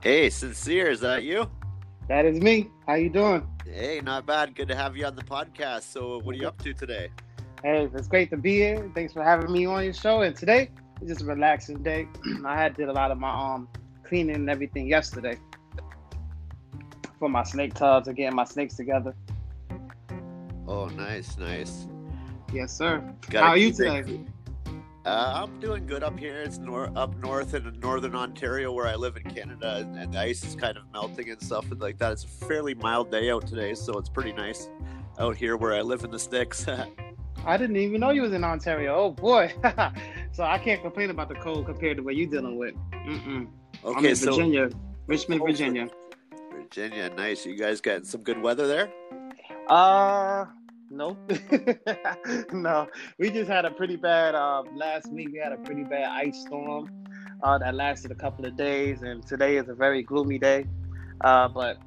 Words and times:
Hey, 0.00 0.30
sincere, 0.30 0.90
is 0.90 1.00
that 1.00 1.24
you? 1.24 1.50
That 2.08 2.24
is 2.24 2.40
me. 2.40 2.70
How 2.86 2.94
you 2.94 3.10
doing? 3.10 3.46
Hey, 3.66 4.00
not 4.02 4.26
bad. 4.26 4.54
Good 4.54 4.68
to 4.68 4.76
have 4.76 4.96
you 4.96 5.04
on 5.06 5.16
the 5.16 5.22
podcast. 5.24 5.82
So, 5.82 6.18
what 6.20 6.34
are 6.34 6.38
you 6.38 6.46
up 6.48 6.56
to 6.62 6.72
today? 6.72 7.10
Hey, 7.62 7.88
it's 7.92 8.08
great 8.08 8.30
to 8.30 8.36
be 8.36 8.54
here. 8.54 8.90
Thanks 8.94 9.12
for 9.12 9.22
having 9.22 9.52
me 9.52 9.66
on 9.66 9.84
your 9.84 9.92
show. 9.92 10.22
And 10.22 10.34
today 10.34 10.70
is 11.02 11.08
just 11.08 11.22
a 11.22 11.24
relaxing 11.24 11.82
day. 11.82 12.08
I 12.46 12.56
had 12.56 12.76
did 12.76 12.88
a 12.88 12.92
lot 12.92 13.10
of 13.10 13.18
my 13.18 13.30
um 13.30 13.68
cleaning 14.04 14.36
and 14.36 14.48
everything 14.48 14.86
yesterday 14.88 15.36
for 17.18 17.28
my 17.28 17.42
snake 17.42 17.74
tubs 17.74 18.06
and 18.08 18.16
getting 18.16 18.36
my 18.36 18.44
snakes 18.44 18.76
together. 18.76 19.14
Oh, 20.66 20.86
nice, 20.86 21.36
nice. 21.36 21.86
Yes, 22.52 22.72
sir. 22.76 23.02
How 23.32 23.48
are 23.48 23.56
you 23.58 23.68
it- 23.68 23.76
today? 23.76 24.20
Uh, 25.08 25.42
I'm 25.42 25.58
doing 25.58 25.86
good 25.86 26.02
up 26.02 26.18
here. 26.18 26.42
It's 26.42 26.58
nor- 26.58 26.92
up 26.94 27.16
north 27.16 27.54
in 27.54 27.80
northern 27.80 28.14
Ontario 28.14 28.70
where 28.72 28.86
I 28.86 28.94
live 28.94 29.16
in 29.16 29.22
Canada, 29.22 29.76
and, 29.76 29.98
and 29.98 30.12
the 30.12 30.20
ice 30.20 30.44
is 30.44 30.54
kind 30.54 30.76
of 30.76 30.82
melting 30.92 31.30
and 31.30 31.40
stuff 31.40 31.70
and 31.70 31.80
like 31.80 31.96
that. 31.96 32.12
It's 32.12 32.24
a 32.24 32.28
fairly 32.28 32.74
mild 32.74 33.10
day 33.10 33.30
out 33.30 33.46
today, 33.46 33.72
so 33.72 33.96
it's 33.96 34.10
pretty 34.10 34.34
nice 34.34 34.68
out 35.18 35.34
here 35.34 35.56
where 35.56 35.72
I 35.72 35.80
live 35.80 36.04
in 36.04 36.10
the 36.10 36.18
sticks. 36.18 36.66
I 37.46 37.56
didn't 37.56 37.76
even 37.76 38.00
know 38.00 38.10
you 38.10 38.20
was 38.20 38.34
in 38.34 38.44
Ontario. 38.44 38.94
Oh 38.96 39.10
boy. 39.10 39.50
so 40.32 40.44
I 40.44 40.58
can't 40.58 40.82
complain 40.82 41.08
about 41.08 41.30
the 41.30 41.36
cold 41.36 41.64
compared 41.64 41.96
to 41.96 42.02
what 42.02 42.14
you're 42.14 42.28
dealing 42.28 42.58
with. 42.58 42.74
Mm-mm. 42.92 43.48
I'm 43.86 43.96
okay, 43.96 44.10
in 44.10 44.16
so 44.16 44.32
Virginia, 44.32 44.68
Richmond, 45.06 45.40
Virginia. 45.40 45.88
Virginia, 46.52 47.08
nice. 47.16 47.46
You 47.46 47.56
guys 47.56 47.80
got 47.80 48.04
some 48.04 48.22
good 48.22 48.42
weather 48.42 48.66
there? 48.66 48.92
Uh, 49.68 50.44
no, 50.90 51.16
no. 52.52 52.88
We 53.18 53.30
just 53.30 53.50
had 53.50 53.64
a 53.64 53.70
pretty 53.70 53.96
bad 53.96 54.34
uh, 54.34 54.62
last 54.74 55.10
week. 55.12 55.30
We 55.32 55.38
had 55.38 55.52
a 55.52 55.58
pretty 55.58 55.84
bad 55.84 56.10
ice 56.10 56.40
storm 56.42 56.90
uh, 57.42 57.58
that 57.58 57.74
lasted 57.74 58.10
a 58.10 58.14
couple 58.14 58.46
of 58.46 58.56
days, 58.56 59.02
and 59.02 59.26
today 59.26 59.56
is 59.56 59.68
a 59.68 59.74
very 59.74 60.02
gloomy 60.02 60.38
day. 60.38 60.66
Uh, 61.20 61.48
but 61.48 61.78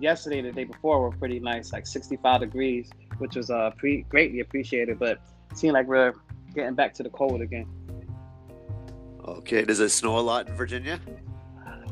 yesterday, 0.00 0.38
and 0.38 0.48
the 0.48 0.52
day 0.52 0.64
before, 0.64 1.02
were 1.02 1.16
pretty 1.16 1.40
nice, 1.40 1.72
like 1.72 1.86
65 1.86 2.40
degrees, 2.40 2.90
which 3.18 3.36
was 3.36 3.50
uh, 3.50 3.70
pre- 3.76 4.02
greatly 4.02 4.40
appreciated. 4.40 4.98
But 4.98 5.20
it 5.50 5.58
seemed 5.58 5.74
like 5.74 5.86
we're 5.86 6.14
getting 6.54 6.74
back 6.74 6.94
to 6.94 7.02
the 7.02 7.10
cold 7.10 7.42
again. 7.42 7.66
Okay, 9.26 9.62
does 9.64 9.80
it 9.80 9.90
snow 9.90 10.18
a 10.18 10.20
lot 10.20 10.48
in 10.48 10.54
Virginia? 10.54 10.98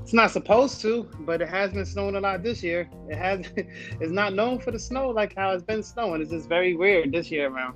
It's 0.09 0.15
not 0.15 0.31
supposed 0.31 0.81
to, 0.81 1.07
but 1.27 1.43
it 1.43 1.51
has 1.51 1.71
been 1.75 1.85
snowing 1.85 2.15
a 2.15 2.21
lot 2.21 2.43
this 2.43 2.63
year. 2.63 2.89
It 3.11 3.19
has. 3.19 3.45
It's 4.01 4.11
not 4.11 4.33
known 4.33 4.59
for 4.59 4.71
the 4.71 4.79
snow 4.79 5.11
like 5.11 5.37
how 5.37 5.51
it's 5.51 5.63
been 5.63 5.83
snowing. 5.83 6.23
It's 6.23 6.31
just 6.31 6.49
very 6.49 6.75
weird 6.75 7.13
this 7.13 7.31
year 7.31 7.51
around. 7.51 7.75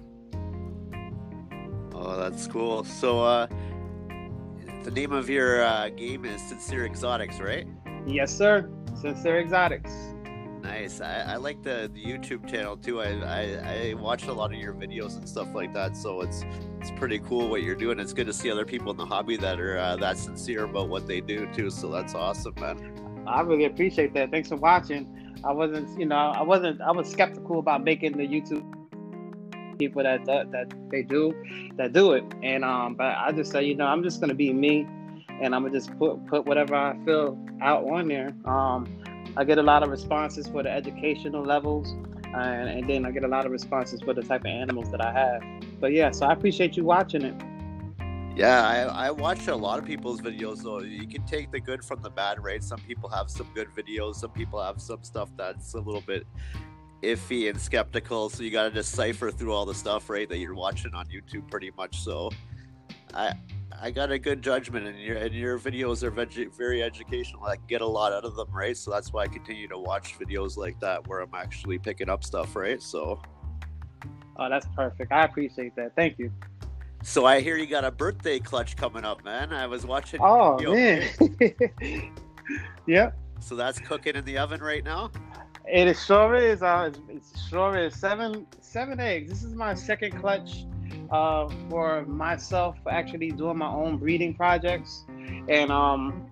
Oh, 1.94 2.16
that's 2.16 2.46
cool. 2.46 2.84
So, 2.84 3.20
uh, 3.20 3.48
the 4.82 4.90
name 4.90 5.12
of 5.12 5.28
your 5.28 5.62
uh, 5.62 5.90
game 5.90 6.24
is 6.24 6.40
Sincere 6.40 6.86
Exotics, 6.86 7.38
right? 7.38 7.66
Yes, 8.06 8.34
sir. 8.34 8.70
Sincere 8.98 9.38
Exotics. 9.38 9.92
Nice. 10.62 11.00
I, 11.00 11.20
I 11.22 11.36
like 11.36 11.62
the, 11.62 11.90
the 11.92 12.02
YouTube 12.02 12.48
channel 12.48 12.76
too. 12.76 13.00
I, 13.00 13.08
I 13.08 13.90
I 13.90 13.94
watch 13.94 14.26
a 14.26 14.32
lot 14.32 14.52
of 14.52 14.58
your 14.58 14.72
videos 14.72 15.16
and 15.16 15.28
stuff 15.28 15.48
like 15.54 15.74
that. 15.74 15.96
So 15.96 16.20
it's 16.20 16.44
it's 16.80 16.92
pretty 16.92 17.18
cool 17.18 17.48
what 17.48 17.62
you're 17.62 17.74
doing. 17.74 17.98
It's 17.98 18.12
good 18.12 18.26
to 18.28 18.32
see 18.32 18.50
other 18.50 18.64
people 18.64 18.90
in 18.92 18.96
the 18.96 19.06
hobby 19.06 19.36
that 19.38 19.60
are 19.60 19.76
uh, 19.76 19.96
that 19.96 20.18
sincere 20.18 20.64
about 20.64 20.88
what 20.88 21.06
they 21.06 21.20
do 21.20 21.52
too. 21.52 21.68
So 21.68 21.90
that's 21.90 22.14
awesome, 22.14 22.54
man. 22.60 23.24
I 23.26 23.40
really 23.40 23.64
appreciate 23.64 24.14
that. 24.14 24.30
Thanks 24.30 24.48
for 24.48 24.56
watching. 24.56 25.34
I 25.44 25.52
wasn't, 25.52 25.98
you 25.98 26.06
know, 26.06 26.16
I 26.16 26.42
wasn't, 26.42 26.80
I 26.80 26.92
was 26.92 27.10
skeptical 27.10 27.58
about 27.58 27.82
making 27.82 28.16
the 28.16 28.26
YouTube 28.26 28.64
people 29.78 30.02
that 30.02 30.24
that, 30.26 30.52
that 30.52 30.72
they 30.90 31.02
do, 31.02 31.34
that 31.76 31.92
do 31.92 32.12
it. 32.12 32.24
And 32.42 32.64
um, 32.64 32.94
but 32.94 33.16
I 33.16 33.32
just 33.32 33.50
say, 33.50 33.64
you 33.64 33.74
know, 33.74 33.86
I'm 33.86 34.02
just 34.04 34.20
gonna 34.20 34.34
be 34.34 34.52
me, 34.52 34.86
and 35.40 35.54
I'm 35.54 35.64
gonna 35.64 35.70
just 35.70 35.96
put 35.98 36.24
put 36.26 36.46
whatever 36.46 36.76
I 36.76 36.96
feel 37.04 37.36
out 37.60 37.84
on 37.88 38.06
there. 38.08 38.32
Um, 38.44 39.01
I 39.36 39.44
get 39.44 39.58
a 39.58 39.62
lot 39.62 39.82
of 39.82 39.90
responses 39.90 40.46
for 40.46 40.62
the 40.62 40.70
educational 40.70 41.42
levels, 41.42 41.92
and, 42.34 42.68
and 42.68 42.88
then 42.88 43.06
I 43.06 43.10
get 43.10 43.24
a 43.24 43.28
lot 43.28 43.46
of 43.46 43.52
responses 43.52 44.02
for 44.02 44.12
the 44.12 44.22
type 44.22 44.42
of 44.42 44.46
animals 44.46 44.90
that 44.90 45.00
I 45.00 45.12
have. 45.12 45.42
But 45.80 45.92
yeah, 45.92 46.10
so 46.10 46.26
I 46.26 46.32
appreciate 46.32 46.76
you 46.76 46.84
watching 46.84 47.22
it. 47.22 47.34
Yeah, 48.36 48.66
I, 48.66 49.06
I 49.06 49.10
watch 49.10 49.48
a 49.48 49.54
lot 49.54 49.78
of 49.78 49.84
people's 49.84 50.20
videos 50.22 50.62
so 50.62 50.80
You 50.80 51.06
can 51.06 51.24
take 51.26 51.50
the 51.50 51.60
good 51.60 51.84
from 51.84 52.00
the 52.00 52.08
bad, 52.08 52.42
right? 52.42 52.64
Some 52.64 52.80
people 52.80 53.08
have 53.10 53.30
some 53.30 53.48
good 53.54 53.68
videos. 53.76 54.16
Some 54.16 54.30
people 54.30 54.62
have 54.62 54.80
some 54.80 55.02
stuff 55.02 55.28
that's 55.36 55.74
a 55.74 55.80
little 55.80 56.00
bit 56.00 56.26
iffy 57.02 57.50
and 57.50 57.60
skeptical. 57.60 58.30
So 58.30 58.42
you 58.42 58.50
got 58.50 58.64
to 58.64 58.70
decipher 58.70 59.30
through 59.30 59.52
all 59.52 59.66
the 59.66 59.74
stuff, 59.74 60.08
right, 60.08 60.28
that 60.30 60.38
you're 60.38 60.54
watching 60.54 60.94
on 60.94 61.06
YouTube, 61.06 61.50
pretty 61.50 61.72
much. 61.76 62.00
So, 62.00 62.30
I 63.12 63.34
I 63.82 63.90
got 63.90 64.12
a 64.12 64.18
good 64.18 64.42
judgment, 64.42 64.86
and 64.86 64.96
your 64.96 65.16
and 65.16 65.34
your 65.34 65.58
videos 65.58 66.04
are 66.04 66.10
veg- 66.12 66.54
very 66.56 66.84
educational. 66.84 67.44
I 67.44 67.56
get 67.66 67.80
a 67.80 67.86
lot 67.86 68.12
out 68.12 68.24
of 68.24 68.36
them, 68.36 68.48
right? 68.52 68.76
So 68.76 68.92
that's 68.92 69.12
why 69.12 69.24
I 69.24 69.26
continue 69.26 69.66
to 69.66 69.76
watch 69.78 70.16
videos 70.20 70.56
like 70.56 70.78
that 70.78 71.08
where 71.08 71.18
I'm 71.18 71.34
actually 71.34 71.80
picking 71.80 72.08
up 72.08 72.22
stuff, 72.22 72.54
right? 72.54 72.80
So. 72.80 73.20
Oh, 74.36 74.48
that's 74.48 74.66
perfect. 74.76 75.10
I 75.10 75.24
appreciate 75.24 75.74
that. 75.76 75.96
Thank 75.96 76.20
you. 76.20 76.32
So 77.02 77.26
I 77.26 77.40
hear 77.40 77.56
you 77.56 77.66
got 77.66 77.84
a 77.84 77.90
birthday 77.90 78.38
clutch 78.38 78.76
coming 78.76 79.04
up, 79.04 79.24
man. 79.24 79.52
I 79.52 79.66
was 79.66 79.84
watching. 79.84 80.20
Oh 80.22 80.58
man. 80.60 81.08
yep. 82.86 83.18
So 83.40 83.56
that's 83.56 83.80
cooking 83.80 84.14
in 84.14 84.24
the 84.24 84.38
oven 84.38 84.62
right 84.62 84.84
now. 84.84 85.10
It 85.66 85.88
is 85.88 86.04
sure 86.04 86.36
is. 86.36 86.62
Uh, 86.62 86.92
it's, 86.92 87.32
it's 87.32 87.48
sure 87.48 87.76
is 87.76 87.96
seven 87.96 88.46
seven 88.60 89.00
eggs. 89.00 89.28
This 89.28 89.42
is 89.42 89.56
my 89.56 89.74
second 89.74 90.20
clutch 90.20 90.66
uh, 91.12 91.48
for 91.68 92.04
myself 92.06 92.76
actually 92.90 93.30
doing 93.30 93.58
my 93.58 93.68
own 93.68 93.98
breeding 93.98 94.34
projects, 94.34 95.04
and 95.48 95.70
um, 95.70 96.26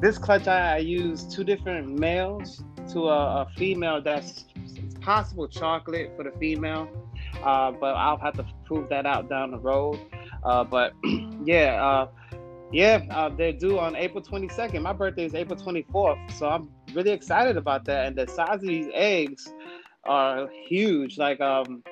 this 0.00 0.18
clutch 0.18 0.48
I, 0.48 0.74
I 0.74 0.78
use 0.78 1.24
two 1.24 1.44
different 1.44 1.98
males 1.98 2.64
to 2.92 3.08
a, 3.08 3.42
a 3.42 3.48
female 3.56 4.02
that's 4.02 4.46
possible 5.00 5.46
chocolate 5.46 6.12
for 6.16 6.24
the 6.24 6.32
female, 6.38 6.88
uh, 7.42 7.70
but 7.72 7.94
I'll 7.94 8.18
have 8.18 8.34
to 8.34 8.46
prove 8.64 8.88
that 8.88 9.06
out 9.06 9.28
down 9.28 9.50
the 9.50 9.58
road. 9.58 10.00
Uh, 10.42 10.64
but 10.64 10.94
yeah. 11.44 11.82
Uh, 11.82 12.08
yeah, 12.72 13.02
uh, 13.10 13.28
they're 13.28 13.52
due 13.52 13.78
on 13.78 13.94
April 13.94 14.20
22nd. 14.20 14.82
My 14.82 14.92
birthday 14.92 15.26
is 15.26 15.34
April 15.34 15.56
24th, 15.56 16.32
so 16.32 16.48
I'm 16.48 16.68
really 16.92 17.12
excited 17.12 17.56
about 17.56 17.84
that. 17.84 18.06
And 18.06 18.16
the 18.16 18.26
size 18.26 18.62
of 18.62 18.62
these 18.62 18.88
eggs 18.92 19.52
are 20.02 20.48
huge. 20.66 21.16
Like, 21.16 21.40
um, 21.40 21.84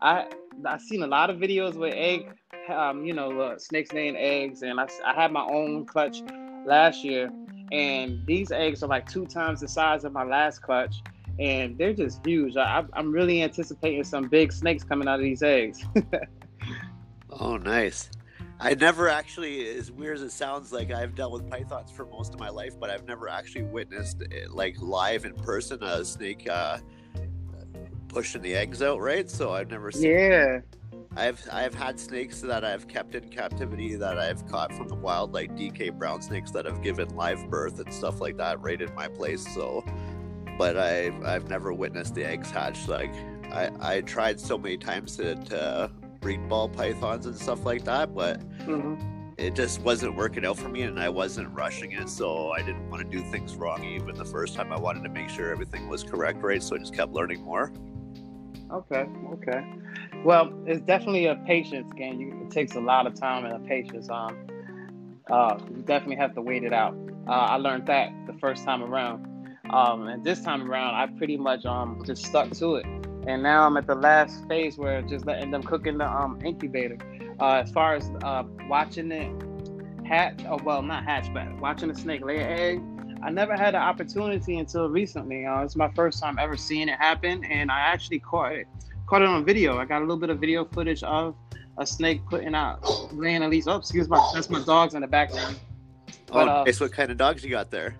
I 0.00 0.28
I've 0.66 0.80
seen 0.82 1.02
a 1.02 1.06
lot 1.06 1.30
of 1.30 1.38
videos 1.38 1.74
with 1.74 1.94
egg, 1.94 2.26
um, 2.68 3.04
you 3.04 3.12
know, 3.12 3.40
uh, 3.40 3.58
snakes 3.58 3.92
laying 3.92 4.16
eggs, 4.16 4.62
and 4.62 4.80
I, 4.80 4.88
I 5.04 5.14
had 5.14 5.32
my 5.32 5.44
own 5.44 5.84
clutch 5.84 6.18
last 6.64 7.04
year, 7.04 7.30
and 7.70 8.24
these 8.26 8.52
eggs 8.52 8.82
are 8.82 8.88
like 8.88 9.08
two 9.08 9.26
times 9.26 9.60
the 9.60 9.68
size 9.68 10.04
of 10.04 10.12
my 10.12 10.24
last 10.24 10.62
clutch, 10.62 10.96
and 11.38 11.76
they're 11.78 11.94
just 11.94 12.24
huge. 12.24 12.56
I, 12.56 12.84
I'm 12.92 13.12
really 13.12 13.42
anticipating 13.42 14.04
some 14.04 14.28
big 14.28 14.52
snakes 14.52 14.84
coming 14.84 15.08
out 15.08 15.16
of 15.16 15.22
these 15.22 15.42
eggs. 15.42 15.84
Oh, 17.40 17.56
nice. 17.56 18.10
I 18.60 18.74
never 18.74 19.08
actually, 19.08 19.66
as 19.76 19.90
weird 19.90 20.18
as 20.18 20.22
it 20.22 20.32
sounds, 20.32 20.72
like 20.72 20.92
I've 20.92 21.14
dealt 21.14 21.32
with 21.32 21.50
pythons 21.50 21.90
for 21.90 22.04
most 22.06 22.34
of 22.34 22.40
my 22.40 22.50
life, 22.50 22.78
but 22.78 22.90
I've 22.90 23.06
never 23.06 23.28
actually 23.28 23.64
witnessed 23.64 24.22
it, 24.30 24.50
like 24.50 24.76
live 24.80 25.24
in 25.24 25.34
person 25.34 25.82
a 25.82 26.04
snake 26.04 26.48
uh, 26.48 26.78
pushing 28.12 28.42
the 28.42 28.54
eggs 28.54 28.82
out, 28.82 29.00
right? 29.00 29.30
So 29.30 29.52
I've 29.52 29.70
never 29.70 29.92
seen. 29.92 30.20
yeah. 30.20 30.60
I've 31.16 31.46
I've 31.52 31.74
had 31.74 32.00
snakes 32.00 32.40
that 32.42 32.64
I've 32.64 32.88
kept 32.88 33.14
in 33.14 33.28
captivity 33.28 33.96
that 33.96 34.18
I've 34.18 34.46
caught 34.46 34.72
from 34.74 34.88
the 34.88 34.94
wild, 34.94 35.32
like 35.32 35.54
DK 35.56 35.92
brown 35.96 36.22
snakes 36.22 36.50
that 36.52 36.64
have 36.64 36.82
given 36.82 37.14
live 37.16 37.50
birth 37.50 37.80
and 37.80 37.92
stuff 37.92 38.20
like 38.20 38.38
that, 38.38 38.60
right 38.62 38.80
in 38.80 38.94
my 38.94 39.08
place. 39.08 39.46
So, 39.54 39.84
but 40.56 40.76
I've 40.78 41.22
I've 41.24 41.48
never 41.48 41.72
witnessed 41.72 42.14
the 42.14 42.24
eggs 42.24 42.50
hatch. 42.50 42.88
Like 42.88 43.14
I 43.52 43.70
I 43.80 44.00
tried 44.02 44.40
so 44.40 44.56
many 44.58 44.78
times 44.78 45.16
to, 45.18 45.36
to 45.36 45.90
breed 46.20 46.48
ball 46.48 46.68
pythons 46.68 47.26
and 47.26 47.36
stuff 47.36 47.64
like 47.64 47.84
that, 47.84 48.14
but 48.14 48.40
hmm 48.64 48.94
it 49.38 49.54
just 49.54 49.80
wasn't 49.80 50.14
working 50.14 50.44
out 50.44 50.58
for 50.58 50.68
me, 50.68 50.82
and 50.82 51.00
I 51.00 51.08
wasn't 51.08 51.48
rushing 51.54 51.92
it. 51.92 52.08
So 52.08 52.50
I 52.52 52.62
didn't 52.62 52.88
want 52.90 53.02
to 53.10 53.18
do 53.18 53.24
things 53.30 53.56
wrong 53.56 53.84
even 53.84 54.14
the 54.16 54.24
first 54.24 54.54
time. 54.54 54.72
I 54.72 54.78
wanted 54.78 55.02
to 55.04 55.08
make 55.10 55.28
sure 55.30 55.50
everything 55.50 55.88
was 55.88 56.04
correct, 56.04 56.42
right? 56.42 56.62
So 56.62 56.76
I 56.76 56.78
just 56.78 56.94
kept 56.94 57.12
learning 57.12 57.42
more. 57.42 57.72
Okay, 58.72 59.06
okay. 59.34 59.64
Well, 60.24 60.52
it's 60.66 60.80
definitely 60.80 61.26
a 61.26 61.36
patience 61.46 61.92
game. 61.92 62.20
You, 62.20 62.42
it 62.42 62.50
takes 62.50 62.74
a 62.74 62.80
lot 62.80 63.06
of 63.06 63.14
time 63.14 63.44
and 63.44 63.54
a 63.54 63.68
patience. 63.68 64.08
Um, 64.08 64.46
uh, 65.30 65.58
you 65.68 65.82
definitely 65.82 66.16
have 66.16 66.34
to 66.34 66.40
wait 66.40 66.64
it 66.64 66.72
out. 66.72 66.96
Uh, 67.28 67.32
I 67.32 67.56
learned 67.56 67.86
that 67.86 68.10
the 68.26 68.32
first 68.34 68.64
time 68.64 68.82
around, 68.82 69.26
um, 69.70 70.08
and 70.08 70.24
this 70.24 70.40
time 70.40 70.70
around, 70.70 70.94
I 70.94 71.06
pretty 71.18 71.36
much 71.36 71.64
um 71.66 72.02
just 72.04 72.24
stuck 72.24 72.50
to 72.52 72.76
it. 72.76 72.86
And 73.26 73.42
now 73.42 73.66
I'm 73.66 73.76
at 73.76 73.86
the 73.86 73.94
last 73.94 74.48
phase 74.48 74.76
where 74.78 75.00
just 75.02 75.26
letting 75.26 75.50
them 75.50 75.62
cook 75.62 75.86
in 75.86 75.98
the 75.98 76.10
um 76.10 76.40
incubator. 76.44 76.98
Uh, 77.40 77.62
as 77.64 77.70
far 77.70 77.94
as 77.94 78.10
uh, 78.24 78.42
watching 78.68 79.12
it 79.12 79.30
hatch, 80.06 80.40
oh 80.48 80.58
well, 80.64 80.82
not 80.82 81.04
hatch, 81.04 81.32
but 81.32 81.46
watching 81.60 81.90
a 81.90 81.94
snake 81.94 82.24
lay 82.24 82.38
an 82.38 82.58
egg. 82.58 82.82
I 83.22 83.30
never 83.30 83.56
had 83.56 83.74
an 83.74 83.82
opportunity 83.82 84.58
until 84.58 84.88
recently. 84.88 85.46
Uh, 85.46 85.62
it's 85.62 85.76
my 85.76 85.90
first 85.92 86.20
time 86.20 86.38
ever 86.38 86.56
seeing 86.56 86.88
it 86.88 86.98
happen, 86.98 87.44
and 87.44 87.70
I 87.70 87.78
actually 87.78 88.18
caught 88.18 88.52
it. 88.52 88.66
Caught 89.06 89.22
it 89.22 89.28
on 89.28 89.44
video. 89.44 89.78
I 89.78 89.84
got 89.84 89.98
a 89.98 90.00
little 90.00 90.16
bit 90.16 90.30
of 90.30 90.40
video 90.40 90.64
footage 90.64 91.02
of 91.04 91.36
a 91.78 91.86
snake 91.86 92.20
putting 92.28 92.54
out, 92.54 92.80
laying 93.14 93.42
at 93.42 93.50
least. 93.50 93.68
Oh, 93.68 93.76
excuse 93.76 94.08
me, 94.08 94.18
that's 94.34 94.50
my 94.50 94.62
dogs 94.64 94.94
in 94.94 95.02
the 95.02 95.06
background. 95.06 95.58
But, 96.26 96.48
oh, 96.48 96.64
nice. 96.64 96.80
Uh, 96.80 96.84
what 96.84 96.92
kind 96.92 97.10
of 97.10 97.16
dogs 97.16 97.44
you 97.44 97.50
got 97.50 97.70
there? 97.70 97.94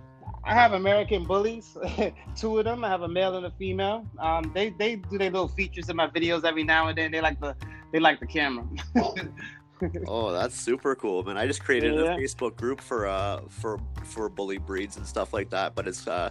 I 0.45 0.55
have 0.55 0.73
American 0.73 1.25
bullies, 1.25 1.77
two 2.37 2.59
of 2.59 2.65
them. 2.65 2.85
I 2.85 2.89
have 2.89 3.03
a 3.03 3.09
male 3.09 3.37
and 3.37 3.47
a 3.47 3.53
female. 3.53 4.05
Um, 4.19 4.51
they 4.55 4.71
they 4.71 4.97
do 4.97 5.19
their 5.19 5.31
little 5.31 5.47
features 5.47 5.89
in 5.89 5.95
my 5.95 6.09
videos 6.09 6.45
every 6.45 6.65
now 6.65 6.89
and 6.89 6.99
then. 6.99 7.13
They 7.13 7.21
like 7.21 7.41
the 7.41 7.55
they 7.93 8.01
like 8.01 8.19
the 8.19 8.27
camera. 8.27 8.67
oh, 10.07 10.33
that's 10.33 10.59
super 10.59 10.95
cool, 10.95 11.23
man! 11.23 11.37
I 11.37 11.47
just 11.47 11.63
created 11.63 11.95
yeah. 11.95 12.15
a 12.15 12.19
Facebook 12.19 12.57
group 12.57 12.81
for 12.81 13.07
uh 13.07 13.41
for 13.49 13.79
for 14.05 14.29
bully 14.29 14.59
breeds 14.59 14.97
and 14.97 15.07
stuff 15.07 15.33
like 15.33 15.51
that. 15.51 15.75
But 15.75 15.89
it's 15.89 16.07
uh 16.07 16.31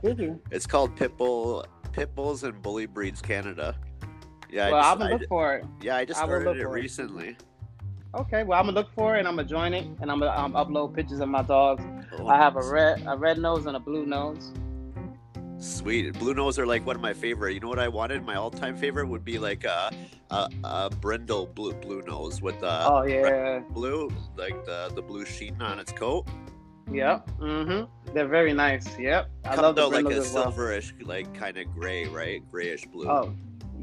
it's 0.52 0.66
called 0.66 0.96
Pitbull 0.96 1.66
Pitbulls 1.92 2.44
and 2.44 2.62
Bully 2.62 2.86
Breeds 2.86 3.22
Canada. 3.22 3.76
Yeah, 4.50 4.72
well, 4.72 4.84
I 4.84 4.92
am 4.92 4.98
gonna 5.00 5.14
look 5.14 5.28
for 5.28 5.56
it. 5.56 5.66
Yeah, 5.82 5.96
I 5.96 6.06
just 6.06 6.20
started 6.20 6.58
it 6.58 6.68
recently. 6.68 7.30
It. 7.30 7.44
Okay, 8.14 8.44
well 8.44 8.60
I'm 8.60 8.66
gonna 8.66 8.78
look 8.78 8.94
for 8.94 9.16
it 9.16 9.20
and 9.20 9.28
I'm 9.28 9.38
gonna 9.38 9.48
join 9.48 9.74
it 9.74 9.86
and 10.02 10.12
I'm 10.12 10.20
gonna 10.20 10.38
um, 10.38 10.54
upload 10.54 10.94
pictures 10.94 11.22
of 11.22 11.30
my 11.30 11.42
dogs. 11.42 11.84
Oh, 12.20 12.28
I 12.28 12.36
have 12.36 12.58
a 12.58 12.64
red 12.64 13.04
a 13.08 13.16
red 13.16 13.38
nose 13.38 13.66
and 13.66 13.78
a 13.78 13.80
blue 13.80 14.06
nose. 14.06 14.52
Sweet, 15.62 16.18
blue 16.18 16.34
nose 16.34 16.58
are 16.58 16.66
like 16.66 16.84
one 16.88 16.96
of 16.96 17.04
my 17.04 17.14
favorite. 17.14 17.54
You 17.54 17.60
know 17.60 17.68
what 17.68 17.78
I 17.78 17.88
wanted? 17.88 18.26
My 18.26 18.34
all-time 18.34 18.76
favorite 18.76 19.06
would 19.08 19.24
be 19.24 19.38
like 19.38 19.64
a 19.64 19.94
a, 20.32 20.50
a 20.64 20.90
brindle 20.90 21.46
blue 21.46 21.74
blue 21.74 22.02
nose 22.02 22.42
with 22.42 22.60
the 22.60 22.88
oh 22.88 23.04
yeah 23.04 23.60
blue 23.70 24.12
like 24.36 24.66
the 24.66 24.92
the 24.96 25.04
blue 25.04 25.24
sheen 25.24 25.62
on 25.62 25.78
its 25.78 25.92
coat. 25.92 26.28
Yep. 26.92 27.30
Mm-hmm. 27.40 28.12
They're 28.12 28.28
very 28.28 28.54
nice. 28.54 28.98
Yep. 28.98 29.30
I 29.46 29.50
Comes 29.50 29.62
love 29.62 29.76
the 29.76 29.88
like 29.88 30.06
a 30.06 30.20
silverish, 30.22 30.98
well. 30.98 31.10
like 31.10 31.32
kind 31.36 31.58
of 31.58 31.72
gray, 31.76 32.08
right? 32.08 32.42
Grayish 32.52 32.88
blue. 32.88 33.08
Oh, 33.08 33.34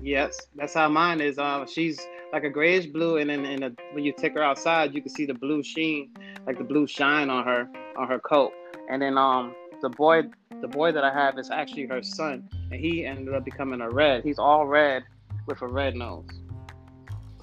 yes. 0.02 0.48
That's 0.56 0.74
how 0.74 0.88
mine 0.88 1.20
is. 1.20 1.38
Um, 1.38 1.66
she's 1.68 2.00
like 2.32 2.42
a 2.42 2.50
grayish 2.50 2.86
blue, 2.86 3.18
and 3.18 3.30
then 3.30 3.44
in 3.46 3.62
a, 3.62 3.72
when 3.92 4.04
you 4.04 4.12
take 4.12 4.34
her 4.34 4.42
outside, 4.42 4.94
you 4.94 5.00
can 5.00 5.10
see 5.10 5.26
the 5.26 5.34
blue 5.34 5.62
sheen, 5.62 6.10
like 6.44 6.58
the 6.58 6.64
blue 6.64 6.88
shine 6.88 7.30
on 7.30 7.44
her 7.44 7.68
on 7.96 8.08
her 8.08 8.18
coat. 8.18 8.52
And 8.90 9.00
then 9.00 9.16
um 9.16 9.54
the 9.80 9.88
boy 9.88 10.22
the 10.60 10.68
boy 10.68 10.92
that 10.92 11.04
I 11.04 11.12
have 11.12 11.38
is 11.38 11.50
actually 11.50 11.86
her 11.86 12.02
son, 12.02 12.48
and 12.70 12.80
he 12.80 13.04
ended 13.04 13.34
up 13.34 13.44
becoming 13.44 13.80
a 13.80 13.90
red. 13.90 14.24
He's 14.24 14.38
all 14.38 14.66
red 14.66 15.04
with 15.46 15.62
a 15.62 15.66
red 15.66 15.94
nose. 15.94 16.28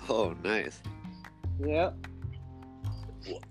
Oh, 0.10 0.36
nice. 0.44 0.82
Yep. 1.66 1.96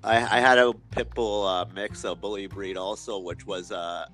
I, 0.04 0.16
I 0.16 0.40
had 0.40 0.58
a 0.58 0.72
pit 0.90 1.12
bull 1.14 1.46
uh, 1.46 1.64
mix, 1.75 2.04
a 2.04 2.14
bully 2.14 2.46
breed 2.46 2.76
also, 2.76 3.19
which 3.19 3.44
was 3.46 3.72
uh, 3.72 4.06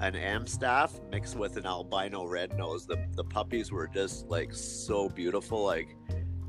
an 0.00 0.14
Amstaff 0.14 1.00
mixed 1.10 1.36
with 1.36 1.56
an 1.56 1.66
albino 1.66 2.26
red 2.26 2.56
nose. 2.56 2.86
The 2.86 3.04
the 3.16 3.24
puppies 3.24 3.72
were 3.72 3.88
just 3.88 4.28
like 4.28 4.52
so 4.52 5.08
beautiful. 5.08 5.64
Like 5.64 5.96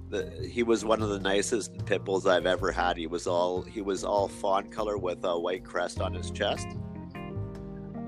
the, 0.10 0.30
he 0.52 0.62
was 0.62 0.86
one 0.86 1.02
of 1.02 1.10
the 1.10 1.20
nicest 1.20 1.84
pit 1.86 2.04
bulls 2.04 2.28
I've 2.28 2.46
ever 2.46 2.72
had. 2.72 2.98
He 2.98 3.08
was 3.08 3.26
all 3.26 3.64
he 3.64 3.82
was 3.82 4.04
all 4.04 4.28
fawn 4.28 4.70
color 4.70 4.98
with 4.98 5.24
a 5.24 5.40
white 5.40 5.64
crest 5.64 6.00
on 6.00 6.14
his 6.14 6.30
chest. 6.30 6.68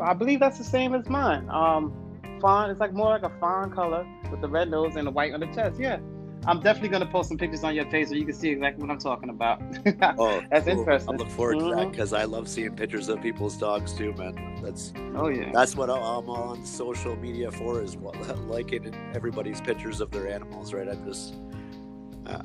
I 0.02 0.14
believe 0.14 0.40
that's 0.40 0.58
the 0.58 0.64
same 0.64 0.94
as 0.94 1.08
mine. 1.10 1.50
Um, 1.50 1.94
fawn. 2.42 2.70
It's 2.70 2.80
like 2.80 2.94
more 2.94 3.10
like 3.10 3.24
a 3.24 3.32
fawn 3.40 3.72
color 3.72 4.06
with 4.30 4.42
the 4.42 4.50
red 4.50 4.70
nose 4.70 4.96
and 4.96 5.08
the 5.08 5.12
white 5.12 5.34
on 5.34 5.40
the 5.40 5.48
chest. 5.48 5.80
Yeah, 5.80 6.00
I'm 6.46 6.60
definitely 6.60 6.90
gonna 6.90 7.06
post 7.06 7.30
some 7.30 7.38
pictures 7.38 7.64
on 7.64 7.76
your 7.76 7.86
page 7.86 8.10
so 8.10 8.16
you 8.16 8.26
can 8.26 8.34
see 8.34 8.50
exactly 8.50 8.82
what 8.82 8.92
I'm 8.92 9.00
talking 9.00 9.30
about. 9.30 9.62
oh, 10.18 10.42
that's 10.50 10.66
cool. 10.66 10.80
interesting. 10.80 11.14
I 11.14 11.18
look 11.18 11.30
forward 11.30 11.58
mm-hmm. 11.58 11.70
to 11.70 11.76
that 11.76 11.92
because 11.92 12.14
I 12.14 12.24
love 12.24 12.48
seeing 12.48 12.76
pictures 12.76 13.08
of 13.10 13.22
people's 13.22 13.56
dogs 13.58 13.94
too, 13.94 14.14
man. 14.14 14.60
That's 14.62 14.92
oh 15.16 15.28
yeah. 15.28 15.52
That's 15.54 15.76
what 15.76 15.90
I'm 15.90 16.30
on 16.30 16.66
social 16.66 17.16
media 17.16 17.52
for 17.52 17.82
is 17.82 17.96
what, 17.96 18.16
liking 18.48 18.94
everybody's 19.14 19.62
pictures 19.62 20.02
of 20.02 20.12
their 20.12 20.28
animals, 20.28 20.74
right? 20.74 20.88
I'm 20.88 21.06
just 21.06 21.36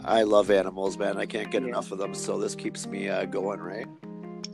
I 0.05 0.23
love 0.23 0.51
animals, 0.51 0.99
man. 0.99 1.17
I 1.17 1.27
can't 1.27 1.51
get 1.51 1.63
yeah. 1.63 1.69
enough 1.69 1.93
of 1.93 1.99
them. 1.99 2.15
So 2.15 2.39
this 2.39 2.55
keeps 2.55 2.87
me 2.87 3.09
uh, 3.09 3.25
going, 3.25 3.61
right? 3.61 3.87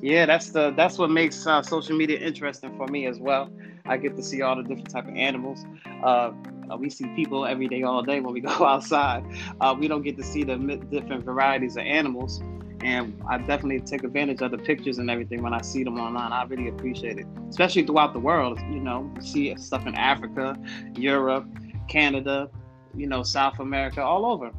Yeah, 0.02 0.26
that's 0.26 0.50
the 0.50 0.72
that's 0.72 0.99
what 0.99 1.10
makes 1.10 1.46
uh, 1.46 1.62
social 1.62 1.96
media 1.96 2.19
interesting 2.19 2.76
for 2.76 2.88
me 2.88 3.06
as 3.06 3.20
well. 3.20 3.49
I 3.87 3.96
get 3.96 4.16
to 4.16 4.22
see 4.22 4.43
all 4.43 4.56
the 4.56 4.64
different 4.64 4.90
type 4.90 5.06
of 5.06 5.14
animals. 5.14 5.64
Uh, 6.02 6.32
we 6.76 6.90
see 6.90 7.06
people 7.14 7.46
every 7.46 7.69
day, 7.69 7.84
all 7.84 8.02
day 8.02 8.19
when 8.19 8.34
we 8.34 8.40
go 8.50 8.66
outside. 8.66 9.25
Uh, 9.60 9.76
we 9.78 9.87
don't 9.87 10.02
get 10.02 10.16
to 10.16 10.25
see 10.25 10.43
the 10.43 10.56
different 10.90 11.25
varieties 11.25 11.76
of 11.76 11.84
animals, 11.84 12.43
and 12.82 13.16
I 13.28 13.38
definitely 13.38 13.78
take 13.78 14.02
advantage 14.02 14.43
of 14.43 14.50
the 14.50 14.58
pictures 14.58 14.99
and 14.99 15.08
everything 15.08 15.40
when 15.40 15.54
I 15.54 15.62
see 15.62 15.84
them 15.84 16.00
online. 16.00 16.32
I 16.32 16.43
really 16.44 16.69
appreciate 16.69 17.19
it, 17.19 17.26
especially 17.48 17.84
throughout 17.84 18.12
the 18.12 18.20
world. 18.20 18.58
You 18.72 18.81
know, 18.81 19.08
see 19.20 19.55
stuff 19.56 19.87
in 19.87 19.94
Africa, 19.94 20.58
Europe, 20.96 21.46
Canada, 21.88 22.50
you 22.96 23.06
know, 23.06 23.22
South 23.22 23.60
America, 23.60 24.02
all 24.02 24.26
over. 24.26 24.50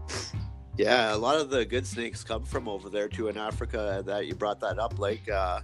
Yeah, 0.78 1.14
a 1.14 1.18
lot 1.18 1.40
of 1.40 1.50
the 1.50 1.66
good 1.66 1.86
snakes 1.86 2.24
come 2.24 2.44
from 2.44 2.68
over 2.68 2.90
there 2.90 3.08
too 3.08 3.28
in 3.28 3.38
Africa. 3.38 4.02
That 4.06 4.26
you 4.26 4.34
brought 4.34 4.60
that 4.62 4.80
up, 4.80 4.98
like 4.98 5.30
uh, 5.30 5.62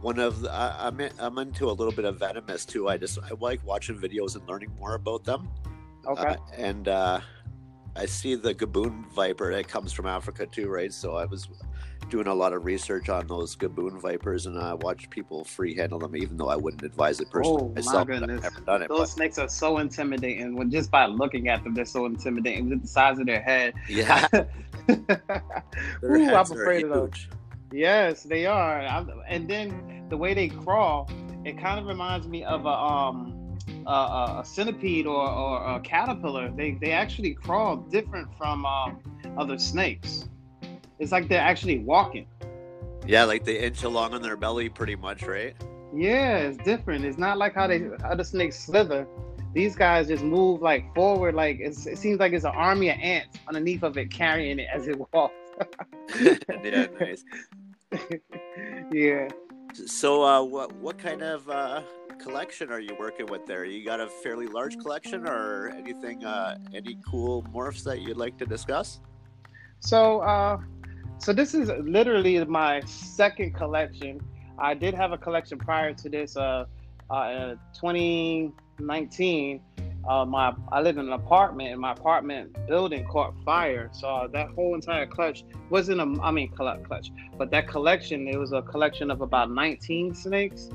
one 0.00 0.18
of 0.18 0.40
the, 0.40 0.52
I, 0.52 0.88
am 0.88 1.00
I'm 1.18 1.38
into 1.38 1.70
a 1.70 1.72
little 1.72 1.92
bit 1.92 2.04
of 2.04 2.18
venomous 2.18 2.64
too. 2.64 2.88
I 2.88 2.96
just 2.96 3.18
I 3.18 3.30
like 3.38 3.64
watching 3.64 3.96
videos 3.96 4.34
and 4.34 4.46
learning 4.48 4.72
more 4.78 4.94
about 4.94 5.24
them. 5.24 5.48
Okay. 6.06 6.22
Uh, 6.22 6.36
and 6.56 6.88
uh, 6.88 7.20
I 7.96 8.06
see 8.06 8.34
the 8.34 8.54
gaboon 8.54 9.06
viper 9.12 9.54
that 9.54 9.68
comes 9.68 9.92
from 9.92 10.06
Africa 10.06 10.46
too, 10.46 10.68
right? 10.68 10.92
So 10.92 11.14
I 11.14 11.26
was 11.26 11.48
doing 12.08 12.26
a 12.26 12.34
lot 12.34 12.52
of 12.52 12.64
research 12.64 13.08
on 13.08 13.26
those 13.26 13.56
gaboon 13.56 14.00
vipers, 14.00 14.46
and 14.46 14.58
I 14.58 14.74
watch 14.74 15.10
people 15.10 15.44
free 15.44 15.74
handle 15.74 15.98
them, 15.98 16.16
even 16.16 16.36
though 16.36 16.48
I 16.48 16.56
wouldn't 16.56 16.82
advise 16.82 17.20
it 17.20 17.30
personally 17.30 17.64
oh, 17.64 17.74
myself. 17.74 18.08
My 18.08 18.18
goodness. 18.18 18.44
I've 18.44 18.52
never 18.52 18.64
done 18.64 18.82
it, 18.82 18.88
those 18.88 18.98
but... 18.98 19.08
snakes 19.08 19.38
are 19.38 19.48
so 19.48 19.78
intimidating. 19.78 20.56
When 20.56 20.70
just 20.70 20.90
by 20.90 21.06
looking 21.06 21.48
at 21.48 21.64
them, 21.64 21.74
they're 21.74 21.84
so 21.84 22.06
intimidating. 22.06 22.68
With 22.70 22.82
the 22.82 22.88
size 22.88 23.18
of 23.18 23.26
their 23.26 23.42
head. 23.42 23.74
Yeah. 23.88 24.26
Ooh, 24.90 25.06
I'm 26.02 26.52
afraid 26.52 26.84
of 26.84 26.90
those. 26.90 27.26
Yes, 27.72 28.22
they 28.22 28.46
are. 28.46 28.80
I'm, 28.80 29.10
and 29.26 29.48
then 29.48 30.06
the 30.08 30.16
way 30.16 30.34
they 30.34 30.48
crawl, 30.48 31.10
it 31.44 31.58
kind 31.58 31.80
of 31.80 31.86
reminds 31.86 32.28
me 32.28 32.44
of 32.44 32.66
a 32.66 32.68
um 32.68 33.40
a, 33.86 34.40
a 34.40 34.42
centipede 34.44 35.06
or, 35.06 35.28
or 35.28 35.76
a 35.76 35.80
caterpillar. 35.80 36.50
They 36.50 36.72
they 36.72 36.92
actually 36.92 37.34
crawl 37.34 37.76
different 37.76 38.28
from 38.36 38.64
um, 38.64 38.98
other 39.36 39.58
snakes. 39.58 40.28
It's 40.98 41.12
like 41.12 41.28
they're 41.28 41.40
actually 41.40 41.78
walking. 41.78 42.26
Yeah, 43.06 43.24
like 43.24 43.44
they 43.44 43.58
inch 43.58 43.82
along 43.82 44.14
on 44.14 44.22
their 44.22 44.36
belly, 44.36 44.68
pretty 44.68 44.96
much, 44.96 45.22
right? 45.24 45.54
Yeah, 45.94 46.38
it's 46.38 46.58
different. 46.58 47.04
It's 47.04 47.18
not 47.18 47.38
like 47.38 47.54
how 47.54 47.66
they 47.66 47.88
how 48.02 48.14
the 48.14 48.24
snakes 48.24 48.58
slither. 48.58 49.06
These 49.52 49.76
guys 49.76 50.08
just 50.08 50.24
move 50.24 50.62
like 50.62 50.92
forward, 50.94 51.34
like 51.34 51.60
it 51.60 51.74
seems 51.74 52.18
like 52.18 52.32
it's 52.32 52.44
an 52.44 52.52
army 52.54 52.90
of 52.90 52.98
ants 53.00 53.38
underneath 53.46 53.82
of 53.82 53.96
it, 53.96 54.10
carrying 54.10 54.58
it 54.58 54.68
as 54.72 54.88
it 54.88 54.96
walks. 55.12 55.34
yeah, 56.20 56.86
nice. 56.98 57.24
yeah. 58.92 59.28
So, 59.74 60.24
uh, 60.24 60.42
what 60.42 60.72
what 60.76 60.98
kind 60.98 61.22
of 61.22 61.48
uh, 61.48 61.82
collection 62.18 62.70
are 62.70 62.80
you 62.80 62.96
working 62.98 63.26
with 63.26 63.46
there? 63.46 63.64
You 63.64 63.84
got 63.84 64.00
a 64.00 64.08
fairly 64.08 64.46
large 64.46 64.78
collection, 64.78 65.26
or 65.26 65.68
anything? 65.68 66.24
Uh, 66.24 66.58
any 66.72 66.98
cool 67.08 67.42
morphs 67.54 67.84
that 67.84 68.00
you'd 68.00 68.16
like 68.16 68.36
to 68.38 68.46
discuss? 68.46 69.00
So, 69.80 70.20
uh, 70.20 70.58
so 71.18 71.32
this 71.32 71.54
is 71.54 71.70
literally 71.82 72.42
my 72.44 72.80
second 72.80 73.54
collection. 73.54 74.20
I 74.58 74.74
did 74.74 74.94
have 74.94 75.12
a 75.12 75.18
collection 75.18 75.58
prior 75.58 75.92
to 75.94 76.08
this. 76.08 76.36
Uh, 76.36 76.66
uh 77.10 77.54
2019. 77.74 79.60
Uh, 80.06 80.24
my 80.24 80.54
I 80.70 80.82
live 80.82 80.98
in 80.98 81.06
an 81.06 81.12
apartment, 81.12 81.70
and 81.70 81.80
my 81.80 81.92
apartment 81.92 82.54
building 82.68 83.06
caught 83.06 83.34
fire. 83.42 83.88
So 83.92 84.28
that 84.32 84.48
whole 84.50 84.74
entire 84.74 85.06
clutch 85.06 85.44
wasn't 85.70 86.00
a, 86.00 86.22
I 86.22 86.30
mean, 86.30 86.50
clutch, 86.50 87.10
but 87.38 87.50
that 87.50 87.68
collection 87.68 88.28
it 88.28 88.38
was 88.38 88.52
a 88.52 88.60
collection 88.60 89.10
of 89.10 89.22
about 89.22 89.50
19 89.50 90.14
snakes. 90.14 90.68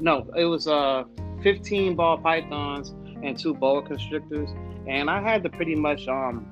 No, 0.00 0.26
it 0.36 0.46
was 0.46 0.66
uh 0.66 1.04
15 1.42 1.96
ball 1.96 2.16
pythons 2.16 2.94
and 3.22 3.38
two 3.38 3.52
boa 3.54 3.82
constrictors, 3.82 4.50
and 4.86 5.10
I 5.10 5.20
had 5.20 5.42
to 5.42 5.50
pretty 5.50 5.74
much 5.74 6.08
um 6.08 6.50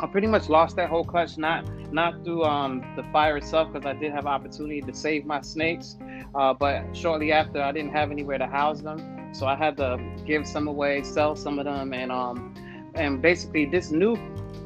I 0.00 0.06
pretty 0.06 0.26
much 0.26 0.48
lost 0.48 0.76
that 0.76 0.90
whole 0.90 1.04
clutch, 1.04 1.38
not 1.38 1.64
not 1.92 2.24
through 2.24 2.42
um, 2.42 2.82
the 2.96 3.04
fire 3.12 3.36
itself, 3.36 3.72
because 3.72 3.86
I 3.86 3.92
did 3.92 4.12
have 4.12 4.26
opportunity 4.26 4.80
to 4.80 4.92
save 4.92 5.24
my 5.24 5.40
snakes, 5.40 5.96
uh, 6.34 6.52
but 6.52 6.96
shortly 6.96 7.30
after, 7.30 7.62
I 7.62 7.70
didn't 7.70 7.92
have 7.92 8.10
anywhere 8.10 8.38
to 8.38 8.46
house 8.46 8.80
them, 8.80 9.30
so 9.32 9.46
I 9.46 9.54
had 9.54 9.76
to 9.76 9.98
give 10.26 10.46
some 10.46 10.66
away, 10.66 11.04
sell 11.04 11.36
some 11.36 11.58
of 11.60 11.66
them, 11.66 11.94
and 11.94 12.10
um, 12.10 12.54
and 12.94 13.22
basically 13.22 13.66
this 13.66 13.92
new 13.92 14.16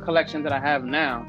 collection 0.02 0.42
that 0.44 0.52
I 0.52 0.60
have 0.60 0.84
now, 0.84 1.26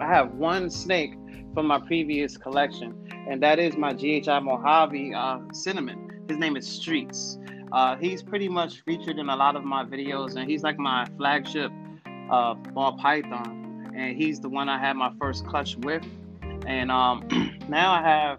I 0.00 0.06
have 0.06 0.34
one 0.34 0.68
snake 0.68 1.14
from 1.54 1.68
my 1.68 1.78
previous 1.78 2.36
collection, 2.36 3.08
and 3.30 3.40
that 3.42 3.60
is 3.60 3.76
my 3.76 3.92
GHI 3.92 4.40
Mojave 4.40 5.14
uh, 5.14 5.38
cinnamon. 5.52 6.24
His 6.28 6.38
name 6.38 6.56
is 6.56 6.66
Streets. 6.66 7.38
Uh, 7.70 7.96
he's 7.96 8.22
pretty 8.22 8.48
much 8.48 8.82
featured 8.82 9.18
in 9.18 9.28
a 9.28 9.36
lot 9.36 9.54
of 9.54 9.64
my 9.64 9.84
videos, 9.84 10.34
and 10.34 10.50
he's 10.50 10.64
like 10.64 10.78
my 10.78 11.06
flagship 11.16 11.70
uh, 12.34 12.54
ball 12.54 12.98
python, 12.98 13.92
and 13.94 14.16
he's 14.16 14.40
the 14.40 14.48
one 14.48 14.68
I 14.68 14.78
had 14.78 14.96
my 14.96 15.12
first 15.20 15.46
clutch 15.46 15.76
with. 15.76 16.04
And 16.66 16.90
um, 16.90 17.28
now 17.68 17.92
I 17.92 18.02
have 18.02 18.38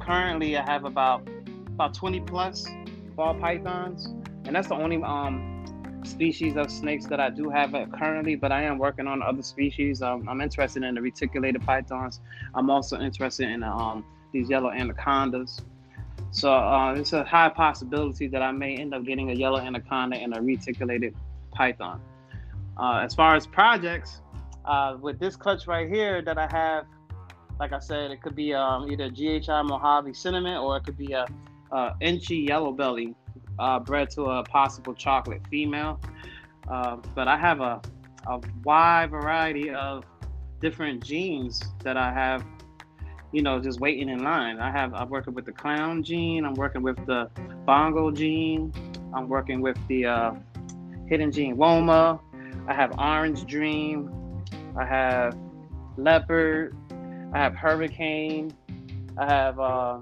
currently 0.00 0.56
I 0.56 0.64
have 0.64 0.84
about 0.84 1.28
about 1.68 1.94
20 1.94 2.20
plus 2.20 2.66
ball 3.14 3.34
pythons, 3.34 4.06
and 4.44 4.56
that's 4.56 4.68
the 4.68 4.74
only 4.74 5.02
um, 5.02 6.00
species 6.04 6.56
of 6.56 6.70
snakes 6.70 7.06
that 7.06 7.20
I 7.20 7.30
do 7.30 7.48
have 7.50 7.72
currently. 7.92 8.34
But 8.34 8.50
I 8.50 8.62
am 8.62 8.78
working 8.78 9.06
on 9.06 9.22
other 9.22 9.42
species. 9.42 10.02
Um, 10.02 10.28
I'm 10.28 10.40
interested 10.40 10.82
in 10.82 10.94
the 10.96 11.02
reticulated 11.02 11.62
pythons. 11.62 12.20
I'm 12.54 12.68
also 12.68 12.98
interested 12.98 13.48
in 13.48 13.62
um, 13.62 14.04
these 14.32 14.50
yellow 14.50 14.70
anacondas. 14.70 15.60
So 16.32 16.52
uh, 16.52 16.94
it's 16.94 17.12
a 17.12 17.22
high 17.24 17.50
possibility 17.50 18.26
that 18.28 18.42
I 18.42 18.52
may 18.52 18.76
end 18.76 18.94
up 18.94 19.04
getting 19.04 19.30
a 19.30 19.34
yellow 19.34 19.58
anaconda 19.58 20.16
and 20.16 20.34
a 20.36 20.40
reticulated 20.40 21.14
python. 21.52 22.00
Uh, 22.76 23.00
as 23.02 23.14
far 23.14 23.34
as 23.34 23.46
projects, 23.46 24.20
uh, 24.64 24.96
with 25.00 25.18
this 25.18 25.36
clutch 25.36 25.66
right 25.66 25.88
here 25.88 26.22
that 26.22 26.38
I 26.38 26.48
have, 26.50 26.86
like 27.58 27.72
I 27.72 27.78
said, 27.78 28.10
it 28.10 28.22
could 28.22 28.34
be 28.34 28.54
um, 28.54 28.90
either 28.90 29.08
GHI 29.10 29.62
Mojave 29.62 30.14
cinnamon 30.14 30.56
or 30.56 30.76
it 30.76 30.84
could 30.84 30.96
be 30.96 31.12
a, 31.12 31.26
a 31.70 31.94
Enchi 32.00 32.48
yellow 32.48 32.72
belly 32.72 33.14
uh, 33.58 33.78
bred 33.78 34.10
to 34.10 34.24
a 34.24 34.42
possible 34.44 34.94
chocolate 34.94 35.42
female. 35.48 36.00
Uh, 36.68 36.96
but 37.14 37.28
I 37.28 37.36
have 37.36 37.60
a, 37.60 37.80
a 38.26 38.40
wide 38.64 39.10
variety 39.10 39.70
of 39.70 40.04
different 40.60 41.04
genes 41.04 41.62
that 41.82 41.96
I 41.96 42.12
have, 42.12 42.44
you 43.32 43.42
know, 43.42 43.60
just 43.60 43.80
waiting 43.80 44.08
in 44.08 44.22
line. 44.22 44.58
I 44.58 44.70
have 44.70 44.94
I'm 44.94 45.08
working 45.08 45.34
with 45.34 45.44
the 45.44 45.52
clown 45.52 46.02
gene. 46.02 46.44
I'm 46.44 46.54
working 46.54 46.82
with 46.82 47.04
the 47.06 47.30
bongo 47.66 48.10
gene. 48.10 48.72
I'm 49.14 49.28
working 49.28 49.60
with 49.60 49.76
the 49.88 50.06
uh, 50.06 50.34
hidden 51.08 51.32
gene 51.32 51.56
Woma. 51.56 52.20
I 52.66 52.74
have 52.74 52.98
orange 52.98 53.44
dream. 53.46 54.10
I 54.76 54.84
have 54.84 55.36
leopard. 55.96 56.76
I 57.32 57.38
have 57.38 57.54
hurricane. 57.54 58.52
I 59.18 59.26
have 59.26 59.58
uh, 59.58 59.98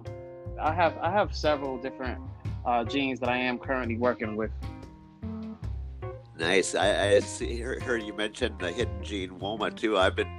I 0.60 0.72
have 0.72 0.96
I 0.98 1.10
have 1.10 1.34
several 1.34 1.78
different 1.78 2.20
uh, 2.64 2.84
genes 2.84 3.20
that 3.20 3.28
I 3.28 3.38
am 3.38 3.58
currently 3.58 3.96
working 3.96 4.36
with. 4.36 4.50
Nice. 6.38 6.74
I, 6.74 7.16
I 7.16 7.20
see, 7.20 7.60
heard 7.60 8.02
you 8.02 8.14
mentioned 8.14 8.58
the 8.60 8.72
hidden 8.72 9.04
gene 9.04 9.30
Woma 9.38 9.74
too. 9.74 9.98
I've 9.98 10.16
been 10.16 10.38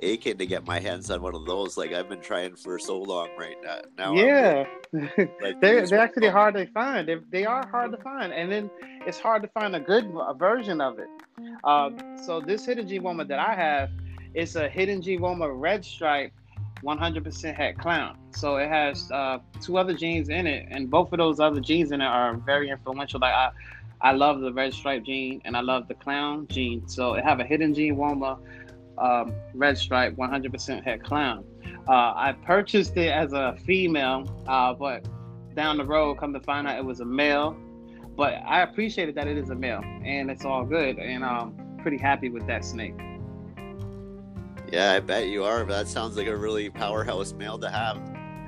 aching 0.00 0.36
to 0.38 0.46
get 0.46 0.66
my 0.66 0.78
hands 0.78 1.10
on 1.10 1.22
one 1.22 1.34
of 1.34 1.46
those. 1.46 1.76
Like 1.76 1.92
I've 1.92 2.08
been 2.08 2.20
trying 2.20 2.54
for 2.56 2.78
so 2.78 2.98
long 2.98 3.30
right 3.38 3.56
now. 3.62 3.80
now 3.96 4.12
yeah, 4.14 4.66
like, 4.92 5.60
they're 5.60 5.86
they're 5.86 6.00
actually 6.00 6.28
hard 6.28 6.54
to 6.54 6.66
find. 6.72 7.08
They, 7.08 7.16
they 7.30 7.44
are 7.44 7.66
hard 7.66 7.92
to 7.92 7.98
find, 7.98 8.32
and 8.32 8.50
then 8.50 8.70
it's 9.06 9.18
hard 9.18 9.42
to 9.42 9.48
find 9.48 9.74
a 9.74 9.80
good 9.80 10.10
a 10.18 10.34
version 10.34 10.80
of 10.80 10.98
it. 10.98 11.08
Uh, 11.64 11.90
so 12.24 12.40
this 12.40 12.64
hidden 12.64 12.88
gene 12.88 13.02
Woma 13.02 13.26
that 13.26 13.38
I 13.38 13.54
have, 13.54 13.90
it's 14.34 14.54
a 14.54 14.68
hidden 14.68 15.02
gene 15.02 15.20
Woma 15.20 15.48
red 15.52 15.84
stripe 15.84 16.32
100% 16.82 17.54
het 17.54 17.78
clown. 17.78 18.16
So 18.30 18.56
it 18.56 18.68
has 18.68 19.10
uh, 19.10 19.38
two 19.60 19.78
other 19.78 19.94
genes 19.94 20.28
in 20.28 20.46
it, 20.46 20.68
and 20.70 20.90
both 20.90 21.12
of 21.12 21.18
those 21.18 21.40
other 21.40 21.60
genes 21.60 21.92
in 21.92 22.00
it 22.00 22.06
are 22.06 22.36
very 22.36 22.70
influential. 22.70 23.20
Like 23.20 23.34
I, 23.34 23.50
I 24.00 24.12
love 24.12 24.40
the 24.40 24.52
red 24.52 24.72
stripe 24.72 25.04
gene, 25.04 25.40
and 25.44 25.56
I 25.56 25.60
love 25.60 25.88
the 25.88 25.94
clown 25.94 26.46
gene. 26.48 26.88
So 26.88 27.14
it 27.14 27.24
have 27.24 27.40
a 27.40 27.44
hidden 27.44 27.74
gene 27.74 27.96
Woma, 27.96 28.38
um, 28.98 29.32
red 29.54 29.78
stripe, 29.78 30.16
100% 30.16 30.84
het 30.84 31.02
clown. 31.02 31.44
Uh, 31.88 32.12
I 32.14 32.34
purchased 32.44 32.96
it 32.96 33.10
as 33.10 33.32
a 33.32 33.56
female, 33.64 34.28
uh, 34.46 34.74
but 34.74 35.06
down 35.54 35.78
the 35.78 35.84
road, 35.84 36.16
come 36.16 36.32
to 36.32 36.40
find 36.40 36.66
out 36.66 36.78
it 36.78 36.84
was 36.84 37.00
a 37.00 37.04
male. 37.04 37.56
But 38.18 38.42
I 38.44 38.62
appreciated 38.62 39.14
that 39.14 39.28
it 39.28 39.38
is 39.38 39.50
a 39.50 39.54
male, 39.54 39.80
and 40.04 40.28
it's 40.28 40.44
all 40.44 40.64
good, 40.64 40.98
and 40.98 41.24
I'm 41.24 41.78
pretty 41.80 41.98
happy 41.98 42.30
with 42.30 42.48
that 42.48 42.64
snake. 42.64 42.96
Yeah, 44.72 44.94
I 44.94 44.98
bet 44.98 45.28
you 45.28 45.44
are. 45.44 45.64
That 45.64 45.86
sounds 45.86 46.16
like 46.16 46.26
a 46.26 46.36
really 46.36 46.68
powerhouse 46.68 47.32
male 47.32 47.60
to 47.60 47.70
have. 47.70 47.96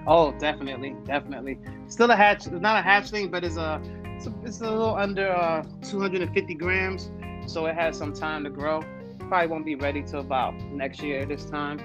Oh, 0.09 0.33
definitely, 0.41 0.97
definitely. 1.05 1.61
Still 1.87 2.11
a 2.11 2.17
hatch, 2.17 2.49
not 2.51 2.85
a 2.85 2.87
hatchling, 2.87 3.31
but 3.31 3.45
it's 3.45 3.59
a, 3.59 3.81
it's 4.17 4.27
a, 4.27 4.35
it's 4.45 4.61
a 4.61 4.65
little 4.65 4.97
under 4.97 5.31
uh, 5.31 5.65
250 5.89 6.55
grams, 6.55 7.13
so 7.47 7.67
it 7.67 7.77
has 7.77 7.97
some 7.97 8.13
time 8.13 8.43
to 8.43 8.51
grow. 8.51 8.83
Probably 9.21 9.47
won't 9.47 9.65
be 9.65 9.77
ready 9.77 10.03
till 10.03 10.19
about 10.19 10.55
next 10.73 11.01
year 11.01 11.25
this 11.25 11.45
time. 11.45 11.79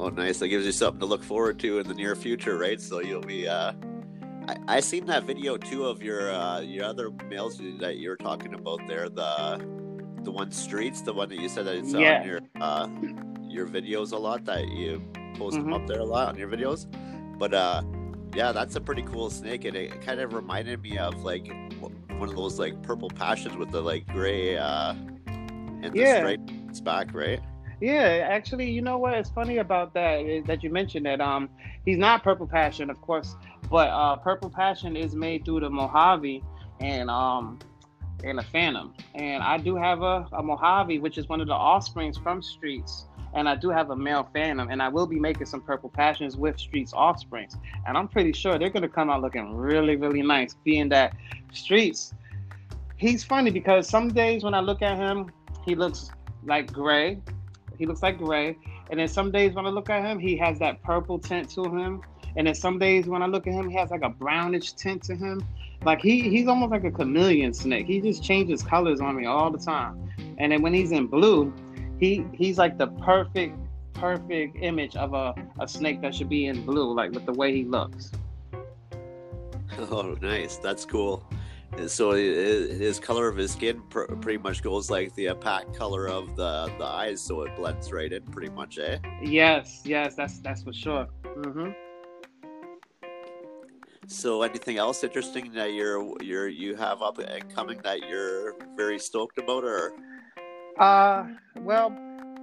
Oh, 0.00 0.08
nice. 0.08 0.40
That 0.40 0.48
gives 0.48 0.66
you 0.66 0.72
something 0.72 0.98
to 0.98 1.06
look 1.06 1.22
forward 1.22 1.60
to 1.60 1.78
in 1.78 1.86
the 1.86 1.94
near 1.94 2.16
future, 2.16 2.58
right? 2.58 2.80
So 2.80 3.00
you'll 3.00 3.20
be. 3.20 3.46
Uh, 3.46 3.74
I 4.48 4.56
I 4.76 4.80
seen 4.80 5.04
that 5.06 5.24
video 5.24 5.56
too 5.56 5.84
of 5.84 6.02
your 6.02 6.32
uh, 6.32 6.60
your 6.60 6.86
other 6.86 7.10
males 7.28 7.60
that 7.80 7.96
you 7.96 8.08
were 8.08 8.16
talking 8.16 8.54
about 8.54 8.80
there. 8.88 9.08
The 9.08 9.64
the 10.22 10.30
one 10.30 10.50
streets, 10.50 11.02
the 11.02 11.12
one 11.12 11.28
that 11.28 11.38
you 11.38 11.48
said 11.48 11.66
that 11.66 11.76
it's 11.76 11.92
yeah. 11.92 12.20
on 12.20 12.26
your 12.26 12.40
uh, 12.60 12.88
your 13.42 13.66
videos 13.66 14.12
a 14.12 14.16
lot 14.16 14.44
that 14.46 14.68
you 14.68 15.02
post 15.34 15.56
mm-hmm. 15.56 15.70
them 15.70 15.72
up 15.74 15.86
there 15.86 16.00
a 16.00 16.04
lot 16.04 16.28
on 16.28 16.36
your 16.36 16.48
videos. 16.48 16.86
But 17.38 17.52
uh, 17.52 17.82
yeah, 18.34 18.52
that's 18.52 18.74
a 18.76 18.80
pretty 18.80 19.02
cool 19.02 19.30
snake, 19.30 19.64
and 19.64 19.76
it 19.76 20.00
kind 20.00 20.20
of 20.20 20.32
reminded 20.32 20.82
me 20.82 20.98
of 20.98 21.22
like 21.22 21.46
one 22.18 22.28
of 22.28 22.36
those 22.36 22.58
like 22.58 22.82
purple 22.82 23.10
passions 23.10 23.56
with 23.56 23.70
the 23.70 23.82
like 23.82 24.06
gray 24.08 24.56
uh, 24.56 24.94
and 25.26 25.92
the 25.92 25.98
yeah. 25.98 26.18
stripes 26.18 26.80
back, 26.80 27.14
right? 27.14 27.40
Yeah, 27.80 28.26
actually, 28.28 28.70
you 28.70 28.82
know 28.82 28.98
what? 28.98 29.14
It's 29.14 29.30
funny 29.30 29.58
about 29.58 29.94
that 29.94 30.42
that 30.46 30.64
you 30.64 30.70
mentioned 30.70 31.06
that 31.06 31.20
um 31.20 31.48
he's 31.84 31.98
not 31.98 32.24
purple 32.24 32.46
passion, 32.46 32.90
of 32.90 33.00
course, 33.00 33.36
but 33.70 33.88
uh 33.88 34.16
purple 34.16 34.50
passion 34.50 34.96
is 34.96 35.14
made 35.14 35.44
through 35.44 35.60
the 35.60 35.70
Mojave, 35.70 36.42
and 36.80 37.10
um 37.10 37.58
and 38.24 38.40
a 38.40 38.42
Phantom. 38.42 38.94
And 39.14 39.42
I 39.42 39.58
do 39.58 39.76
have 39.76 40.02
a, 40.02 40.26
a 40.32 40.42
Mojave, 40.42 40.98
which 40.98 41.18
is 41.18 41.28
one 41.28 41.40
of 41.40 41.46
the 41.46 41.54
offsprings 41.54 42.18
from 42.18 42.42
Streets. 42.42 43.06
And 43.34 43.48
I 43.48 43.54
do 43.54 43.68
have 43.68 43.90
a 43.90 43.96
male 43.96 44.28
Phantom, 44.32 44.70
and 44.70 44.82
I 44.82 44.88
will 44.88 45.06
be 45.06 45.20
making 45.20 45.46
some 45.46 45.60
Purple 45.60 45.90
Passions 45.90 46.36
with 46.36 46.58
Streets 46.58 46.92
offsprings. 46.92 47.56
And 47.86 47.96
I'm 47.96 48.08
pretty 48.08 48.32
sure 48.32 48.58
they're 48.58 48.70
to 48.70 48.88
come 48.88 49.10
out 49.10 49.20
looking 49.20 49.54
really, 49.54 49.96
really 49.96 50.22
nice, 50.22 50.56
being 50.64 50.88
that 50.88 51.14
Streets, 51.52 52.14
he's 52.96 53.22
funny 53.24 53.50
because 53.50 53.88
some 53.88 54.08
days 54.08 54.44
when 54.44 54.54
I 54.54 54.60
look 54.60 54.82
at 54.82 54.96
him, 54.96 55.30
he 55.64 55.74
looks 55.74 56.10
like 56.44 56.72
gray. 56.72 57.20
He 57.78 57.86
looks 57.86 58.02
like 58.02 58.18
gray. 58.18 58.56
And 58.90 58.98
then 58.98 59.08
some 59.08 59.30
days 59.30 59.54
when 59.54 59.66
I 59.66 59.68
look 59.68 59.90
at 59.90 60.02
him, 60.02 60.18
he 60.18 60.36
has 60.38 60.58
that 60.60 60.82
purple 60.82 61.18
tint 61.18 61.50
to 61.50 61.64
him. 61.64 62.00
And 62.36 62.46
then 62.46 62.54
some 62.54 62.78
days 62.78 63.06
when 63.06 63.22
I 63.22 63.26
look 63.26 63.46
at 63.46 63.52
him, 63.52 63.68
he 63.68 63.76
has 63.76 63.90
like 63.90 64.02
a 64.02 64.08
brownish 64.08 64.72
tint 64.72 65.02
to 65.04 65.14
him. 65.14 65.42
Like 65.84 66.00
he 66.00 66.28
he's 66.28 66.48
almost 66.48 66.70
like 66.70 66.84
a 66.84 66.90
chameleon 66.90 67.54
snake. 67.54 67.86
He 67.86 68.00
just 68.00 68.22
changes 68.22 68.62
colors 68.62 69.00
on 69.00 69.16
me 69.16 69.26
all 69.26 69.50
the 69.50 69.58
time. 69.58 70.10
And 70.38 70.52
then 70.52 70.62
when 70.62 70.74
he's 70.74 70.92
in 70.92 71.06
blue, 71.06 71.52
he 71.98 72.24
he's 72.32 72.58
like 72.58 72.78
the 72.78 72.88
perfect 72.88 73.56
perfect 73.94 74.56
image 74.60 74.96
of 74.96 75.14
a, 75.14 75.34
a 75.60 75.66
snake 75.66 76.00
that 76.02 76.14
should 76.14 76.28
be 76.28 76.46
in 76.46 76.64
blue, 76.64 76.94
like 76.94 77.10
with 77.12 77.26
the 77.26 77.32
way 77.32 77.54
he 77.54 77.64
looks. 77.64 78.12
Oh, 79.92 80.16
nice. 80.20 80.56
That's 80.56 80.84
cool. 80.84 81.24
So 81.86 82.12
his 82.12 82.98
color 82.98 83.28
of 83.28 83.36
his 83.36 83.52
skin 83.52 83.80
pretty 83.88 84.38
much 84.38 84.62
goes 84.62 84.90
like 84.90 85.14
the 85.14 85.28
opaque 85.28 85.72
color 85.74 86.08
of 86.08 86.34
the 86.34 86.72
the 86.78 86.84
eyes, 86.84 87.20
so 87.20 87.42
it 87.42 87.54
blends 87.54 87.92
right 87.92 88.12
in, 88.12 88.22
pretty 88.22 88.50
much, 88.50 88.78
eh? 88.78 88.98
Yes, 89.22 89.82
yes, 89.84 90.16
that's 90.16 90.40
that's 90.40 90.62
for 90.62 90.72
sure. 90.72 91.06
Mm-hmm. 91.24 91.70
So, 94.10 94.40
anything 94.40 94.78
else 94.78 95.04
interesting 95.04 95.52
that 95.52 95.74
you're 95.74 96.14
you're 96.22 96.48
you 96.48 96.74
have 96.76 97.02
up 97.02 97.18
and 97.18 97.54
coming 97.54 97.78
that 97.84 98.08
you're 98.08 98.54
very 98.74 98.98
stoked 98.98 99.36
about, 99.36 99.64
or? 99.64 99.92
Uh, 100.78 101.26
well, 101.60 101.90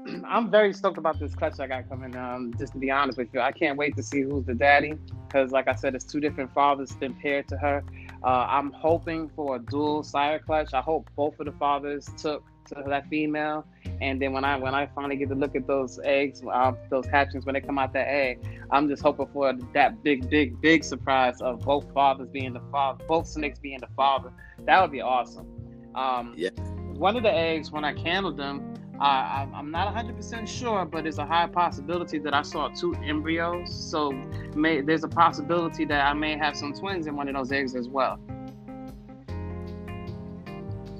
I'm 0.28 0.52
very 0.52 0.74
stoked 0.74 1.00
about 1.00 1.20
this 1.20 1.34
clutch 1.34 1.60
I 1.60 1.66
got 1.66 1.90
coming. 1.90 2.16
Um, 2.16 2.54
just 2.60 2.74
to 2.74 2.80
be 2.80 2.92
honest 2.92 3.18
with 3.18 3.30
you, 3.34 3.42
I 3.42 3.52
can't 3.52 3.80
wait 3.80 3.96
to 3.96 4.04
see 4.04 4.22
who's 4.22 4.46
the 4.46 4.54
daddy 4.54 4.94
because, 5.28 5.52
like 5.52 5.68
I 5.68 5.74
said, 5.74 5.96
it's 5.96 6.06
two 6.06 6.20
different 6.20 6.54
fathers 6.54 6.92
been 6.92 7.16
paired 7.16 7.48
to 7.48 7.58
her. 7.58 7.84
Uh, 8.24 8.46
I'm 8.48 8.72
hoping 8.72 9.32
for 9.36 9.56
a 9.56 9.60
dual 9.60 10.04
sire 10.04 10.38
clutch. 10.38 10.72
I 10.76 10.82
hope 10.82 11.10
both 11.16 11.40
of 11.40 11.48
the 11.48 11.52
fathers 11.54 12.08
took 12.16 12.44
to 12.68 12.84
that 12.88 13.08
female. 13.10 13.66
And 14.02 14.22
then 14.22 14.34
when 14.34 14.44
I 14.44 14.58
when 14.58 14.74
I 14.76 14.88
finally 14.88 15.16
get 15.16 15.30
to 15.30 15.36
look 15.36 15.56
at 15.56 15.68
those 15.68 16.00
eggs, 16.04 16.42
uh, 16.52 16.74
those 16.90 17.06
hatchings 17.08 17.46
when 17.46 17.54
they 17.54 17.62
come 17.62 17.78
out 17.78 17.94
that 17.94 18.08
egg, 18.08 18.40
I'm 18.72 18.88
just 18.90 19.02
hoping 19.02 19.28
for 19.34 19.54
that 19.74 20.04
big, 20.04 20.30
big, 20.30 20.60
big 20.62 20.84
surprise 20.84 21.42
of 21.42 21.62
both 21.62 21.92
fathers 21.94 22.30
being 22.30 22.54
the 22.54 22.62
father, 22.72 23.04
both 23.08 23.28
snakes 23.28 23.60
being 23.60 23.80
the 23.80 23.90
father. 23.96 24.32
That 24.66 24.82
would 24.82 24.92
be 24.92 25.02
awesome. 25.02 25.48
Um, 25.96 26.34
yeah. 26.36 26.50
One 26.94 27.18
of 27.18 27.24
the 27.24 27.32
eggs, 27.32 27.72
when 27.72 27.84
I 27.84 27.94
candled 27.94 28.38
them, 28.38 28.74
uh, 29.00 29.46
I'm 29.54 29.72
not 29.72 29.94
100% 29.94 30.48
sure, 30.48 30.86
but 30.86 31.06
it's 31.06 31.18
a 31.18 31.26
high 31.26 31.48
possibility 31.48 32.18
that 32.20 32.34
I 32.34 32.42
saw 32.42 32.70
two 32.70 32.96
embryos. 32.96 33.74
So 33.74 34.12
may, 34.56 34.82
there's 34.82 35.04
a 35.04 35.10
possibility 35.10 35.84
that 35.86 36.06
I 36.06 36.14
may 36.14 36.38
have 36.38 36.56
some 36.56 36.74
twins 36.74 37.06
in 37.08 37.16
one 37.16 37.28
of 37.28 37.36
those 37.36 37.52
eggs 37.52 37.76
as 37.76 37.90
well. 37.90 38.20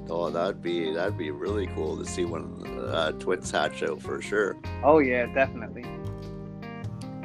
Oh, 0.08 0.30
that'd 0.30 0.62
be 0.62 0.92
that'd 0.92 1.18
be 1.18 1.30
really 1.30 1.66
cool 1.68 1.96
to 1.98 2.04
see 2.04 2.24
one 2.24 2.64
uh, 2.90 3.12
twins 3.12 3.50
hatch 3.50 3.82
out 3.82 4.00
for 4.00 4.20
sure. 4.22 4.56
Oh 4.84 4.98
yeah, 4.98 5.26
definitely. 5.26 5.84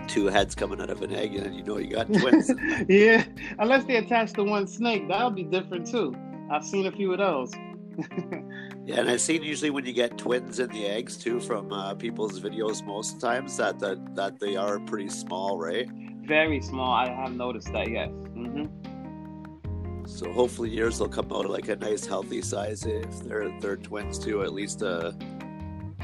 Two 0.07 0.27
heads 0.27 0.55
coming 0.55 0.81
out 0.81 0.89
of 0.89 1.01
an 1.01 1.13
egg, 1.13 1.35
and 1.35 1.55
you 1.55 1.63
know 1.63 1.77
you 1.77 1.91
got 1.91 2.11
twins. 2.13 2.51
yeah, 2.89 3.23
unless 3.59 3.85
they 3.85 3.97
attach 3.97 4.33
to 4.33 4.43
one 4.43 4.67
snake, 4.67 5.07
that'll 5.07 5.29
be 5.29 5.43
different 5.43 5.87
too. 5.87 6.15
I've 6.51 6.65
seen 6.65 6.87
a 6.87 6.91
few 6.91 7.11
of 7.13 7.19
those. 7.19 7.53
yeah, 8.85 8.99
and 8.99 9.09
I've 9.09 9.21
seen 9.21 9.43
usually 9.43 9.69
when 9.69 9.85
you 9.85 9.93
get 9.93 10.17
twins 10.17 10.59
in 10.59 10.69
the 10.71 10.85
eggs 10.85 11.17
too 11.17 11.39
from 11.39 11.71
uh, 11.71 11.93
people's 11.93 12.39
videos, 12.39 12.85
most 12.85 13.21
times 13.21 13.55
that, 13.57 13.79
that 13.79 14.15
that 14.15 14.39
they 14.39 14.55
are 14.55 14.79
pretty 14.79 15.09
small, 15.09 15.59
right? 15.59 15.87
Very 16.25 16.61
small. 16.61 16.91
I 16.93 17.09
have 17.09 17.33
noticed 17.33 17.71
that. 17.73 17.89
Yes. 17.89 18.09
Mm-hmm. 18.09 18.65
So 20.21 20.31
hopefully 20.31 20.69
yours 20.69 20.99
will 20.99 21.09
come 21.09 21.33
out 21.33 21.49
like 21.49 21.67
a 21.69 21.75
nice 21.75 22.05
healthy 22.05 22.43
size 22.43 22.85
if 22.85 23.23
they're 23.23 23.49
they're 23.59 23.75
twins 23.75 24.19
too. 24.19 24.43
At 24.43 24.53
least 24.53 24.83
uh 24.83 25.13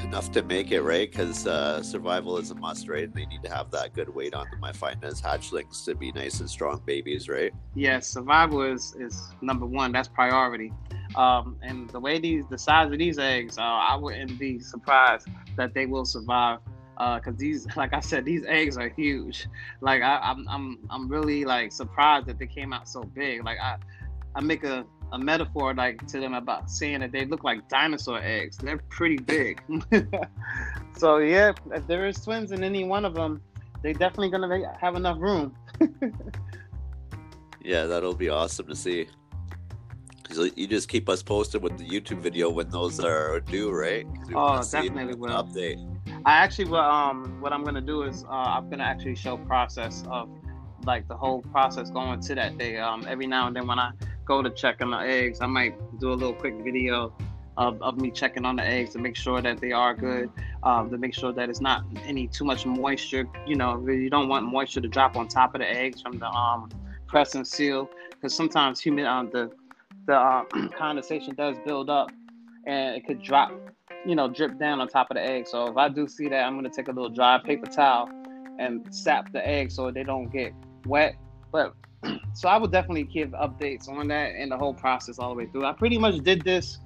enough 0.02 0.32
to 0.32 0.42
make 0.42 0.72
it 0.72 0.82
right 0.82 1.08
because 1.08 1.46
uh, 1.46 1.82
survival 1.84 2.36
is 2.36 2.50
a 2.50 2.56
must, 2.56 2.88
right? 2.88 3.04
And 3.04 3.14
They 3.14 3.26
need 3.26 3.44
to 3.44 3.48
have 3.48 3.70
that 3.70 3.94
good 3.94 4.08
weight 4.08 4.34
on 4.34 4.46
them. 4.50 4.64
I 4.64 4.72
find 4.72 5.04
as 5.04 5.22
hatchlings 5.22 5.84
to 5.84 5.94
be 5.94 6.10
nice 6.10 6.40
and 6.40 6.50
strong 6.50 6.82
babies, 6.84 7.28
right? 7.28 7.52
Yes, 7.76 8.08
survival 8.08 8.62
is 8.62 8.96
is 8.98 9.22
number 9.40 9.66
one. 9.66 9.92
That's 9.92 10.08
priority. 10.08 10.72
Um, 11.14 11.56
and 11.62 11.88
the 11.90 12.00
way 12.00 12.18
these, 12.18 12.42
the 12.50 12.58
size 12.58 12.90
of 12.90 12.98
these 12.98 13.20
eggs, 13.20 13.56
uh, 13.56 13.62
I 13.62 13.94
wouldn't 13.94 14.36
be 14.36 14.58
surprised 14.58 15.28
that 15.56 15.74
they 15.74 15.86
will 15.86 16.04
survive. 16.04 16.58
Because 16.96 17.34
uh, 17.34 17.38
these, 17.38 17.66
like 17.76 17.94
I 17.94 18.00
said, 18.00 18.24
these 18.24 18.44
eggs 18.46 18.76
are 18.76 18.88
huge. 18.88 19.46
Like 19.80 20.02
I, 20.02 20.16
I'm, 20.16 20.48
I'm, 20.48 20.78
I'm 20.90 21.08
really 21.08 21.44
like 21.44 21.70
surprised 21.70 22.26
that 22.26 22.40
they 22.40 22.48
came 22.48 22.72
out 22.72 22.88
so 22.88 23.02
big. 23.02 23.44
Like 23.44 23.58
I, 23.62 23.76
I 24.34 24.40
make 24.40 24.64
a, 24.64 24.84
a 25.12 25.18
metaphor 25.18 25.74
like 25.74 26.06
to 26.08 26.20
them 26.20 26.34
about 26.34 26.70
saying 26.70 27.00
that 27.00 27.12
they 27.12 27.24
look 27.24 27.44
like 27.44 27.68
dinosaur 27.68 28.20
eggs. 28.22 28.56
They're 28.56 28.80
pretty 28.88 29.16
big. 29.16 29.62
so 30.96 31.18
yeah, 31.18 31.52
if 31.72 31.86
there 31.86 32.06
is 32.06 32.20
twins 32.22 32.52
in 32.52 32.62
any 32.62 32.84
one 32.84 33.04
of 33.04 33.14
them, 33.14 33.40
they're 33.82 33.92
definitely 33.92 34.30
gonna 34.30 34.76
have 34.80 34.96
enough 34.96 35.18
room. 35.20 35.54
yeah, 37.62 37.86
that'll 37.86 38.14
be 38.14 38.28
awesome 38.28 38.66
to 38.66 38.76
see. 38.76 39.06
So 40.30 40.48
you 40.56 40.66
just 40.66 40.88
keep 40.88 41.08
us 41.08 41.22
posted 41.22 41.62
with 41.62 41.78
the 41.78 41.84
YouTube 41.84 42.20
video 42.20 42.50
when 42.50 42.68
those 42.68 43.00
are 43.00 43.40
due, 43.40 43.70
right? 43.70 44.06
Oh, 44.34 44.62
definitely 44.62 45.14
will. 45.14 45.30
Update. 45.30 45.82
I 46.26 46.32
actually, 46.32 46.66
will, 46.66 46.76
um, 46.80 47.40
what 47.40 47.52
I'm 47.52 47.64
gonna 47.64 47.80
do 47.80 48.02
is 48.02 48.24
uh, 48.24 48.28
I'm 48.28 48.68
gonna 48.68 48.84
actually 48.84 49.14
show 49.14 49.38
process 49.38 50.04
of 50.10 50.28
like 50.84 51.08
the 51.08 51.16
whole 51.16 51.40
process 51.40 51.90
going 51.90 52.20
to 52.20 52.34
that 52.34 52.58
day. 52.58 52.76
Um, 52.76 53.06
every 53.08 53.26
now 53.26 53.46
and 53.46 53.56
then 53.56 53.66
when 53.66 53.78
I 53.78 53.92
go 54.28 54.42
to 54.42 54.50
check 54.50 54.82
on 54.82 54.90
the 54.90 54.98
eggs, 54.98 55.40
I 55.40 55.46
might 55.46 55.74
do 55.98 56.12
a 56.12 56.14
little 56.14 56.34
quick 56.34 56.54
video 56.62 57.12
of, 57.56 57.82
of 57.82 58.00
me 58.00 58.10
checking 58.10 58.44
on 58.44 58.56
the 58.56 58.64
eggs 58.64 58.92
to 58.92 58.98
make 58.98 59.16
sure 59.16 59.40
that 59.40 59.58
they 59.58 59.72
are 59.72 59.94
good, 59.94 60.30
um, 60.62 60.90
to 60.90 60.98
make 60.98 61.14
sure 61.14 61.32
that 61.32 61.48
it's 61.48 61.60
not 61.60 61.82
any 62.04 62.28
too 62.28 62.44
much 62.44 62.66
moisture. 62.66 63.26
You 63.46 63.56
know, 63.56 63.84
you 63.88 64.10
don't 64.10 64.28
want 64.28 64.46
moisture 64.46 64.82
to 64.82 64.88
drop 64.88 65.16
on 65.16 65.26
top 65.26 65.54
of 65.54 65.60
the 65.60 65.68
eggs 65.68 66.02
from 66.02 66.18
the 66.18 66.28
um, 66.28 66.68
press 67.08 67.34
and 67.34 67.48
seal 67.48 67.88
because 68.10 68.34
sometimes 68.34 68.80
humid 68.80 69.06
um, 69.06 69.30
the 69.32 69.50
the 70.06 70.14
uh, 70.14 70.44
condensation 70.78 71.34
does 71.34 71.56
build 71.64 71.90
up 71.90 72.10
and 72.66 72.96
it 72.96 73.06
could 73.06 73.22
drop, 73.22 73.50
you 74.06 74.14
know, 74.14 74.28
drip 74.28 74.58
down 74.58 74.80
on 74.80 74.88
top 74.88 75.10
of 75.10 75.16
the 75.16 75.22
egg. 75.22 75.48
So 75.48 75.68
if 75.68 75.76
I 75.76 75.88
do 75.88 76.06
see 76.06 76.28
that, 76.28 76.44
I'm 76.44 76.54
gonna 76.54 76.70
take 76.70 76.88
a 76.88 76.92
little 76.92 77.10
dry 77.10 77.38
paper 77.38 77.66
towel 77.66 78.10
and 78.58 78.86
sap 78.94 79.32
the 79.32 79.46
egg 79.46 79.70
so 79.70 79.90
they 79.90 80.04
don't 80.04 80.30
get 80.30 80.52
wet. 80.86 81.16
But 81.50 81.74
so 82.34 82.48
I 82.48 82.56
will 82.56 82.68
definitely 82.68 83.04
give 83.04 83.30
updates 83.30 83.88
on 83.88 84.08
that 84.08 84.34
and 84.36 84.52
the 84.52 84.56
whole 84.56 84.74
process 84.74 85.18
all 85.18 85.30
the 85.30 85.34
way 85.34 85.46
through. 85.46 85.64
I 85.64 85.72
pretty 85.72 85.98
much 85.98 86.18
did 86.18 86.42
this 86.42 86.78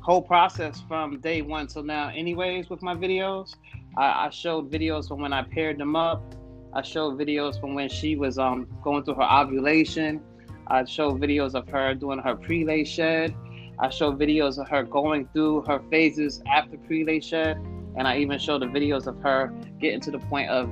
whole 0.00 0.22
process 0.22 0.82
from 0.86 1.20
day 1.20 1.42
one 1.42 1.66
till 1.66 1.82
now, 1.82 2.10
anyways, 2.10 2.68
with 2.68 2.82
my 2.82 2.94
videos. 2.94 3.54
I, 3.96 4.26
I 4.26 4.30
showed 4.30 4.70
videos 4.70 5.08
from 5.08 5.20
when 5.20 5.32
I 5.32 5.42
paired 5.42 5.78
them 5.78 5.96
up. 5.96 6.34
I 6.72 6.82
showed 6.82 7.18
videos 7.18 7.60
from 7.60 7.74
when 7.74 7.88
she 7.88 8.16
was 8.16 8.38
um 8.38 8.66
going 8.82 9.04
through 9.04 9.14
her 9.14 9.22
ovulation. 9.22 10.20
I 10.66 10.84
showed 10.84 11.20
videos 11.20 11.54
of 11.54 11.68
her 11.68 11.94
doing 11.94 12.18
her 12.18 12.34
pre-lay 12.36 12.84
shed. 12.84 13.34
I 13.78 13.88
showed 13.90 14.18
videos 14.18 14.58
of 14.58 14.68
her 14.68 14.82
going 14.84 15.28
through 15.32 15.62
her 15.62 15.82
phases 15.90 16.42
after 16.46 16.76
pre-lay 16.78 17.20
shed, 17.20 17.56
and 17.96 18.06
I 18.06 18.18
even 18.18 18.38
showed 18.38 18.62
the 18.62 18.66
videos 18.66 19.06
of 19.06 19.16
her 19.22 19.52
getting 19.80 20.00
to 20.02 20.10
the 20.10 20.18
point 20.18 20.50
of 20.50 20.68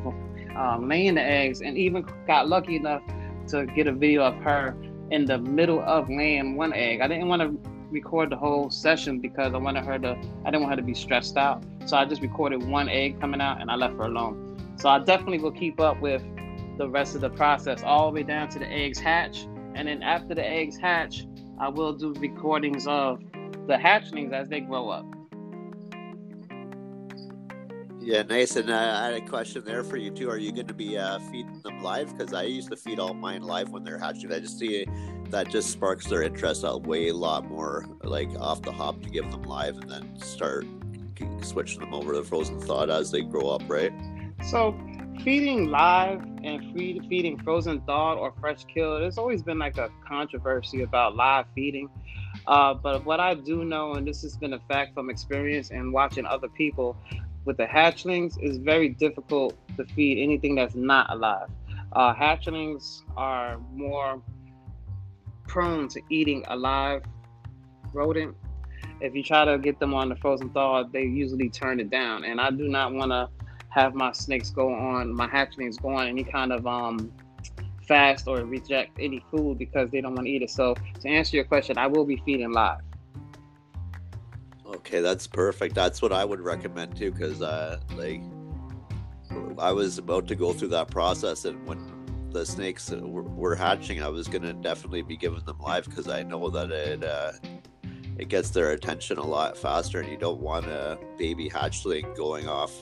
um, 0.56 0.88
laying 0.88 1.14
the 1.14 1.22
eggs, 1.22 1.62
and 1.62 1.76
even 1.78 2.06
got 2.26 2.48
lucky 2.48 2.76
enough 2.76 3.02
to 3.48 3.66
get 3.66 3.86
a 3.86 3.92
video 3.92 4.22
of 4.22 4.34
her 4.42 4.76
in 5.10 5.24
the 5.24 5.38
middle 5.38 5.80
of 5.80 6.08
laying 6.08 6.56
one 6.56 6.72
egg. 6.72 7.00
I 7.00 7.08
didn't 7.08 7.28
want 7.28 7.42
to 7.42 7.70
record 7.90 8.30
the 8.30 8.36
whole 8.36 8.70
session 8.70 9.18
because 9.18 9.54
I 9.54 9.58
wanted 9.58 9.84
her 9.84 9.98
to. 9.98 10.16
I 10.44 10.50
didn't 10.50 10.62
want 10.62 10.72
her 10.72 10.76
to 10.76 10.82
be 10.82 10.94
stressed 10.94 11.36
out, 11.36 11.62
so 11.86 11.96
I 11.96 12.04
just 12.04 12.22
recorded 12.22 12.62
one 12.66 12.88
egg 12.88 13.20
coming 13.20 13.40
out, 13.40 13.60
and 13.60 13.70
I 13.70 13.76
left 13.76 13.94
her 13.94 14.04
alone. 14.04 14.74
So 14.76 14.88
I 14.88 14.98
definitely 14.98 15.38
will 15.38 15.52
keep 15.52 15.80
up 15.80 16.00
with 16.00 16.22
the 16.78 16.88
rest 16.88 17.14
of 17.14 17.20
the 17.20 17.30
process 17.30 17.82
all 17.82 18.06
the 18.06 18.14
way 18.14 18.22
down 18.22 18.48
to 18.48 18.58
the 18.58 18.66
eggs 18.66 18.98
hatch 18.98 19.46
and 19.74 19.88
then 19.88 20.02
after 20.02 20.34
the 20.34 20.46
eggs 20.46 20.76
hatch, 20.76 21.26
I 21.58 21.68
will 21.68 21.92
do 21.92 22.12
recordings 22.14 22.86
of 22.86 23.20
the 23.66 23.74
hatchlings 23.74 24.32
as 24.32 24.48
they 24.48 24.60
grow 24.60 24.88
up. 24.90 25.06
Yeah. 28.02 28.22
And 28.28 28.70
uh, 28.70 28.74
I 28.74 29.04
had 29.06 29.14
a 29.14 29.20
question 29.20 29.64
there 29.64 29.84
for 29.84 29.96
you 29.96 30.10
too. 30.10 30.28
Are 30.28 30.36
you 30.36 30.52
going 30.52 30.66
to 30.66 30.74
be 30.74 30.98
uh, 30.98 31.18
feeding 31.30 31.60
them 31.62 31.82
live? 31.82 32.16
Because 32.16 32.34
I 32.34 32.42
used 32.42 32.70
to 32.70 32.76
feed 32.76 32.98
all 32.98 33.14
mine 33.14 33.42
live 33.42 33.70
when 33.70 33.84
they're 33.84 33.98
hatching. 33.98 34.32
I 34.32 34.40
just 34.40 34.58
see 34.58 34.86
that 35.30 35.48
just 35.48 35.70
sparks 35.70 36.06
their 36.06 36.22
interest 36.22 36.64
a 36.66 36.76
way 36.76 37.08
a 37.08 37.14
lot 37.14 37.48
more, 37.48 37.86
like 38.02 38.28
off 38.38 38.62
the 38.62 38.72
hop 38.72 39.00
to 39.02 39.08
give 39.08 39.30
them 39.30 39.42
live, 39.42 39.78
and 39.78 39.90
then 39.90 40.20
start 40.20 40.66
switching 41.42 41.80
them 41.80 41.94
over 41.94 42.12
to 42.12 42.24
frozen 42.24 42.60
thawed 42.60 42.90
as 42.90 43.10
they 43.10 43.22
grow 43.22 43.48
up, 43.48 43.62
right? 43.68 43.92
So 44.50 44.76
feeding 45.22 45.66
live 45.66 46.22
and 46.42 46.74
feed, 46.74 47.06
feeding 47.08 47.38
frozen 47.38 47.80
thawed 47.82 48.18
or 48.18 48.34
fresh 48.40 48.64
killed, 48.64 49.02
there's 49.02 49.18
always 49.18 49.42
been 49.42 49.58
like 49.58 49.78
a 49.78 49.90
controversy 50.06 50.82
about 50.82 51.14
live 51.14 51.46
feeding. 51.54 51.88
Uh, 52.46 52.74
but 52.74 53.04
what 53.04 53.20
I 53.20 53.34
do 53.34 53.64
know, 53.64 53.94
and 53.94 54.06
this 54.06 54.22
has 54.22 54.36
been 54.36 54.54
a 54.54 54.60
fact 54.68 54.94
from 54.94 55.10
experience 55.10 55.70
and 55.70 55.92
watching 55.92 56.26
other 56.26 56.48
people 56.48 56.96
with 57.44 57.56
the 57.56 57.66
hatchlings, 57.66 58.36
it's 58.40 58.56
very 58.56 58.88
difficult 58.88 59.56
to 59.76 59.84
feed 59.84 60.22
anything 60.22 60.54
that's 60.54 60.74
not 60.74 61.10
alive. 61.10 61.48
Uh, 61.92 62.14
hatchlings 62.14 63.02
are 63.16 63.58
more 63.72 64.22
prone 65.46 65.88
to 65.88 66.00
eating 66.10 66.44
alive 66.48 67.02
rodent. 67.92 68.34
If 69.00 69.14
you 69.14 69.22
try 69.22 69.44
to 69.44 69.58
get 69.58 69.80
them 69.80 69.94
on 69.94 70.08
the 70.08 70.16
frozen 70.16 70.50
thaw, 70.50 70.84
they 70.84 71.02
usually 71.02 71.50
turn 71.50 71.80
it 71.80 71.90
down. 71.90 72.24
And 72.24 72.40
I 72.40 72.50
do 72.50 72.68
not 72.68 72.92
want 72.92 73.10
to 73.10 73.28
have 73.70 73.94
my 73.94 74.12
snakes 74.12 74.50
go 74.50 74.72
on, 74.72 75.12
my 75.12 75.26
hatchlings 75.26 75.80
go 75.80 75.90
on 75.90 76.06
any 76.06 76.24
kind 76.24 76.52
of 76.52 76.66
um, 76.66 77.12
fast 77.88 78.28
or 78.28 78.44
reject 78.44 78.92
any 79.00 79.24
food 79.30 79.58
because 79.58 79.90
they 79.90 80.00
don't 80.00 80.14
want 80.14 80.26
to 80.26 80.30
eat 80.30 80.42
it. 80.42 80.50
So 80.50 80.74
to 81.00 81.08
answer 81.08 81.36
your 81.36 81.44
question, 81.44 81.78
I 81.78 81.86
will 81.86 82.04
be 82.04 82.22
feeding 82.24 82.52
live. 82.52 82.80
Okay, 84.84 85.00
that's 85.00 85.28
perfect. 85.28 85.76
That's 85.76 86.02
what 86.02 86.12
I 86.12 86.24
would 86.24 86.40
recommend 86.40 86.96
too, 86.96 87.12
because 87.12 87.40
uh, 87.40 87.78
like 87.94 88.20
I 89.56 89.70
was 89.70 89.98
about 89.98 90.26
to 90.26 90.34
go 90.34 90.52
through 90.52 90.68
that 90.68 90.90
process, 90.90 91.44
and 91.44 91.64
when 91.68 91.78
the 92.30 92.44
snakes 92.44 92.90
were, 92.90 93.22
were 93.22 93.54
hatching, 93.54 94.02
I 94.02 94.08
was 94.08 94.26
gonna 94.26 94.52
definitely 94.52 95.02
be 95.02 95.16
giving 95.16 95.44
them 95.44 95.60
live 95.60 95.84
because 95.84 96.08
I 96.08 96.24
know 96.24 96.50
that 96.50 96.72
it 96.72 97.04
uh, 97.04 97.30
it 98.18 98.28
gets 98.28 98.50
their 98.50 98.72
attention 98.72 99.18
a 99.18 99.24
lot 99.24 99.56
faster, 99.56 100.00
and 100.00 100.10
you 100.10 100.16
don't 100.16 100.40
want 100.40 100.66
a 100.66 100.98
baby 101.16 101.48
hatchling 101.48 102.16
going 102.16 102.48
off 102.48 102.72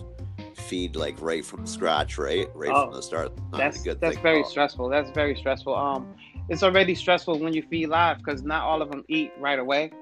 feed 0.54 0.96
like 0.96 1.20
right 1.20 1.44
from 1.44 1.66
scratch, 1.66 2.16
right, 2.16 2.48
right 2.54 2.70
oh, 2.72 2.86
from 2.86 2.94
the 2.94 3.02
start. 3.02 3.30
Not 3.52 3.58
that's 3.58 3.82
that's 3.82 4.18
very 4.20 4.42
stressful. 4.44 4.88
That's 4.88 5.10
very 5.10 5.36
stressful. 5.36 5.74
Um, 5.74 6.14
it's 6.48 6.62
already 6.62 6.94
stressful 6.94 7.38
when 7.40 7.52
you 7.52 7.62
feed 7.62 7.88
live 7.88 8.18
because 8.24 8.42
not 8.42 8.62
all 8.62 8.80
of 8.80 8.90
them 8.90 9.04
eat 9.08 9.32
right 9.38 9.58
away. 9.58 9.92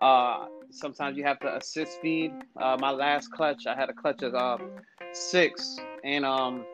Uh, 0.00 0.46
sometimes 0.72 1.16
you 1.16 1.24
have 1.24 1.38
to 1.40 1.56
assist 1.56 2.00
feed. 2.00 2.32
Uh, 2.56 2.76
my 2.80 2.90
last 2.90 3.30
clutch, 3.30 3.66
I 3.66 3.74
had 3.74 3.90
a 3.90 3.92
clutch 3.92 4.22
of 4.22 4.34
uh, 4.34 4.58
six, 5.12 5.78
and 6.04 6.24
um, 6.24 6.64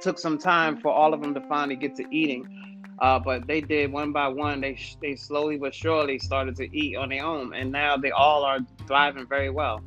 took 0.00 0.18
some 0.18 0.38
time 0.38 0.80
for 0.80 0.92
all 0.92 1.14
of 1.14 1.20
them 1.20 1.34
to 1.34 1.40
finally 1.48 1.76
get 1.76 1.94
to 1.96 2.04
eating. 2.10 2.84
Uh, 3.00 3.18
but 3.18 3.46
they 3.46 3.60
did 3.60 3.92
one 3.92 4.12
by 4.12 4.26
one. 4.26 4.60
They 4.60 4.78
they 5.00 5.14
slowly 5.14 5.56
but 5.56 5.74
surely 5.74 6.18
started 6.18 6.56
to 6.56 6.76
eat 6.76 6.96
on 6.96 7.10
their 7.10 7.24
own, 7.24 7.54
and 7.54 7.70
now 7.70 7.96
they 7.96 8.10
all 8.10 8.44
are 8.44 8.58
thriving 8.86 9.26
very 9.26 9.50
well. 9.50 9.82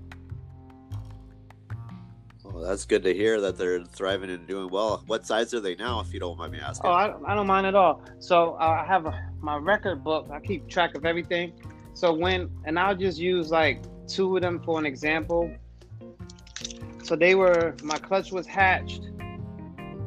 Well, 2.43 2.63
that's 2.63 2.85
good 2.85 3.03
to 3.03 3.13
hear 3.13 3.39
that 3.41 3.57
they're 3.57 3.83
thriving 3.83 4.29
and 4.29 4.47
doing 4.47 4.69
well. 4.69 5.03
What 5.07 5.25
size 5.25 5.53
are 5.53 5.59
they 5.59 5.75
now, 5.75 5.99
if 6.01 6.13
you 6.13 6.19
don't 6.19 6.37
mind 6.37 6.51
me 6.53 6.59
asking? 6.59 6.89
Oh, 6.89 6.93
I, 6.93 7.13
I 7.25 7.35
don't 7.35 7.47
mind 7.47 7.67
at 7.67 7.75
all. 7.75 8.01
So 8.19 8.55
uh, 8.59 8.81
I 8.81 8.85
have 8.85 9.05
a, 9.05 9.29
my 9.39 9.57
record 9.57 10.03
book. 10.03 10.29
I 10.31 10.39
keep 10.39 10.67
track 10.67 10.95
of 10.95 11.05
everything. 11.05 11.53
So 11.93 12.13
when, 12.13 12.49
and 12.65 12.79
I'll 12.79 12.95
just 12.95 13.17
use 13.17 13.51
like 13.51 13.83
two 14.07 14.35
of 14.35 14.41
them 14.41 14.61
for 14.63 14.79
an 14.79 14.85
example. 14.85 15.51
So 17.03 17.15
they 17.15 17.35
were, 17.35 17.75
my 17.83 17.97
clutch 17.97 18.31
was 18.31 18.47
hatched. 18.47 19.09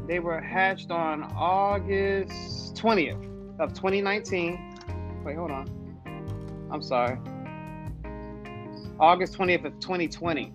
They 0.07 0.19
were 0.19 0.41
hatched 0.41 0.91
on 0.91 1.23
August 1.37 2.75
20th 2.77 3.59
of 3.59 3.73
2019. 3.75 5.23
Wait, 5.25 5.37
hold 5.37 5.51
on. 5.51 6.69
I'm 6.71 6.83
sorry. 6.83 7.19
August 8.99 9.37
20th 9.39 9.65
of 9.65 9.79
2020. 9.81 10.53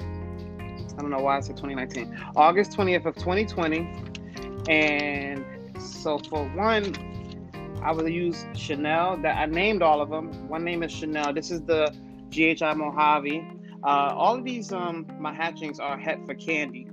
I 0.00 1.02
don't 1.02 1.10
know 1.10 1.20
why 1.20 1.36
I 1.38 1.40
said 1.40 1.56
2019. 1.56 2.16
August 2.36 2.72
20th 2.72 3.06
of 3.06 3.14
2020. 3.16 3.88
And 4.68 5.44
so 5.80 6.18
for 6.18 6.44
one, 6.50 6.92
I 7.82 7.92
would 7.92 8.12
use 8.12 8.44
Chanel. 8.54 9.16
That 9.22 9.36
I 9.36 9.46
named 9.46 9.82
all 9.82 10.00
of 10.00 10.10
them. 10.10 10.48
One 10.48 10.64
name 10.64 10.82
is 10.82 10.92
Chanel. 10.92 11.32
This 11.32 11.50
is 11.50 11.62
the 11.62 11.94
GHI 12.30 12.74
Mojave. 12.74 13.46
Uh, 13.82 14.12
all 14.14 14.36
of 14.36 14.44
these 14.44 14.72
um 14.72 15.06
my 15.18 15.32
hatchings 15.32 15.80
are 15.80 15.98
het 15.98 16.18
for 16.26 16.34
candy. 16.34 16.86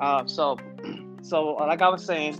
Uh, 0.00 0.26
so 0.26 0.56
so 1.22 1.52
like 1.54 1.82
I 1.82 1.88
was 1.88 2.04
saying, 2.04 2.38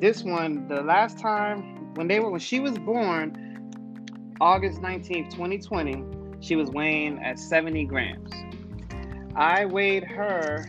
this 0.00 0.22
one 0.22 0.68
the 0.68 0.82
last 0.82 1.18
time 1.18 1.94
when 1.94 2.08
they 2.08 2.20
were 2.20 2.30
when 2.30 2.40
she 2.40 2.60
was 2.60 2.78
born, 2.78 4.36
August 4.40 4.80
19th, 4.82 5.30
2020, 5.30 6.04
she 6.40 6.56
was 6.56 6.70
weighing 6.70 7.22
at 7.22 7.38
70 7.38 7.84
grams. 7.84 8.30
I 9.34 9.64
weighed 9.64 10.04
her. 10.04 10.66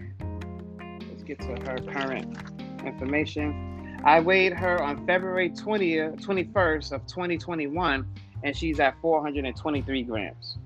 Let's 1.09 1.23
get 1.23 1.39
to 1.41 1.47
her 1.47 1.77
current 1.79 2.37
information. 2.85 3.72
I 4.05 4.19
weighed 4.19 4.53
her 4.53 4.81
on 4.83 5.05
February 5.05 5.49
20th, 5.49 6.21
21st 6.21 6.91
of 6.91 7.07
2021, 7.07 8.05
and 8.43 8.55
she's 8.55 8.79
at 8.81 8.99
423 9.01 10.03
grams. 10.03 10.57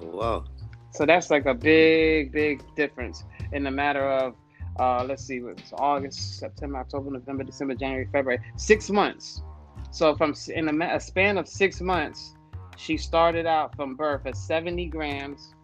Wow. 0.00 0.44
So 0.90 1.06
that's 1.06 1.30
like 1.30 1.46
a 1.46 1.54
big, 1.54 2.32
big 2.32 2.62
difference 2.76 3.24
in 3.52 3.64
the 3.64 3.70
matter 3.70 4.06
of, 4.06 4.34
uh, 4.78 5.04
let's 5.04 5.24
see, 5.24 5.38
it's 5.38 5.72
August, 5.72 6.38
September, 6.38 6.78
October, 6.78 7.10
November, 7.10 7.44
December, 7.44 7.74
January, 7.74 8.06
February, 8.12 8.42
six 8.56 8.90
months. 8.90 9.42
So 9.90 10.14
from 10.14 10.34
in 10.48 10.82
a, 10.82 10.96
a 10.96 11.00
span 11.00 11.38
of 11.38 11.48
six 11.48 11.80
months, 11.80 12.34
she 12.76 12.98
started 12.98 13.46
out 13.46 13.74
from 13.74 13.94
birth 13.96 14.26
at 14.26 14.36
70 14.36 14.86
grams, 14.86 15.54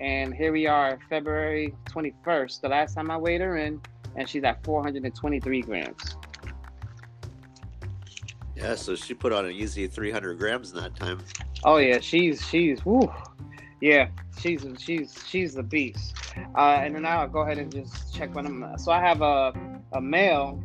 and 0.00 0.32
here 0.34 0.52
we 0.52 0.66
are, 0.66 0.98
February 1.10 1.74
21st, 1.90 2.62
the 2.62 2.68
last 2.68 2.94
time 2.94 3.10
I 3.10 3.18
weighed 3.18 3.42
her 3.42 3.58
in, 3.58 3.80
and 4.16 4.28
she's 4.28 4.44
at 4.44 4.64
423 4.64 5.62
grams. 5.62 6.16
Yeah, 8.56 8.74
so 8.74 8.96
she 8.96 9.14
put 9.14 9.32
on 9.32 9.46
an 9.46 9.52
easy 9.52 9.86
300 9.86 10.38
grams 10.38 10.72
in 10.72 10.78
that 10.78 10.96
time. 10.96 11.20
Oh 11.64 11.76
yeah, 11.76 12.00
she's 12.00 12.44
she's 12.46 12.84
whoo, 12.84 13.12
yeah, 13.80 14.08
she's 14.38 14.66
she's 14.78 15.24
she's 15.26 15.54
the 15.54 15.62
beast. 15.62 16.14
Uh, 16.56 16.80
and 16.82 16.94
then 16.94 17.06
I'll 17.06 17.28
go 17.28 17.40
ahead 17.40 17.58
and 17.58 17.70
just 17.70 18.14
check 18.14 18.34
on 18.36 18.46
him. 18.46 18.64
So 18.78 18.90
I 18.90 19.00
have 19.00 19.22
a 19.22 19.52
a 19.92 20.00
male 20.00 20.62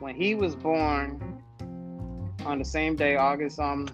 when 0.00 0.14
he 0.14 0.34
was 0.34 0.54
born 0.54 1.42
on 2.44 2.58
the 2.58 2.64
same 2.64 2.96
day, 2.96 3.16
August 3.16 3.58
um 3.60 3.88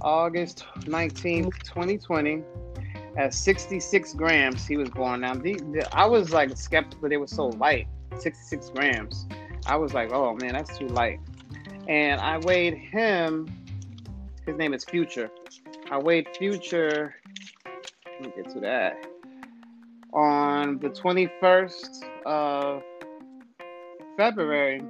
August 0.00 0.64
19th, 0.80 1.62
2020, 1.64 2.42
at 3.16 3.34
66 3.34 4.14
grams. 4.14 4.66
He 4.66 4.76
was 4.76 4.90
born. 4.90 5.20
Now 5.20 5.34
the, 5.34 5.54
the, 5.54 5.88
I 5.92 6.06
was 6.06 6.32
like 6.32 6.56
skeptical 6.56 7.08
they 7.08 7.16
were 7.16 7.26
so 7.26 7.46
light, 7.48 7.88
66 8.18 8.70
grams. 8.70 9.26
I 9.66 9.76
was 9.76 9.94
like, 9.94 10.12
oh 10.12 10.34
man, 10.34 10.52
that's 10.52 10.76
too 10.76 10.88
light. 10.88 11.20
And 11.88 12.20
I 12.20 12.38
weighed 12.38 12.74
him. 12.74 13.48
His 14.46 14.56
name 14.56 14.74
is 14.74 14.84
Future. 14.84 15.30
I 15.90 15.98
weighed 15.98 16.28
Future. 16.36 17.16
Let 18.04 18.22
me 18.22 18.32
get 18.36 18.52
to 18.52 18.60
that. 18.60 19.06
On 20.12 20.78
the 20.78 20.88
21st 20.88 22.04
of 22.24 22.82
February, 24.16 24.82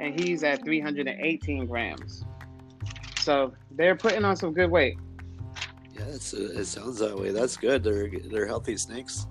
and 0.00 0.18
he's 0.18 0.44
at 0.44 0.64
318 0.64 1.66
grams. 1.66 2.24
So 3.20 3.52
they're 3.72 3.96
putting 3.96 4.24
on 4.24 4.36
some 4.36 4.52
good 4.52 4.70
weight. 4.70 4.98
Yeah, 5.98 6.04
it 6.14 6.66
sounds 6.66 6.98
that 6.98 7.18
way. 7.18 7.30
That's 7.30 7.56
good. 7.56 7.82
They're 7.82 8.10
they're 8.30 8.46
healthy 8.46 8.76
snakes. 8.76 9.26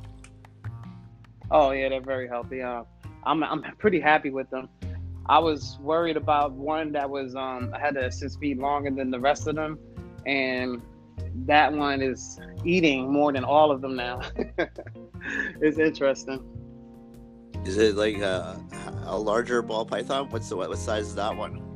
Oh 1.50 1.72
yeah, 1.72 1.90
they're 1.90 2.02
very 2.02 2.28
healthy. 2.28 2.62
Uh, 2.62 2.84
I'm 3.24 3.44
I'm 3.44 3.64
pretty 3.78 4.00
happy 4.00 4.30
with 4.30 4.50
them. 4.50 4.70
I 5.28 5.40
was 5.40 5.78
worried 5.82 6.18
about 6.18 6.52
one 6.54 6.92
that 6.94 7.10
was 7.10 7.36
um 7.36 7.74
I 7.74 7.80
had 7.80 7.96
to 7.96 8.06
assist 8.06 8.40
feet 8.40 8.58
longer 8.58 8.92
than 8.92 9.12
the 9.12 9.20
rest 9.20 9.48
of 9.48 9.56
them, 9.56 9.80
and 10.26 10.82
that 11.46 11.72
one 11.72 12.02
is 12.02 12.40
eating 12.66 13.12
more 13.12 13.32
than 13.32 13.44
all 13.44 13.72
of 13.72 13.82
them 13.82 13.96
now. 13.96 14.22
it's 15.62 15.78
interesting. 15.78 16.44
Is 17.66 17.78
it 17.78 17.96
like 17.96 18.18
a, 18.18 18.64
a, 19.06 19.18
larger 19.18 19.62
ball 19.62 19.86
python? 19.86 20.30
What's 20.30 20.48
the 20.48 20.56
what 20.56 20.78
size 20.78 21.08
is 21.08 21.16
that 21.16 21.36
one? 21.36 21.67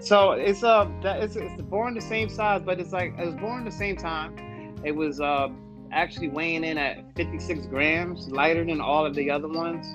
So 0.00 0.32
it's 0.32 0.62
uh 0.62 0.88
it's 1.02 1.36
it's 1.36 1.62
born 1.62 1.94
the 1.94 2.00
same 2.00 2.28
size, 2.28 2.62
but 2.64 2.78
it's 2.78 2.92
like 2.92 3.14
it 3.18 3.26
was 3.26 3.34
born 3.34 3.64
the 3.64 3.72
same 3.72 3.96
time. 3.96 4.76
It 4.84 4.92
was 4.92 5.20
uh 5.20 5.48
actually 5.90 6.28
weighing 6.28 6.64
in 6.64 6.78
at 6.78 6.98
56 7.16 7.66
grams, 7.66 8.28
lighter 8.28 8.64
than 8.64 8.80
all 8.80 9.04
of 9.04 9.14
the 9.14 9.30
other 9.30 9.48
ones, 9.48 9.86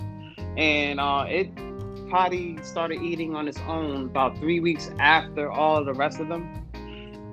and 0.58 1.00
uh 1.00 1.26
it 1.28 1.50
potty 2.10 2.62
started 2.64 3.02
eating 3.02 3.34
on 3.36 3.48
its 3.48 3.60
own 3.62 4.06
about 4.06 4.38
three 4.38 4.60
weeks 4.60 4.92
after 5.00 5.50
all 5.50 5.84
the 5.86 5.94
rest 5.94 6.20
of 6.20 6.28
them, 6.28 6.68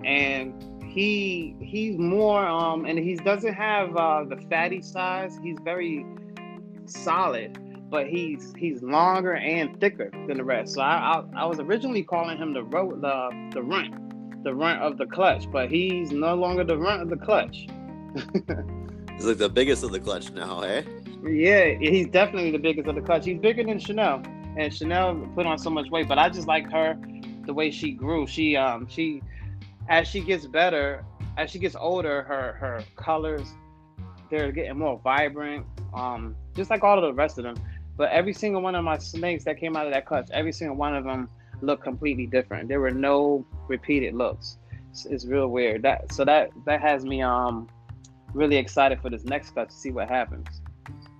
and 0.05 0.85
he 0.85 1.57
he's 1.61 1.99
more 1.99 2.47
um 2.47 2.85
and 2.85 2.99
he 2.99 3.17
doesn't 3.17 3.55
have 3.55 3.97
uh 3.97 4.25
the 4.25 4.37
fatty 4.49 4.81
size. 4.81 5.39
He's 5.43 5.59
very 5.65 6.07
solid 6.87 7.59
but 7.91 8.07
he's 8.07 8.53
he's 8.57 8.83
longer 8.83 9.35
and 9.35 9.79
thicker 9.81 10.11
than 10.27 10.37
the 10.37 10.45
rest 10.45 10.75
so 10.75 10.81
i 10.81 11.23
i, 11.35 11.43
I 11.43 11.47
was 11.47 11.61
originally 11.61 12.03
calling 12.03 12.39
him 12.39 12.53
the 12.53 12.63
ro- 12.63 12.97
the 12.97 13.51
the 13.53 13.63
runt 13.63 14.45
the 14.45 14.55
runt 14.55 14.81
of 14.81 14.97
the 14.97 15.07
clutch 15.07 15.51
but 15.51 15.71
he's 15.71 16.13
no 16.13 16.35
longer 16.35 16.65
the 16.65 16.79
runt 16.79 17.03
of 17.03 17.11
the 17.11 17.17
clutch 17.17 17.67
he's 19.17 19.27
like 19.27 19.39
the 19.39 19.51
biggest 19.53 19.83
of 19.85 19.93
the 19.93 20.01
clutch 20.01 20.31
now 20.33 20.61
eh 20.63 20.83
yeah 21.25 21.75
he's 21.79 22.07
definitely 22.09 22.51
the 22.51 22.59
biggest 22.59 22.89
of 22.89 22.95
the 22.95 23.03
clutch 23.03 23.25
he's 23.25 23.39
bigger 23.39 23.65
than 23.65 23.79
chanel 23.79 24.23
and 24.57 24.75
chanel 24.75 25.15
put 25.35 25.47
on 25.47 25.59
so 25.59 25.69
much 25.69 25.91
weight 25.91 26.09
but 26.09 26.19
i 26.19 26.29
just 26.29 26.49
like 26.49 26.71
her 26.71 26.99
the 27.47 27.53
way 27.53 27.71
she 27.71 27.93
grew 27.93 28.27
she 28.27 28.57
um 28.57 28.87
she 28.89 29.21
as 29.91 30.07
she 30.07 30.21
gets 30.21 30.47
better, 30.47 31.05
as 31.37 31.51
she 31.51 31.59
gets 31.59 31.77
older, 31.77 32.23
her 32.23 32.53
her 32.59 32.83
colors 32.97 33.47
they're 34.31 34.53
getting 34.53 34.79
more 34.79 35.01
vibrant. 35.03 35.67
Um, 35.93 36.37
just 36.55 36.71
like 36.71 36.85
all 36.85 36.97
of 36.97 37.03
the 37.03 37.13
rest 37.13 37.37
of 37.37 37.43
them. 37.43 37.57
But 38.01 38.13
every 38.13 38.33
single 38.33 38.63
one 38.63 38.75
of 38.75 38.83
my 38.83 38.97
snakes 38.97 39.45
that 39.45 39.61
came 39.61 39.77
out 39.77 39.85
of 39.85 39.93
that 39.93 40.07
clutch, 40.07 40.31
every 40.33 40.53
single 40.53 40.75
one 40.75 40.97
of 40.97 41.05
them 41.05 41.29
looked 41.61 41.85
completely 41.85 42.27
different. 42.27 42.67
There 42.67 42.81
were 42.81 42.91
no 42.91 43.45
repeated 43.69 44.15
looks. 44.15 44.57
It's, 44.91 45.05
it's 45.05 45.27
real 45.27 45.49
weird. 45.49 45.83
That 45.83 46.11
so 46.11 46.25
that 46.25 46.49
that 46.65 46.81
has 46.81 47.05
me 47.05 47.21
um 47.21 47.69
really 48.33 48.57
excited 48.57 49.03
for 49.03 49.11
this 49.11 49.25
next 49.25 49.51
clutch 49.51 49.69
to 49.69 49.75
see 49.75 49.91
what 49.91 50.09
happens. 50.09 50.47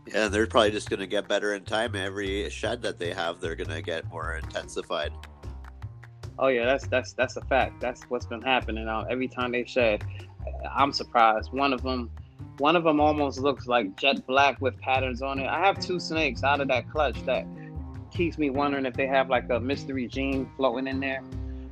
Yeah, 0.07 0.29
they're 0.29 0.47
probably 0.47 0.71
just 0.71 0.89
going 0.89 1.01
to 1.01 1.07
get 1.07 1.29
better 1.29 1.53
in 1.53 1.65
time. 1.65 1.95
Every 1.95 2.49
shed 2.49 2.81
that 2.81 2.99
they 2.99 3.13
have, 3.13 3.43
they're 3.43 3.57
going 3.57 3.69
to 3.69 3.83
get 3.83 4.09
more 4.09 4.37
intensified. 4.37 5.13
Oh 6.39 6.47
yeah, 6.47 6.65
that's 6.65 6.87
that's 6.87 7.13
that's 7.13 7.37
a 7.37 7.43
fact. 7.43 7.79
That's 7.83 8.05
what's 8.05 8.25
been 8.25 8.41
happening. 8.41 8.89
Uh, 8.89 9.05
every 9.11 9.29
time 9.29 9.53
they 9.53 9.67
shed, 9.67 10.03
I'm 10.75 10.95
surprised. 10.95 11.53
One 11.53 11.75
of 11.75 11.83
them, 11.83 12.11
one 12.59 12.77
of 12.77 12.85
them 12.85 13.01
almost 13.01 13.39
looks 13.39 13.67
like 13.67 13.97
jet 13.97 14.27
black 14.27 14.61
with 14.61 14.79
patterns 14.79 15.23
on 15.23 15.39
it. 15.39 15.47
I 15.47 15.65
have 15.65 15.79
two 15.79 15.99
snakes 15.99 16.43
out 16.43 16.61
of 16.61 16.69
that 16.69 16.91
clutch 16.91 17.25
that 17.25 17.47
keeps 18.11 18.39
me 18.39 18.51
wondering 18.51 18.87
if 18.87 18.95
they 18.95 19.07
have 19.07 19.31
like 19.31 19.49
a 19.51 19.61
mystery 19.61 20.07
gene 20.07 20.49
floating 20.57 20.87
in 20.87 21.01
there. 21.01 21.23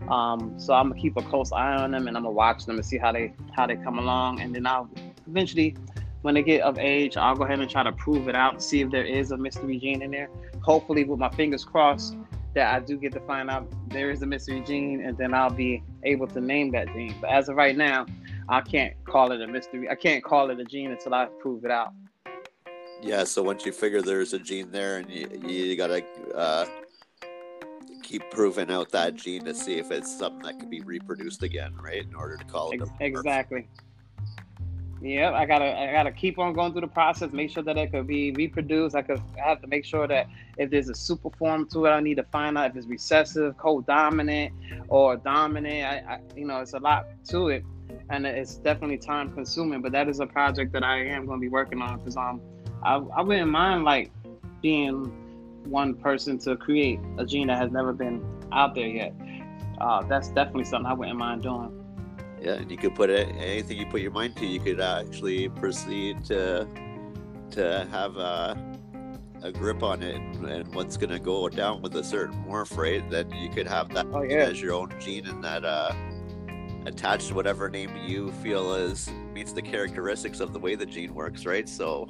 Um, 0.08 0.58
so 0.58 0.72
I'm 0.72 0.88
gonna 0.88 1.00
keep 1.00 1.16
a 1.16 1.22
close 1.22 1.52
eye 1.52 1.74
on 1.74 1.90
them 1.90 2.08
and 2.08 2.16
I'm 2.16 2.22
gonna 2.22 2.34
watch 2.34 2.64
them 2.64 2.76
and 2.76 2.86
see 2.86 2.96
how 2.96 3.12
they 3.12 3.34
how 3.52 3.66
they 3.66 3.76
come 3.76 3.98
along. 3.98 4.40
And 4.40 4.54
then 4.54 4.66
I'll 4.66 4.88
eventually, 5.26 5.76
when 6.22 6.34
they 6.34 6.42
get 6.42 6.62
of 6.62 6.78
age, 6.78 7.16
I'll 7.16 7.34
go 7.34 7.44
ahead 7.44 7.60
and 7.60 7.70
try 7.70 7.82
to 7.82 7.92
prove 7.92 8.28
it 8.28 8.34
out, 8.34 8.62
see 8.62 8.80
if 8.80 8.90
there 8.90 9.04
is 9.04 9.30
a 9.30 9.36
mystery 9.36 9.78
gene 9.78 10.02
in 10.02 10.10
there. 10.10 10.30
Hopefully, 10.62 11.04
with 11.04 11.18
my 11.18 11.28
fingers 11.30 11.64
crossed, 11.64 12.16
that 12.54 12.74
I 12.74 12.80
do 12.80 12.96
get 12.96 13.12
to 13.12 13.20
find 13.20 13.50
out 13.50 13.68
there 13.88 14.10
is 14.10 14.22
a 14.22 14.26
mystery 14.26 14.60
gene, 14.66 15.04
and 15.04 15.16
then 15.16 15.34
I'll 15.34 15.50
be 15.50 15.82
able 16.04 16.26
to 16.28 16.40
name 16.40 16.72
that 16.72 16.92
gene. 16.94 17.14
But 17.20 17.30
as 17.30 17.48
of 17.48 17.56
right 17.56 17.76
now, 17.76 18.06
I 18.48 18.60
can't 18.60 18.94
call 19.04 19.32
it 19.32 19.40
a 19.42 19.46
mystery. 19.46 19.88
I 19.88 19.94
can't 19.94 20.24
call 20.24 20.50
it 20.50 20.58
a 20.58 20.64
gene 20.64 20.90
until 20.90 21.14
I 21.14 21.26
prove 21.40 21.64
it 21.64 21.70
out. 21.70 21.92
Yeah. 23.02 23.24
So 23.24 23.42
once 23.42 23.66
you 23.66 23.72
figure 23.72 24.02
there's 24.02 24.32
a 24.32 24.38
gene 24.38 24.70
there, 24.70 24.98
and 24.98 25.10
you 25.10 25.28
you 25.46 25.76
gotta 25.76 26.04
uh, 26.34 26.66
keep 28.02 28.30
proving 28.30 28.70
out 28.70 28.90
that 28.90 29.14
gene 29.14 29.44
to 29.44 29.54
see 29.54 29.74
if 29.74 29.90
it's 29.90 30.18
something 30.18 30.42
that 30.42 30.58
can 30.58 30.70
be 30.70 30.80
reproduced 30.80 31.42
again, 31.42 31.74
right? 31.76 32.04
In 32.04 32.14
order 32.14 32.36
to 32.36 32.44
call 32.44 32.70
it 32.70 32.80
exactly. 33.00 33.68
Yeah, 35.00 35.32
I 35.32 35.46
gotta 35.46 35.78
I 35.78 35.92
gotta 35.92 36.10
keep 36.10 36.38
on 36.38 36.54
going 36.54 36.72
through 36.72 36.80
the 36.80 36.88
process, 36.88 37.30
make 37.32 37.50
sure 37.50 37.62
that 37.62 37.76
it 37.76 37.92
could 37.92 38.06
be 38.06 38.32
reproduced. 38.32 38.96
I 38.96 39.02
could 39.02 39.20
I 39.36 39.48
have 39.48 39.60
to 39.60 39.68
make 39.68 39.84
sure 39.84 40.08
that 40.08 40.26
if 40.56 40.70
there's 40.70 40.88
a 40.88 40.94
super 40.94 41.30
form 41.38 41.68
to 41.68 41.86
it, 41.86 41.90
I 41.90 42.00
need 42.00 42.16
to 42.16 42.24
find 42.24 42.58
out 42.58 42.70
if 42.70 42.76
it's 42.76 42.86
recessive, 42.86 43.56
co-dominant, 43.58 44.52
or 44.88 45.16
dominant. 45.16 45.84
I, 45.84 46.14
I 46.14 46.20
you 46.34 46.46
know, 46.46 46.60
it's 46.60 46.72
a 46.72 46.80
lot 46.80 47.06
to 47.28 47.48
it, 47.48 47.64
and 48.10 48.26
it's 48.26 48.56
definitely 48.56 48.98
time 48.98 49.32
consuming. 49.32 49.82
But 49.82 49.92
that 49.92 50.08
is 50.08 50.20
a 50.20 50.26
project 50.26 50.72
that 50.72 50.84
I 50.84 51.04
am 51.06 51.26
going 51.26 51.38
to 51.38 51.40
be 51.40 51.48
working 51.48 51.80
on 51.80 51.98
because 51.98 52.16
um, 52.16 52.40
I 52.82 52.96
I 52.96 53.22
wouldn't 53.22 53.50
mind 53.50 53.84
like 53.84 54.10
being 54.62 55.12
one 55.64 55.94
person 55.94 56.38
to 56.38 56.56
create 56.56 57.00
a 57.18 57.26
gene 57.26 57.48
that 57.48 57.58
has 57.58 57.70
never 57.70 57.92
been 57.92 58.24
out 58.52 58.74
there 58.74 58.86
yet. 58.86 59.14
Uh, 59.80 60.02
that's 60.02 60.28
definitely 60.28 60.64
something 60.64 60.86
I 60.86 60.94
wouldn't 60.94 61.18
mind 61.18 61.42
doing. 61.42 61.74
Yeah, 62.40 62.54
and 62.54 62.70
you 62.70 62.76
could 62.76 62.94
put 62.94 63.10
it 63.10 63.28
anything 63.36 63.78
you 63.78 63.86
put 63.86 64.00
your 64.00 64.10
mind 64.10 64.36
to. 64.36 64.46
You 64.46 64.60
could 64.60 64.80
actually 64.80 65.48
proceed 65.48 66.24
to 66.26 66.66
to 67.52 67.88
have 67.90 68.16
a, 68.16 68.56
a 69.42 69.50
grip 69.50 69.82
on 69.82 70.02
it 70.02 70.16
and, 70.16 70.74
what's 70.74 70.96
going 70.96 71.10
to 71.10 71.18
go 71.18 71.48
down 71.48 71.80
with 71.80 71.96
a 71.96 72.04
certain 72.04 72.44
morph, 72.44 72.76
right? 72.76 73.08
Then 73.10 73.30
you 73.30 73.48
could 73.48 73.66
have 73.66 73.88
that 73.94 74.06
oh, 74.12 74.22
yeah. 74.22 74.36
as 74.36 74.60
your 74.60 74.74
own 74.74 74.92
gene 75.00 75.26
and 75.26 75.42
that 75.42 75.64
uh, 75.64 75.92
attached 76.88 77.28
to 77.28 77.34
whatever 77.34 77.68
name 77.68 77.96
you 78.04 78.32
feel 78.42 78.74
is 78.74 79.10
meets 79.32 79.52
the 79.52 79.62
characteristics 79.62 80.40
of 80.40 80.52
the 80.52 80.58
way 80.58 80.74
the 80.74 80.86
gene 80.86 81.14
works, 81.14 81.46
right? 81.46 81.68
So 81.68 82.08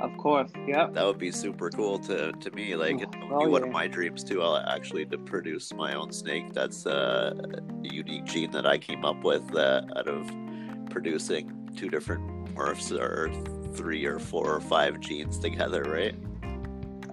of 0.00 0.16
course, 0.16 0.50
yeah. 0.66 0.86
That 0.92 1.04
would 1.04 1.18
be 1.18 1.32
super 1.32 1.70
cool 1.70 1.98
to 2.00 2.32
to 2.32 2.50
me. 2.52 2.76
Like 2.76 3.00
it 3.00 3.08
would 3.08 3.32
oh, 3.32 3.44
be 3.44 3.50
one 3.50 3.64
of 3.64 3.70
my 3.70 3.88
dreams 3.88 4.22
too. 4.22 4.42
I'll 4.42 4.56
actually 4.56 5.04
to 5.06 5.18
produce 5.18 5.72
my 5.74 5.94
own 5.94 6.12
snake. 6.12 6.52
That's 6.52 6.86
uh, 6.86 7.34
a 7.84 7.88
unique 7.88 8.24
gene 8.24 8.50
that 8.52 8.66
I 8.66 8.78
came 8.78 9.04
up 9.04 9.24
with 9.24 9.54
uh, 9.54 9.82
out 9.96 10.08
of 10.08 10.30
producing 10.90 11.70
two 11.76 11.88
different 11.88 12.54
morphs 12.54 12.92
or 12.96 13.30
three 13.74 14.04
or 14.04 14.18
four 14.18 14.54
or 14.54 14.60
five 14.60 15.00
genes 15.00 15.38
together, 15.38 15.82
right? 15.82 16.14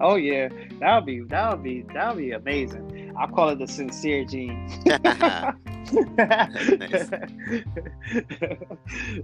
Oh 0.00 0.16
yeah, 0.16 0.48
that 0.80 0.94
would 0.94 1.06
be 1.06 1.20
that 1.22 1.50
would 1.50 1.62
be 1.62 1.82
that 1.92 2.14
would 2.14 2.22
be 2.22 2.32
amazing. 2.32 2.95
I 3.18 3.26
call 3.26 3.50
it 3.50 3.58
the 3.58 3.66
sincere 3.66 4.24
gene. 4.24 4.68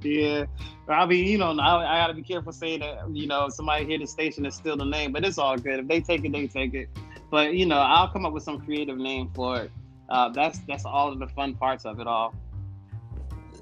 yeah, 0.03 0.45
I 0.89 1.07
mean, 1.07 1.27
you 1.27 1.39
know, 1.39 1.59
I, 1.59 1.77
I 1.77 2.01
got 2.01 2.07
to 2.09 2.15
be 2.15 2.23
careful 2.23 2.53
saying 2.53 2.81
that. 2.81 3.11
You 3.11 3.27
know, 3.27 3.49
somebody 3.49 3.85
hear 3.85 3.99
the 3.99 4.07
station 4.07 4.47
is 4.47 4.55
still 4.55 4.77
the 4.77 4.85
name, 4.85 5.13
but 5.13 5.25
it's 5.25 5.39
all 5.39 5.57
good. 5.57 5.81
If 5.81 5.89
they 5.89 6.01
take 6.01 6.25
it, 6.25 6.33
they 6.33 6.47
take 6.47 6.75
it. 6.75 6.89
But 7.31 7.55
you 7.55 7.67
know, 7.67 7.79
I'll 7.79 8.09
come 8.09 8.25
up 8.25 8.33
with 8.33 8.45
some 8.45 8.61
creative 8.61 8.97
name 8.97 9.31
for 9.35 9.63
it. 9.63 9.73
Uh, 10.09 10.29
that's 10.29 10.61
that's 10.69 10.85
all 10.85 11.11
of 11.11 11.19
the 11.19 11.27
fun 11.29 11.55
parts 11.55 11.85
of 11.85 11.99
it 11.99 12.07
all. 12.07 12.35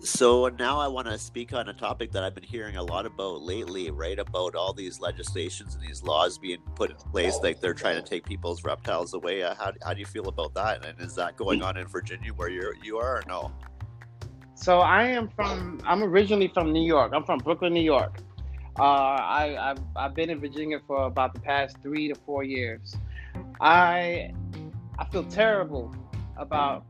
So 0.02 0.48
now 0.58 0.80
I 0.80 0.88
want 0.88 1.08
to 1.08 1.18
speak 1.18 1.52
on 1.52 1.68
a 1.68 1.74
topic 1.74 2.10
that 2.12 2.24
I've 2.24 2.34
been 2.34 2.42
hearing 2.42 2.76
a 2.76 2.82
lot 2.82 3.04
about 3.04 3.42
lately, 3.42 3.90
right? 3.90 4.18
About 4.18 4.54
all 4.54 4.72
these 4.72 4.98
legislations 4.98 5.74
and 5.74 5.82
these 5.82 6.02
laws 6.02 6.38
being 6.38 6.60
put 6.74 6.90
in 6.90 6.96
place, 6.96 7.38
like 7.42 7.60
they're 7.60 7.74
trying 7.74 7.96
to 7.96 8.02
take 8.02 8.24
people's 8.24 8.64
reptiles 8.64 9.12
away. 9.12 9.42
Uh, 9.42 9.54
how, 9.54 9.72
how 9.84 9.92
do 9.92 10.00
you 10.00 10.06
feel 10.06 10.28
about 10.28 10.54
that? 10.54 10.86
And 10.86 10.98
is 11.00 11.14
that 11.16 11.36
going 11.36 11.62
on 11.62 11.76
in 11.76 11.86
Virginia 11.86 12.32
where 12.32 12.48
you're 12.48 12.74
you 12.82 12.96
are 12.96 13.18
or 13.18 13.22
no? 13.28 13.52
So 14.54 14.78
I 14.78 15.04
am 15.04 15.28
from. 15.28 15.80
I'm 15.84 16.02
originally 16.02 16.48
from 16.48 16.72
New 16.72 16.86
York. 16.86 17.12
I'm 17.14 17.24
from 17.24 17.38
Brooklyn, 17.38 17.74
New 17.74 17.82
York. 17.82 18.18
Uh, 18.78 18.82
I 18.82 19.70
I've, 19.70 19.80
I've 19.96 20.14
been 20.14 20.30
in 20.30 20.40
Virginia 20.40 20.80
for 20.86 21.04
about 21.04 21.34
the 21.34 21.40
past 21.40 21.76
three 21.82 22.08
to 22.08 22.14
four 22.14 22.42
years. 22.42 22.96
I 23.60 24.32
I 24.98 25.04
feel 25.06 25.24
terrible 25.24 25.94
about 26.38 26.86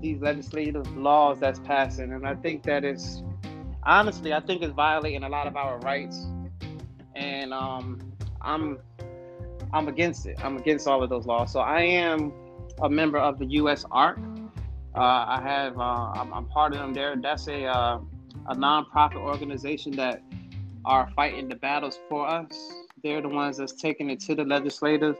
these 0.00 0.20
legislative 0.20 0.96
laws 0.96 1.38
that's 1.40 1.58
passing, 1.60 2.12
and 2.12 2.26
I 2.26 2.34
think 2.34 2.62
that 2.64 2.84
is 2.84 3.22
honestly, 3.84 4.32
I 4.32 4.40
think 4.40 4.62
it's 4.62 4.72
violating 4.72 5.24
a 5.24 5.28
lot 5.28 5.46
of 5.46 5.56
our 5.56 5.78
rights, 5.80 6.26
and 7.14 7.52
um, 7.52 8.00
I'm 8.40 8.78
I'm 9.72 9.88
against 9.88 10.26
it. 10.26 10.38
I'm 10.44 10.56
against 10.56 10.86
all 10.86 11.02
of 11.02 11.10
those 11.10 11.26
laws. 11.26 11.52
So 11.52 11.60
I 11.60 11.80
am 11.80 12.32
a 12.80 12.88
member 12.88 13.18
of 13.18 13.38
the 13.38 13.46
USARK. 13.46 14.50
Uh, 14.94 14.98
I 15.00 15.40
have 15.42 15.78
uh, 15.78 16.12
I'm, 16.12 16.32
I'm, 16.32 16.46
part 16.46 16.72
of 16.72 16.78
them 16.78 16.94
there. 16.94 17.16
That's 17.16 17.48
a 17.48 17.64
uh, 17.66 17.98
a 18.46 18.54
nonprofit 18.54 19.16
organization 19.16 19.92
that 19.96 20.22
are 20.84 21.10
fighting 21.16 21.48
the 21.48 21.56
battles 21.56 21.98
for 22.08 22.28
us. 22.28 22.72
They're 23.02 23.20
the 23.20 23.28
ones 23.28 23.56
that's 23.56 23.72
taking 23.72 24.10
it 24.10 24.20
to 24.20 24.34
the 24.34 24.44
legislators, 24.44 25.16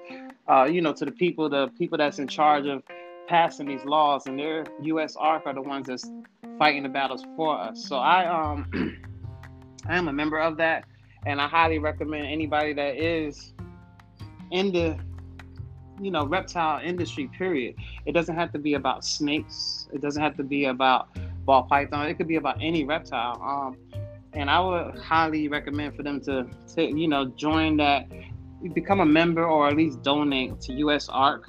uh, 0.49 0.65
you 0.71 0.81
know, 0.81 0.93
to 0.93 1.05
the 1.05 1.11
people, 1.11 1.49
the 1.49 1.69
people 1.79 1.99
that's 1.99 2.19
in 2.19 2.29
charge 2.29 2.67
of 2.67 2.83
passing 3.27 3.67
these 3.67 3.85
laws, 3.85 4.27
and 4.27 4.39
their 4.39 4.65
USARK 4.83 5.47
are 5.47 5.55
the 5.55 5.63
ones 5.63 5.87
that's 5.87 6.11
fighting 6.59 6.83
the 6.83 6.89
battles 6.89 7.25
for 7.37 7.59
us. 7.59 7.85
So 7.87 7.97
I 7.97 8.27
um 8.27 8.69
I 9.87 9.97
am 9.97 10.09
a 10.09 10.13
member 10.13 10.39
of 10.39 10.57
that, 10.59 10.85
and 11.27 11.41
I 11.41 11.49
highly 11.49 11.79
recommend 11.79 12.27
anybody 12.27 12.73
that 12.75 12.97
is 12.97 13.55
in 14.51 14.73
the 14.73 14.99
you 16.01 16.11
know 16.11 16.27
reptile 16.27 16.81
industry. 16.85 17.29
Period. 17.37 17.77
It 18.07 18.13
doesn't 18.13 18.35
have 18.35 18.53
to 18.53 18.59
be 18.59 18.75
about 18.75 19.05
snakes. 19.05 19.89
It 19.93 20.01
doesn't 20.01 20.23
have 20.23 20.37
to 20.37 20.45
be 20.45 20.67
about 20.67 21.09
ball 21.45 21.65
python. 21.65 22.09
It 22.09 22.15
could 22.15 22.29
be 22.29 22.37
about 22.37 22.59
any 22.61 22.85
reptile. 22.85 23.41
Um, 23.43 23.77
and 24.33 24.51
I 24.51 24.61
would 24.61 24.99
highly 24.99 25.49
recommend 25.49 25.95
for 25.95 26.03
them 26.03 26.21
to, 26.23 26.47
to 26.75 26.83
you 26.83 27.09
know 27.09 27.27
join 27.27 27.77
that, 27.79 28.09
become 28.73 29.01
a 29.01 29.07
member 29.07 29.45
or 29.45 29.69
at 29.69 29.77
least 29.77 30.03
donate 30.03 30.61
to 30.63 30.73
USARK. 30.73 31.49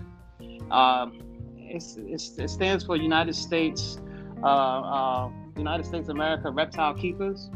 Um, 0.71 1.19
it's, 1.69 1.97
it 1.97 2.49
stands 2.49 2.83
for 2.83 2.95
United 2.95 3.35
States, 3.35 3.97
uh, 4.43 4.45
uh, 4.45 5.29
United 5.57 5.85
States 5.85 6.09
of 6.09 6.15
America 6.15 6.49
Reptile 6.49 6.93
Keepers, 6.93 7.49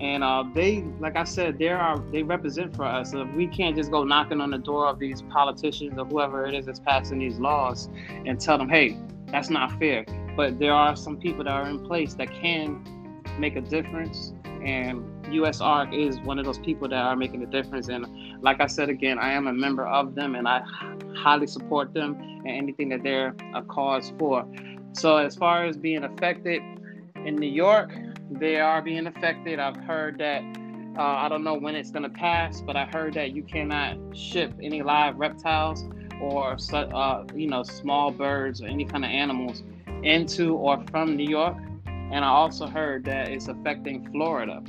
and 0.00 0.22
uh, 0.22 0.44
they, 0.54 0.84
like 1.00 1.16
I 1.16 1.24
said, 1.24 1.58
they 1.58 1.68
are 1.68 1.98
they 2.12 2.22
represent 2.22 2.76
for 2.76 2.84
us. 2.84 3.12
So 3.12 3.24
we 3.34 3.46
can't 3.46 3.74
just 3.74 3.90
go 3.90 4.04
knocking 4.04 4.40
on 4.40 4.50
the 4.50 4.58
door 4.58 4.86
of 4.86 4.98
these 4.98 5.22
politicians 5.22 5.98
or 5.98 6.04
whoever 6.04 6.46
it 6.46 6.54
is 6.54 6.66
that's 6.66 6.80
passing 6.80 7.18
these 7.18 7.38
laws 7.38 7.88
and 8.26 8.38
tell 8.38 8.58
them, 8.58 8.68
hey, 8.68 8.98
that's 9.28 9.48
not 9.48 9.78
fair. 9.78 10.04
But 10.36 10.58
there 10.58 10.72
are 10.72 10.94
some 10.96 11.16
people 11.16 11.44
that 11.44 11.50
are 11.50 11.66
in 11.66 11.86
place 11.86 12.14
that 12.14 12.30
can 12.34 12.84
make 13.38 13.56
a 13.56 13.62
difference 13.62 14.34
and 14.62 15.02
USARK 15.26 15.96
is 15.96 16.20
one 16.20 16.38
of 16.38 16.44
those 16.44 16.58
people 16.58 16.88
that 16.88 16.98
are 16.98 17.16
making 17.16 17.42
a 17.42 17.46
difference. 17.46 17.88
And 17.88 18.06
like 18.42 18.60
I 18.60 18.66
said 18.66 18.88
again, 18.88 19.18
I 19.18 19.32
am 19.32 19.46
a 19.46 19.52
member 19.52 19.86
of 19.86 20.14
them 20.14 20.34
and 20.34 20.46
I 20.46 20.62
highly 21.16 21.46
support 21.46 21.94
them 21.94 22.35
and 22.46 22.56
anything 22.56 22.88
that 22.90 23.02
they're 23.02 23.34
a 23.54 23.62
cause 23.62 24.12
for. 24.18 24.46
So 24.92 25.16
as 25.16 25.36
far 25.36 25.64
as 25.64 25.76
being 25.76 26.04
affected 26.04 26.62
in 27.24 27.36
New 27.36 27.50
York, 27.50 27.92
they 28.30 28.60
are 28.60 28.82
being 28.82 29.06
affected. 29.06 29.58
I've 29.58 29.76
heard 29.76 30.18
that 30.18 30.42
uh, 30.98 31.02
I 31.02 31.28
don't 31.28 31.44
know 31.44 31.54
when 31.54 31.74
it's 31.74 31.90
going 31.90 32.04
to 32.04 32.08
pass, 32.08 32.62
but 32.62 32.74
I 32.74 32.86
heard 32.86 33.14
that 33.14 33.32
you 33.32 33.42
cannot 33.42 33.98
ship 34.16 34.54
any 34.62 34.82
live 34.82 35.16
reptiles 35.18 35.84
or 36.22 36.56
uh, 36.72 37.24
you 37.34 37.46
know 37.48 37.62
small 37.62 38.10
birds 38.10 38.62
or 38.62 38.66
any 38.66 38.86
kind 38.86 39.04
of 39.04 39.10
animals 39.10 39.62
into 40.02 40.54
or 40.54 40.82
from 40.90 41.14
New 41.16 41.28
York 41.28 41.56
and 42.10 42.24
I 42.24 42.28
also 42.28 42.66
heard 42.66 43.04
that 43.06 43.28
it's 43.28 43.48
affecting 43.48 44.08
Florida 44.12 44.62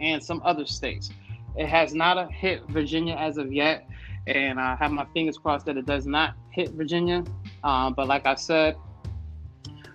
and 0.00 0.22
some 0.22 0.42
other 0.44 0.66
states. 0.66 1.10
It 1.56 1.66
has 1.66 1.94
not 1.94 2.30
hit 2.30 2.62
Virginia 2.68 3.14
as 3.14 3.38
of 3.38 3.52
yet, 3.52 3.88
and 4.26 4.60
I 4.60 4.76
have 4.76 4.92
my 4.92 5.06
fingers 5.12 5.38
crossed 5.38 5.66
that 5.66 5.76
it 5.76 5.86
does 5.86 6.06
not 6.06 6.34
hit 6.50 6.70
Virginia. 6.70 7.24
Um, 7.64 7.94
but 7.94 8.06
like 8.06 8.26
I 8.26 8.34
said, 8.34 8.76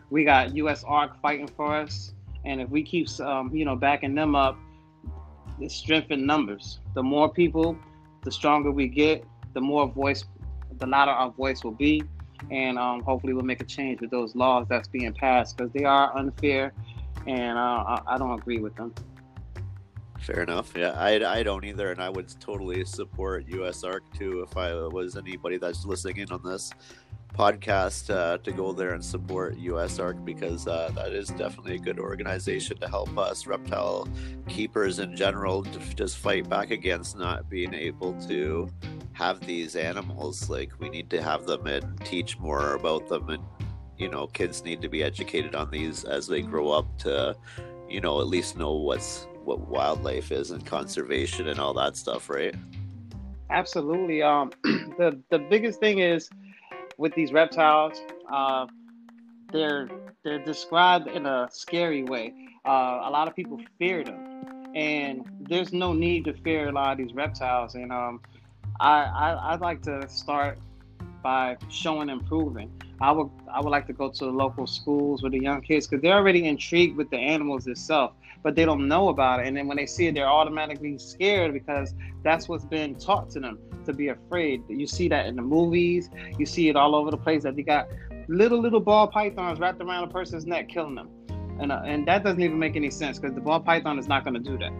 we 0.09 0.23
got 0.23 0.49
USARK 0.49 1.19
fighting 1.21 1.47
for 1.47 1.75
us, 1.75 2.13
and 2.45 2.61
if 2.61 2.69
we 2.69 2.83
keep, 2.83 3.07
um, 3.19 3.53
you 3.53 3.65
know, 3.65 3.75
backing 3.75 4.15
them 4.15 4.35
up, 4.35 4.57
it 5.59 5.71
strengthens 5.71 6.23
numbers. 6.23 6.79
The 6.93 7.03
more 7.03 7.29
people, 7.31 7.77
the 8.23 8.31
stronger 8.31 8.71
we 8.71 8.87
get. 8.87 9.23
The 9.53 9.61
more 9.61 9.87
voice, 9.87 10.23
the 10.77 10.85
louder 10.85 11.11
our 11.11 11.31
voice 11.31 11.63
will 11.63 11.71
be 11.71 12.03
and 12.51 12.77
um, 12.77 13.01
hopefully 13.01 13.33
we'll 13.33 13.43
make 13.43 13.61
a 13.61 13.65
change 13.65 14.01
with 14.01 14.11
those 14.11 14.35
laws 14.35 14.67
that's 14.69 14.87
being 14.87 15.13
passed 15.13 15.57
because 15.57 15.71
they 15.73 15.83
are 15.83 16.15
unfair, 16.17 16.73
and 17.25 17.57
uh, 17.57 17.99
I 18.07 18.17
don't 18.17 18.37
agree 18.37 18.59
with 18.59 18.75
them. 18.75 18.93
Fair 20.19 20.43
enough. 20.43 20.73
Yeah, 20.75 20.91
I, 20.91 21.39
I 21.39 21.43
don't 21.43 21.63
either, 21.63 21.91
and 21.91 22.01
I 22.01 22.09
would 22.09 22.27
totally 22.39 22.83
support 22.85 23.47
USARK 23.47 24.01
too 24.17 24.45
if 24.47 24.57
I 24.57 24.73
was 24.73 25.15
anybody 25.15 25.57
that's 25.57 25.85
listening 25.85 26.17
in 26.17 26.31
on 26.31 26.43
this 26.43 26.71
podcast 27.37 28.09
uh, 28.09 28.37
to 28.39 28.51
go 28.51 28.73
there 28.73 28.93
and 28.93 29.03
support 29.03 29.57
USARK 29.57 30.25
because 30.25 30.67
uh, 30.67 30.89
that 30.95 31.13
is 31.13 31.29
definitely 31.29 31.75
a 31.75 31.79
good 31.79 31.99
organization 31.99 32.77
to 32.77 32.87
help 32.87 33.15
us 33.17 33.45
reptile 33.45 34.07
keepers 34.47 34.97
in 34.97 35.15
general 35.15 35.61
just 35.95 36.17
fight 36.17 36.49
back 36.49 36.71
against 36.71 37.17
not 37.17 37.47
being 37.47 37.75
able 37.75 38.13
to 38.27 38.67
have 39.13 39.39
these 39.41 39.75
animals 39.75 40.49
like 40.49 40.71
we 40.79 40.89
need 40.89 41.09
to 41.11 41.21
have 41.21 41.45
them 41.45 41.67
and 41.67 42.03
teach 42.05 42.39
more 42.39 42.73
about 42.73 43.07
them 43.07 43.29
and 43.29 43.43
you 43.97 44.09
know 44.09 44.25
kids 44.27 44.63
need 44.63 44.81
to 44.81 44.89
be 44.89 45.03
educated 45.03 45.53
on 45.53 45.69
these 45.69 46.05
as 46.05 46.25
they 46.25 46.41
grow 46.41 46.69
up 46.69 46.97
to 46.97 47.35
you 47.87 48.01
know 48.01 48.19
at 48.19 48.27
least 48.27 48.57
know 48.57 48.73
what's 48.73 49.27
what 49.47 49.67
wildlife 49.69 50.31
is 50.31 50.51
and 50.51 50.65
conservation 50.65 51.47
and 51.47 51.57
all 51.57 51.73
that 51.73 51.95
stuff 51.95 52.29
right? 52.29 52.53
Absolutely. 53.49 54.21
Um 54.21 54.51
the 54.63 55.19
the 55.29 55.39
biggest 55.39 55.79
thing 55.79 55.99
is 55.99 56.29
with 56.97 57.15
these 57.15 57.31
reptiles 57.31 58.01
uh 58.31 58.67
they're 59.51 59.89
they're 60.23 60.43
described 60.43 61.07
in 61.07 61.25
a 61.25 61.47
scary 61.51 62.03
way. 62.03 62.33
Uh, 62.65 63.03
a 63.05 63.09
lot 63.09 63.29
of 63.29 63.35
people 63.35 63.57
fear 63.79 64.03
them. 64.03 64.43
And 64.75 65.25
there's 65.39 65.71
no 65.71 65.93
need 65.93 66.25
to 66.25 66.33
fear 66.33 66.67
a 66.67 66.71
lot 66.73 66.91
of 66.91 66.97
these 66.97 67.13
reptiles. 67.15 67.75
And 67.75 67.91
um 67.93 68.19
I, 68.81 69.03
I 69.03 69.53
I'd 69.53 69.61
like 69.61 69.81
to 69.83 70.07
start 70.09 70.59
by 71.23 71.55
showing 71.69 72.09
and 72.09 72.25
proving. 72.27 72.69
I 72.99 73.11
would 73.11 73.29
I 73.53 73.61
would 73.61 73.69
like 73.69 73.87
to 73.87 73.93
go 73.93 74.09
to 74.09 74.25
the 74.25 74.31
local 74.31 74.67
schools 74.67 75.23
with 75.23 75.31
the 75.31 75.39
young 75.39 75.61
kids 75.61 75.87
because 75.87 76.01
they're 76.01 76.15
already 76.15 76.45
intrigued 76.45 76.97
with 76.97 77.09
the 77.09 77.17
animals 77.17 77.65
itself, 77.67 78.11
but 78.47 78.55
they 78.55 78.63
don't 78.63 78.87
know 78.87 79.09
about 79.09 79.41
it. 79.41 79.47
And 79.47 79.57
then 79.57 79.67
when 79.67 79.75
they 79.75 79.85
see 79.85 80.07
it, 80.07 80.15
they're 80.15 80.25
automatically 80.25 80.97
scared 80.97 81.51
because 81.51 81.93
that's 82.23 82.47
what's 82.47 82.63
been 82.63 82.95
taught 82.95 83.29
to 83.31 83.41
them 83.41 83.59
to 83.85 83.91
be 83.91 84.07
afraid. 84.07 84.63
You 84.69 84.87
see 84.87 85.09
that 85.09 85.25
in 85.25 85.35
the 85.35 85.41
movies. 85.41 86.09
You 86.39 86.45
see 86.45 86.69
it 86.69 86.77
all 86.77 86.95
over 86.95 87.11
the 87.11 87.17
place 87.17 87.43
that 87.43 87.57
they 87.57 87.63
got 87.63 87.89
little 88.29 88.61
little 88.61 88.79
ball 88.79 89.05
pythons 89.05 89.59
wrapped 89.59 89.81
around 89.81 90.05
a 90.05 90.07
person's 90.13 90.45
neck, 90.45 90.69
killing 90.69 90.95
them, 90.95 91.09
and 91.59 91.73
uh, 91.73 91.81
and 91.83 92.07
that 92.07 92.23
doesn't 92.23 92.41
even 92.41 92.57
make 92.57 92.77
any 92.77 92.89
sense 92.89 93.19
because 93.19 93.35
the 93.35 93.41
ball 93.41 93.59
python 93.59 93.99
is 93.99 94.07
not 94.07 94.23
going 94.23 94.35
to 94.35 94.39
do 94.39 94.57
that. 94.57 94.71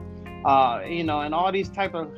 Uh, 0.50 0.86
you 0.88 1.04
know, 1.04 1.20
and 1.20 1.36
all 1.36 1.52
these 1.52 1.68
type 1.68 1.94
of 1.94 2.10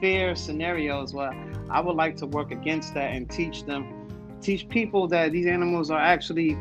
fair 0.00 0.34
scenarios 0.34 1.12
Well, 1.12 1.30
I 1.68 1.78
would 1.78 1.96
like 1.96 2.16
to 2.16 2.26
work 2.26 2.52
against 2.52 2.94
that 2.94 3.14
and 3.14 3.28
teach 3.28 3.66
them, 3.66 4.38
teach 4.40 4.66
people 4.70 5.08
that 5.08 5.32
these 5.32 5.46
animals 5.46 5.90
are 5.90 6.00
actually 6.00 6.56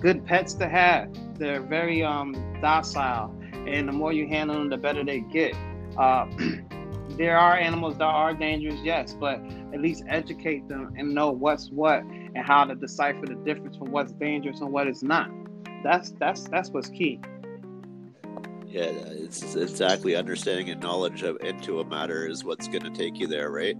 good 0.00 0.22
pets 0.26 0.52
to 0.52 0.68
have. 0.68 1.08
They're 1.38 1.62
very 1.62 2.04
um, 2.04 2.34
docile, 2.60 3.34
and 3.66 3.88
the 3.88 3.92
more 3.92 4.12
you 4.12 4.26
handle 4.26 4.56
them, 4.56 4.68
the 4.68 4.76
better 4.76 5.04
they 5.04 5.20
get. 5.20 5.54
Uh, 5.96 6.26
there 7.10 7.38
are 7.38 7.56
animals 7.56 7.96
that 7.98 8.04
are 8.04 8.34
dangerous, 8.34 8.78
yes, 8.82 9.16
but 9.18 9.40
at 9.72 9.80
least 9.80 10.04
educate 10.08 10.68
them 10.68 10.94
and 10.96 11.14
know 11.14 11.30
what's 11.30 11.70
what 11.70 12.02
and 12.02 12.38
how 12.38 12.64
to 12.64 12.74
decipher 12.74 13.26
the 13.26 13.34
difference 13.36 13.76
from 13.76 13.90
what's 13.90 14.12
dangerous 14.12 14.60
and 14.60 14.72
what 14.72 14.88
is 14.88 15.02
not. 15.02 15.30
That's 15.82 16.12
that's 16.12 16.44
that's 16.48 16.70
what's 16.70 16.88
key. 16.88 17.20
Yeah, 18.66 18.86
it's 18.86 19.54
exactly 19.54 20.16
understanding 20.16 20.70
and 20.70 20.80
knowledge 20.80 21.22
of, 21.22 21.36
into 21.42 21.78
a 21.78 21.84
matter 21.84 22.26
is 22.26 22.42
what's 22.42 22.66
going 22.66 22.82
to 22.82 22.90
take 22.90 23.20
you 23.20 23.28
there, 23.28 23.50
right? 23.50 23.76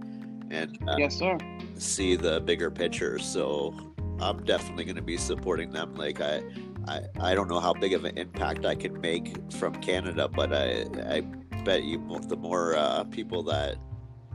And 0.51 0.77
uh, 0.87 0.95
yes, 0.97 1.17
sir. 1.17 1.37
See 1.77 2.15
the 2.15 2.39
bigger 2.39 2.71
picture. 2.71 3.19
So 3.19 3.73
I'm 4.19 4.43
definitely 4.43 4.85
going 4.85 4.95
to 4.95 5.01
be 5.01 5.17
supporting 5.17 5.71
them. 5.71 5.95
Like 5.95 6.21
I, 6.21 6.43
I, 6.87 7.01
I 7.19 7.35
don't 7.35 7.47
know 7.47 7.59
how 7.59 7.73
big 7.73 7.93
of 7.93 8.05
an 8.05 8.17
impact 8.17 8.65
I 8.65 8.75
can 8.75 8.99
make 9.01 9.35
from 9.53 9.73
Canada, 9.75 10.27
but 10.27 10.53
I, 10.53 10.85
I 11.09 11.21
bet 11.63 11.83
you 11.83 11.97
the 12.27 12.37
more 12.37 12.75
uh, 12.75 13.03
people 13.05 13.43
that 13.43 13.77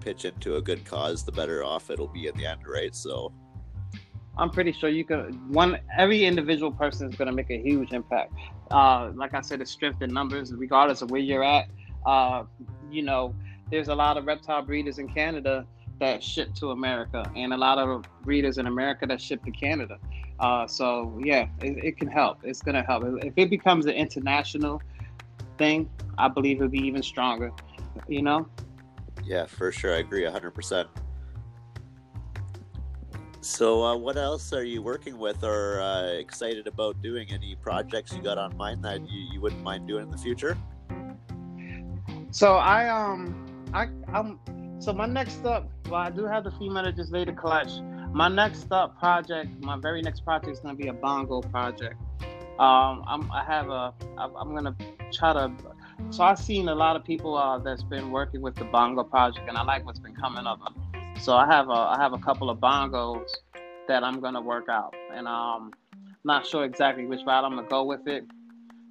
pitch 0.00 0.24
into 0.24 0.56
a 0.56 0.62
good 0.62 0.84
cause, 0.84 1.24
the 1.24 1.32
better 1.32 1.62
off 1.62 1.90
it'll 1.90 2.08
be 2.08 2.26
in 2.26 2.36
the 2.36 2.46
end, 2.46 2.62
right? 2.66 2.94
So. 2.94 3.32
I'm 4.38 4.50
pretty 4.50 4.72
sure 4.72 4.88
you 4.88 5.04
can. 5.04 5.32
One, 5.52 5.78
every 5.96 6.24
individual 6.24 6.72
person 6.72 7.08
is 7.08 7.14
going 7.14 7.26
to 7.26 7.34
make 7.34 7.50
a 7.50 7.58
huge 7.58 7.92
impact. 7.92 8.32
Uh, 8.70 9.10
like 9.14 9.34
I 9.34 9.42
said, 9.42 9.60
it's 9.60 9.70
strength 9.70 10.00
in 10.02 10.12
numbers, 10.14 10.54
regardless 10.54 11.02
of 11.02 11.10
where 11.10 11.20
you're 11.20 11.44
at. 11.44 11.66
Uh, 12.06 12.44
you 12.90 13.02
know, 13.02 13.34
there's 13.70 13.88
a 13.88 13.94
lot 13.94 14.16
of 14.16 14.26
reptile 14.26 14.62
breeders 14.62 14.98
in 14.98 15.08
Canada 15.08 15.66
that 16.00 16.22
ship 16.22 16.54
to 16.54 16.70
America, 16.70 17.30
and 17.36 17.52
a 17.52 17.56
lot 17.56 17.78
of 17.78 18.04
readers 18.24 18.58
in 18.58 18.66
America 18.66 19.06
that 19.06 19.20
ship 19.20 19.44
to 19.44 19.50
Canada. 19.50 19.98
Uh, 20.40 20.66
so 20.66 21.18
yeah, 21.22 21.46
it, 21.62 21.84
it, 21.84 21.96
can 21.98 22.08
help. 22.08 22.38
It's 22.42 22.62
gonna 22.62 22.82
help. 22.82 23.04
If 23.22 23.34
it 23.36 23.50
becomes 23.50 23.86
an 23.86 23.92
international 23.92 24.82
thing, 25.58 25.88
I 26.18 26.28
believe 26.28 26.56
it'll 26.56 26.68
be 26.68 26.78
even 26.78 27.02
stronger. 27.02 27.52
You 28.08 28.22
know. 28.22 28.48
Yeah, 29.24 29.46
for 29.46 29.70
sure. 29.70 29.94
I 29.94 29.98
agree 29.98 30.24
hundred 30.24 30.52
percent. 30.52 30.88
So, 33.42 33.82
uh, 33.82 33.96
what 33.96 34.16
else 34.16 34.52
are 34.52 34.64
you 34.64 34.82
working 34.82 35.18
with 35.18 35.44
or 35.44 35.80
uh, 35.80 36.08
excited 36.12 36.66
about 36.66 37.00
doing? 37.00 37.32
Any 37.32 37.56
projects 37.56 38.12
you 38.12 38.22
got 38.22 38.36
on 38.36 38.56
mind 38.56 38.84
that 38.84 39.00
you, 39.08 39.20
you 39.32 39.40
wouldn't 39.40 39.62
mind 39.62 39.88
doing 39.88 40.04
in 40.04 40.10
the 40.10 40.18
future? 40.18 40.58
So 42.30 42.54
I 42.56 42.88
um 42.88 43.46
I 43.72 43.88
I'm 44.12 44.38
so 44.80 44.94
my 44.94 45.06
next 45.06 45.44
up, 45.44 45.70
well, 45.90 46.00
I 46.00 46.10
do 46.10 46.24
have 46.24 46.44
the 46.44 46.50
female 46.52 46.84
that 46.84 46.96
just 46.96 47.12
laid 47.12 47.28
a 47.28 47.34
clutch. 47.34 47.70
My 48.12 48.28
next 48.28 48.72
up 48.72 48.98
project, 48.98 49.50
my 49.62 49.76
very 49.76 50.00
next 50.00 50.24
project 50.24 50.52
is 50.52 50.60
gonna 50.60 50.74
be 50.74 50.88
a 50.88 50.92
bongo 50.92 51.42
project. 51.42 51.96
Um, 52.58 53.04
I'm, 53.06 53.30
I 53.30 53.44
have 53.44 53.68
a, 53.68 53.94
I'm 54.16 54.54
gonna 54.54 54.74
try 55.12 55.34
to. 55.34 55.52
So 56.08 56.24
I've 56.24 56.38
seen 56.38 56.68
a 56.68 56.74
lot 56.74 56.96
of 56.96 57.04
people 57.04 57.36
uh, 57.36 57.58
that's 57.58 57.82
been 57.82 58.10
working 58.10 58.40
with 58.40 58.54
the 58.54 58.64
bongo 58.64 59.04
project, 59.04 59.46
and 59.48 59.58
I 59.58 59.62
like 59.64 59.84
what's 59.84 59.98
been 59.98 60.16
coming 60.16 60.46
of 60.46 60.58
them. 60.60 60.74
So 61.20 61.36
I 61.36 61.46
have 61.46 61.68
a, 61.68 61.72
I 61.72 61.96
have 61.98 62.14
a 62.14 62.18
couple 62.18 62.48
of 62.48 62.58
bongos 62.58 63.28
that 63.86 64.02
I'm 64.02 64.18
gonna 64.20 64.40
work 64.40 64.70
out, 64.70 64.94
and 65.14 65.28
um, 65.28 65.72
not 66.24 66.46
sure 66.46 66.64
exactly 66.64 67.04
which 67.04 67.20
route 67.26 67.44
I'm 67.44 67.54
gonna 67.54 67.68
go 67.68 67.84
with 67.84 68.08
it, 68.08 68.24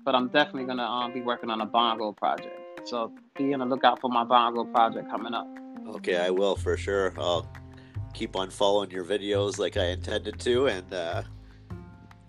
but 0.05 0.13
I'm 0.13 0.27
definitely 0.27 0.65
gonna 0.65 0.83
um, 0.83 1.13
be 1.13 1.21
working 1.21 1.49
on 1.49 1.61
a 1.61 1.65
bongo 1.65 2.11
project. 2.11 2.87
So 2.87 3.11
be 3.35 3.53
on 3.53 3.59
the 3.59 3.65
lookout 3.65 3.99
for 3.99 4.09
my 4.09 4.23
bongo 4.23 4.65
project 4.65 5.09
coming 5.09 5.33
up. 5.33 5.47
Okay, 5.95 6.17
I 6.17 6.29
will 6.29 6.55
for 6.55 6.77
sure. 6.77 7.13
I'll 7.17 7.51
keep 8.13 8.35
on 8.35 8.49
following 8.49 8.91
your 8.91 9.03
videos 9.03 9.57
like 9.57 9.77
I 9.77 9.85
intended 9.85 10.39
to, 10.39 10.67
and 10.67 10.93
uh, 10.93 11.23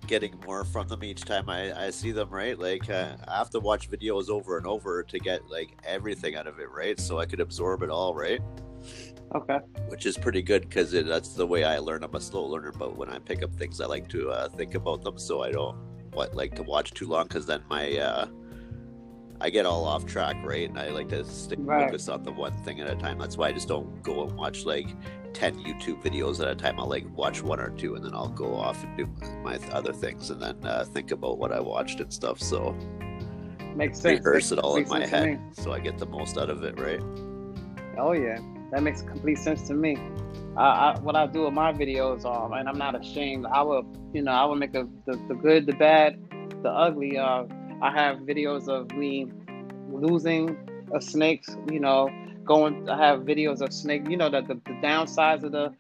getting 0.07 0.39
more 0.47 0.65
from 0.65 0.89
them 0.89 1.05
each 1.05 1.25
time 1.25 1.49
I, 1.49 1.87
I 1.87 1.91
see 1.91 2.11
them. 2.11 2.31
Right, 2.31 2.59
like 2.59 2.89
uh, 2.89 3.17
I 3.29 3.39
have 3.39 3.51
to 3.51 3.61
watch 3.61 3.91
videos 3.91 4.29
over 4.29 4.57
and 4.57 4.67
over 4.67 5.03
to 5.03 5.19
get 5.19 5.49
like 5.49 5.77
everything 5.85 6.37
out 6.37 6.47
of 6.47 6.59
it, 6.59 6.71
right? 6.71 6.99
So 6.99 7.19
I 7.19 7.27
could 7.27 7.41
absorb 7.41 7.83
it 7.83 7.91
all, 7.91 8.15
right? 8.15 8.41
Okay. 9.35 9.59
Which 9.89 10.07
is 10.07 10.17
pretty 10.17 10.43
good 10.43 10.63
because 10.63 10.91
that's 10.91 11.35
the 11.35 11.47
way 11.47 11.65
I 11.65 11.79
learn. 11.79 12.03
I'm 12.03 12.15
a 12.15 12.21
slow 12.21 12.45
learner, 12.47 12.73
but 12.73 12.97
when 12.97 13.11
I 13.11 13.19
pick 13.19 13.43
up 13.43 13.55
things, 13.55 13.81
I 13.81 13.87
like 13.87 14.09
to 14.09 14.31
uh, 14.31 14.49
think 14.49 14.75
about 14.75 15.03
them, 15.03 15.19
so 15.19 15.43
I 15.43 15.53
don't 15.53 15.77
what 16.13 16.35
like 16.35 16.55
to 16.57 16.63
watch 16.63 16.93
too 16.93 17.07
long 17.07 17.25
because 17.25 17.47
then 17.47 17.63
my 17.69 17.97
uh, 17.97 18.27
I 19.43 19.49
get 19.49 19.65
all 19.65 19.85
off 19.87 20.05
track, 20.05 20.37
right? 20.45 20.69
And 20.69 20.79
I 20.79 20.91
like 20.91 21.09
to 21.09 21.25
stick 21.25 21.59
right. 21.63 21.87
focus 21.87 22.09
on 22.09 22.23
the 22.23 22.33
one 22.33 22.57
thing 22.59 22.81
at 22.81 22.91
a 22.91 22.95
time. 22.95 23.19
That's 23.19 23.39
why 23.39 23.49
I 23.49 23.53
just 23.53 23.69
don't 23.69 24.03
go 24.03 24.27
and 24.27 24.37
watch 24.37 24.67
like 24.67 24.89
ten 25.33 25.55
YouTube 25.61 26.03
videos 26.03 26.41
at 26.41 26.49
a 26.49 26.55
time. 26.55 26.79
I'll 26.79 26.89
like 26.89 27.07
watch 27.17 27.43
one 27.43 27.59
or 27.59 27.71
two, 27.71 27.95
and 27.95 28.05
then 28.05 28.15
I'll 28.15 28.29
go 28.29 28.55
off 28.55 28.83
and 28.85 28.97
do 28.99 29.09
my 29.43 29.57
other 29.73 29.93
things, 29.93 30.31
and 30.31 30.43
then 30.43 30.57
uh, 30.65 30.85
think 30.85 31.11
about 31.11 31.39
what 31.39 31.53
I 31.53 31.61
watched 31.61 32.01
and 32.01 32.13
stuff. 32.13 32.41
So 32.41 32.77
makes 33.75 34.01
sense. 34.01 34.19
Rehearse 34.19 34.53
it 34.53 34.59
all 34.59 34.77
in 34.77 34.89
my 34.89 35.07
head, 35.07 35.41
so 35.53 35.73
I 35.73 35.81
get 35.81 35.97
the 35.97 36.07
most 36.07 36.37
out 36.37 36.51
of 36.51 36.63
it, 36.63 36.79
right? 36.79 37.01
Oh 37.97 38.13
yeah, 38.13 38.39
that 38.73 38.83
makes 38.83 39.01
complete 39.03 39.39
sense 39.39 39.67
to 39.69 39.75
me. 39.75 39.97
I, 40.57 40.99
what 41.01 41.17
I 41.17 41.27
do 41.27 41.45
with 41.45 41.55
my 41.55 41.73
videos, 41.73 42.25
um, 42.27 42.53
and 42.53 42.69
I'm 42.69 42.77
not 42.77 43.01
ashamed. 43.01 43.47
I 43.47 43.63
will, 43.63 43.87
you 44.13 44.21
know, 44.21 44.33
I 44.33 44.45
will 44.45 44.57
make 44.57 44.75
a, 44.75 44.87
the, 45.07 45.13
the 45.29 45.35
good, 45.35 45.65
the 45.65 45.73
bad, 45.73 46.19
the 46.63 46.69
ugly. 46.69 47.17
Uh, 47.17 47.45
I 47.83 47.91
have 47.93 48.19
videos 48.19 48.69
of 48.69 48.93
me 48.93 49.27
losing 49.91 50.57
a 50.95 51.01
snake, 51.01 51.45
you 51.71 51.81
know, 51.81 52.11
going 52.45 52.89
I 52.89 52.97
have 52.97 53.21
videos 53.21 53.61
of 53.61 53.73
snake, 53.73 54.09
you 54.09 54.17
know, 54.17 54.29
that 54.31 54.49
the, 54.49 54.55
the 54.55 54.79
downsides 54.83 55.45
of 55.45 55.53
the 55.53 55.75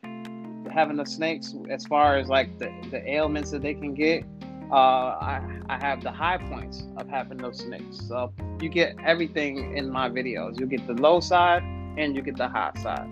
having 0.70 0.96
the 0.96 1.04
snakes 1.04 1.54
as 1.68 1.84
far 1.86 2.16
as 2.16 2.28
like 2.28 2.58
the, 2.58 2.70
the 2.90 3.08
ailments 3.08 3.50
that 3.50 3.62
they 3.62 3.74
can 3.74 3.94
get. 3.94 4.24
Uh, 4.70 5.18
I, 5.20 5.60
I 5.68 5.84
have 5.84 6.00
the 6.00 6.12
high 6.12 6.38
points 6.38 6.84
of 6.96 7.08
having 7.08 7.38
those 7.38 7.58
snakes. 7.58 8.06
So 8.06 8.32
you 8.60 8.68
get 8.68 8.94
everything 9.04 9.76
in 9.76 9.90
my 9.90 10.08
videos. 10.08 10.60
You 10.60 10.66
get 10.66 10.86
the 10.86 10.94
low 10.94 11.18
side 11.18 11.64
and 11.98 12.14
you 12.14 12.22
get 12.22 12.36
the 12.36 12.48
high 12.48 12.72
side. 12.80 13.08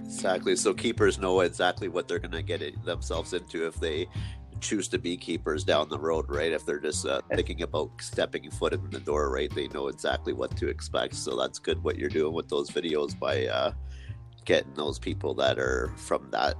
Exactly. 0.00 0.54
So 0.54 0.74
keepers 0.74 1.18
know 1.18 1.40
exactly 1.40 1.88
what 1.88 2.08
they're 2.08 2.18
going 2.18 2.32
to 2.32 2.42
get 2.42 2.84
themselves 2.84 3.32
into 3.32 3.66
if 3.66 3.80
they 3.80 4.06
choose 4.62 4.88
to 4.88 4.98
be 4.98 5.16
keepers 5.16 5.64
down 5.64 5.88
the 5.88 5.98
road, 5.98 6.26
right? 6.28 6.52
If 6.52 6.64
they're 6.64 6.80
just 6.80 7.04
uh, 7.04 7.20
thinking 7.34 7.62
about 7.62 7.90
stepping 8.00 8.50
foot 8.50 8.72
in 8.72 8.88
the 8.90 9.00
door, 9.00 9.30
right? 9.30 9.52
They 9.54 9.68
know 9.68 9.88
exactly 9.88 10.32
what 10.32 10.56
to 10.56 10.68
expect. 10.68 11.14
So 11.14 11.38
that's 11.38 11.58
good 11.58 11.82
what 11.82 11.98
you're 11.98 12.08
doing 12.08 12.32
with 12.32 12.48
those 12.48 12.70
videos 12.70 13.18
by 13.18 13.46
uh, 13.46 13.72
getting 14.44 14.72
those 14.74 14.98
people 14.98 15.34
that 15.34 15.58
are 15.58 15.92
from 15.96 16.30
that 16.30 16.54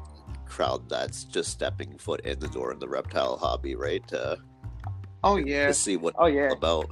crowd 0.45 0.87
that's 0.89 1.25
just 1.25 1.51
stepping 1.51 1.97
foot 1.97 2.21
in 2.27 2.39
the 2.39 2.49
door 2.49 2.73
in 2.73 2.79
the 2.79 2.89
reptile 2.89 3.37
hobby, 3.39 3.75
right? 3.75 4.13
Uh, 4.13 4.37
oh 5.25 5.37
yeah. 5.37 5.69
To 5.69 5.75
see 5.75 5.97
what 5.97 6.15
oh 6.19 6.27
yeah 6.27 6.51
about. 6.51 6.91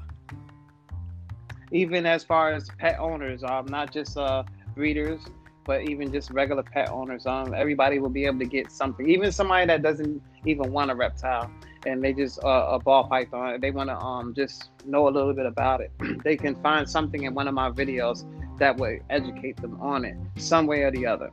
Even 1.73 2.07
as 2.07 2.25
far 2.25 2.53
as 2.53 2.68
pet 2.79 2.99
owners, 2.99 3.44
um, 3.44 3.66
not 3.66 3.92
just 3.92 4.16
uh 4.16 4.44
breeders, 4.75 5.20
but 5.64 5.88
even 5.88 6.12
just 6.12 6.31
regular 6.31 6.62
pet 6.62 6.90
owners, 6.90 7.27
um, 7.27 7.55
everybody 7.55 7.99
will 7.99 8.11
be 8.11 8.25
able 8.25 8.38
to 8.38 8.44
get 8.44 8.70
something. 8.70 9.09
Even 9.09 9.31
somebody 9.33 9.66
that 9.66 9.83
doesn't 9.83 10.23
even 10.46 10.73
want 10.73 10.90
a 10.90 10.94
reptile 10.94 11.51
and 11.87 12.03
they 12.03 12.12
just 12.12 12.42
uh, 12.44 12.68
a 12.70 12.79
ball 12.79 13.05
python, 13.05 13.61
they 13.61 13.70
want 13.70 13.88
to 13.88 13.96
um 13.96 14.35
just 14.35 14.70
know 14.85 15.09
a 15.09 15.11
little 15.11 15.33
bit 15.33 15.46
about 15.46 15.81
it. 15.81 15.90
they 16.25 16.37
can 16.37 16.55
find 16.62 16.88
something 16.88 17.25
in 17.25 17.35
one 17.35 17.49
of 17.49 17.55
my 17.55 17.70
videos 17.70 18.25
that 18.59 18.77
would 18.77 19.03
educate 19.11 19.57
them 19.57 19.81
on 19.81 20.05
it, 20.05 20.16
some 20.37 20.66
way 20.66 20.83
or 20.83 20.90
the 20.90 21.07
other. 21.07 21.31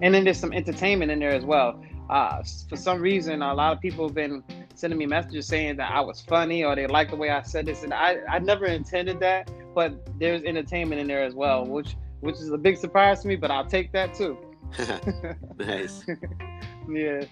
And 0.00 0.14
then 0.14 0.24
there's 0.24 0.38
some 0.38 0.52
entertainment 0.52 1.10
in 1.10 1.18
there 1.18 1.32
as 1.32 1.44
well. 1.44 1.82
Uh, 2.08 2.42
for 2.68 2.76
some 2.76 3.00
reason, 3.00 3.42
a 3.42 3.54
lot 3.54 3.72
of 3.72 3.80
people 3.80 4.06
have 4.06 4.14
been 4.14 4.42
sending 4.74 4.98
me 4.98 5.06
messages 5.06 5.46
saying 5.46 5.76
that 5.76 5.90
I 5.90 6.00
was 6.00 6.20
funny 6.20 6.64
or 6.64 6.74
they 6.74 6.86
like 6.86 7.10
the 7.10 7.16
way 7.16 7.30
I 7.30 7.42
said 7.42 7.66
this, 7.66 7.82
and 7.82 7.92
I 7.92 8.18
I 8.28 8.38
never 8.38 8.66
intended 8.66 9.20
that, 9.20 9.50
but 9.74 10.18
there's 10.18 10.42
entertainment 10.42 11.00
in 11.00 11.06
there 11.06 11.22
as 11.22 11.34
well, 11.34 11.64
which 11.64 11.96
which 12.20 12.36
is 12.36 12.50
a 12.50 12.58
big 12.58 12.76
surprise 12.76 13.20
to 13.22 13.28
me, 13.28 13.36
but 13.36 13.50
I'll 13.50 13.66
take 13.66 13.92
that 13.92 14.14
too. 14.14 14.36
nice. 15.58 16.04
yeah. 16.90 17.24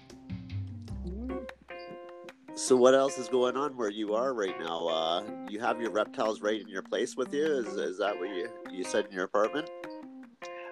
So 2.55 2.75
what 2.75 2.95
else 2.95 3.19
is 3.19 3.27
going 3.27 3.55
on 3.55 3.77
where 3.77 3.91
you 3.91 4.15
are 4.15 4.33
right 4.33 4.59
now? 4.59 4.87
Uh, 4.87 5.23
you 5.47 5.59
have 5.59 5.79
your 5.79 5.91
reptiles 5.91 6.41
right 6.41 6.59
in 6.59 6.67
your 6.67 6.81
place 6.81 7.15
with 7.15 7.31
you. 7.33 7.45
Is, 7.45 7.67
is 7.67 7.99
that 7.99 8.17
what 8.17 8.29
you 8.29 8.49
you 8.71 8.83
said 8.83 9.05
in 9.05 9.11
your 9.11 9.25
apartment? 9.25 9.69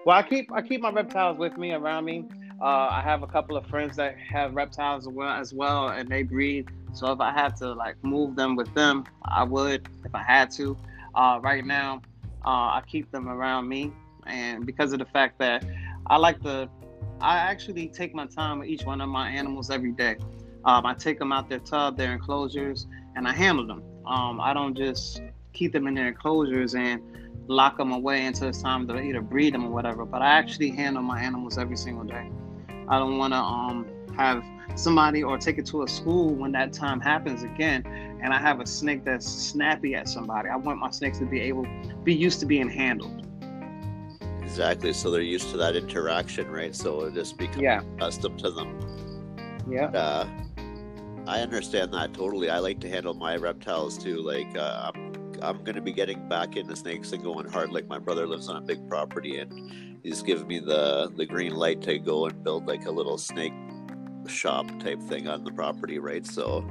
Well, 0.06 0.18
I 0.18 0.24
keep 0.24 0.52
I 0.52 0.62
keep 0.62 0.82
my 0.82 0.90
reptiles 0.90 1.38
with 1.38 1.58
me 1.58 1.74
around 1.74 2.06
me. 2.06 2.26
Uh, 2.60 2.88
I 2.90 3.02
have 3.02 3.22
a 3.22 3.28
couple 3.28 3.58
of 3.58 3.68
friends 3.68 3.98
that 3.98 4.18
have 4.18 4.56
reptiles 4.56 5.06
as 5.06 5.14
well, 5.14 5.30
as 5.30 5.54
well, 5.54 5.90
and 5.90 6.10
they 6.10 6.24
breed. 6.24 6.70
So 6.94 7.12
if 7.12 7.20
I 7.20 7.32
had 7.32 7.56
to 7.58 7.74
like 7.74 8.02
move 8.04 8.36
them 8.36 8.56
with 8.56 8.74
them, 8.74 9.04
I 9.26 9.44
would 9.44 9.88
if 10.04 10.16
I 10.16 10.24
had 10.24 10.50
to. 10.52 10.76
Uh, 11.14 11.40
right 11.42 11.66
now, 11.66 12.02
uh, 12.46 12.50
I 12.50 12.84
keep 12.88 13.12
them 13.12 13.30
around 13.30 13.68
me 13.70 13.94
and 14.28 14.66
because 14.66 14.94
of 14.94 15.00
the 15.00 15.06
fact 15.06 15.40
that 15.40 15.66
I 16.08 16.18
like 16.18 16.42
to, 16.44 16.70
I 17.22 17.38
actually 17.38 17.88
take 17.88 18.14
my 18.14 18.26
time 18.26 18.60
with 18.60 18.70
each 18.70 18.84
one 18.84 19.02
of 19.02 19.10
my 19.10 19.30
animals 19.30 19.70
every 19.70 19.92
day. 19.92 20.18
Um, 20.66 20.86
I 20.86 20.94
take 20.94 21.20
them 21.20 21.32
out 21.32 21.50
their 21.50 21.60
tub, 21.60 21.98
their 21.98 22.14
enclosures, 22.14 22.88
and 23.16 23.28
I 23.28 23.34
handle 23.34 23.68
them. 23.68 23.84
Um, 24.06 24.42
I 24.42 24.54
don't 24.54 24.76
just 24.76 25.22
keep 25.54 25.74
them 25.74 25.88
in 25.88 25.94
their 25.94 26.08
enclosures 26.08 26.76
and 26.76 27.02
lock 27.48 27.78
them 27.78 27.92
away 27.92 28.26
until 28.26 28.50
it's 28.50 28.62
time 28.62 28.88
to 28.88 29.00
either 29.00 29.22
breed 29.22 29.54
them 29.54 29.66
or 29.66 29.70
whatever. 29.70 30.06
But 30.06 30.22
I 30.22 30.32
actually 30.32 30.72
handle 30.72 31.04
my 31.04 31.22
animals 31.22 31.58
every 31.58 31.78
single 31.78 32.04
day. 32.04 32.30
I 32.88 33.00
don't 33.00 33.18
want 33.18 33.34
to 33.34 33.40
um, 33.40 33.88
have 34.16 34.44
somebody 34.76 35.24
or 35.24 35.38
take 35.38 35.58
it 35.58 35.66
to 35.68 35.84
a 35.84 35.88
school 35.88 36.34
when 36.34 36.52
that 36.52 36.74
time 36.74 37.00
happens 37.00 37.44
again 37.44 37.84
and 38.22 38.34
I 38.34 38.40
have 38.40 38.60
a 38.60 38.66
snake 38.66 39.06
that's 39.06 39.28
snappy 39.28 39.96
at 39.96 40.10
somebody. 40.10 40.50
I 40.50 40.56
want 40.56 40.80
my 40.80 40.90
snakes 40.90 41.20
to 41.20 41.26
be 41.26 41.40
able 41.42 41.66
be 42.04 42.14
used 42.14 42.40
to 42.40 42.46
being 42.46 42.70
handled. 42.70 43.28
Exactly. 44.46 44.94
So 44.94 45.10
they're 45.10 45.22
used 45.22 45.50
to 45.50 45.58
that 45.58 45.76
interaction, 45.76 46.50
right? 46.50 46.74
So 46.74 47.02
it 47.02 47.16
just 47.16 47.38
becomes 47.38 47.62
yeah. 47.62 47.82
accustomed 47.96 48.40
to 48.40 48.52
them. 48.52 48.80
Yeah. 49.70 49.88
Uh, 49.88 50.28
I 51.28 51.42
understand 51.42 51.94
that 51.94 52.14
totally. 52.14 52.50
I 52.52 52.60
like 52.60 52.80
to 52.82 52.90
handle 52.90 53.16
my 53.16 53.36
reptiles 53.36 53.98
too. 53.98 54.22
Like 54.22 54.56
uh, 54.56 54.92
I'm 55.42 55.64
gonna 55.64 55.82
be 55.82 55.92
getting 55.92 56.30
back 56.30 56.56
into 56.56 56.76
snakes 56.76 57.12
and 57.12 57.24
going 57.24 57.50
hard. 57.50 57.72
Like 57.72 57.88
my 57.88 57.98
brother 57.98 58.28
lives 58.28 58.48
on 58.48 58.58
a 58.58 58.62
big 58.62 58.88
property, 58.88 59.40
and 59.40 60.00
he's 60.04 60.22
giving 60.22 60.48
me 60.48 60.60
the 60.60 61.12
the 61.18 61.26
green 61.26 61.56
light 61.56 61.82
to 61.82 61.98
go 61.98 62.28
and 62.28 62.44
build 62.44 62.68
like 62.68 62.86
a 62.86 62.92
little 62.92 63.18
snake 63.18 63.54
shop 64.28 64.68
type 64.80 65.02
thing 65.02 65.28
on 65.28 65.44
the 65.44 65.52
property, 65.52 65.98
right? 65.98 66.26
So 66.26 66.64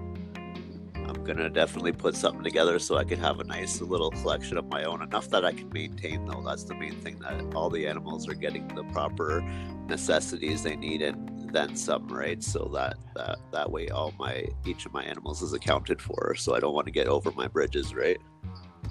I'm 1.07 1.25
gonna 1.25 1.51
definitely 1.51 1.93
put 1.93 2.15
something 2.15 2.43
together 2.43 2.79
so 2.79 2.97
I 2.97 3.05
can 3.05 3.19
have 3.21 3.41
a 3.41 3.45
nice 3.45 3.81
little 3.81 4.11
collection 4.11 4.57
of 4.57 4.67
my 4.67 4.85
own. 4.85 5.03
Enough 5.03 5.29
that 5.31 5.45
I 5.45 5.53
can 5.53 5.69
maintain, 5.71 6.25
though. 6.27 6.43
That's 6.45 6.65
the 6.65 6.75
main 6.75 6.95
thing 7.01 7.19
that 7.21 7.55
all 7.55 7.71
the 7.71 7.87
animals 7.87 8.29
are 8.29 8.35
getting 8.35 8.69
the 8.69 8.85
proper 8.85 9.43
necessities 9.87 10.63
they 10.63 10.77
need 10.77 11.03
and 11.03 11.51
then 11.53 11.77
some, 11.77 12.09
right? 12.09 12.43
So 12.43 12.71
that 12.75 12.97
that 13.15 13.39
that 13.53 13.71
way, 13.71 13.89
all 13.89 14.13
my 14.19 14.47
each 14.67 14.87
of 14.87 14.93
my 14.93 15.05
animals 15.05 15.43
is 15.43 15.53
accounted 15.53 16.01
for. 16.01 16.35
So 16.37 16.55
I 16.55 16.61
don't 16.61 16.75
want 16.75 16.87
to 16.87 16.93
get 16.93 17.07
over 17.07 17.31
my 17.33 17.49
bridges, 17.49 17.95
right? 17.95 18.19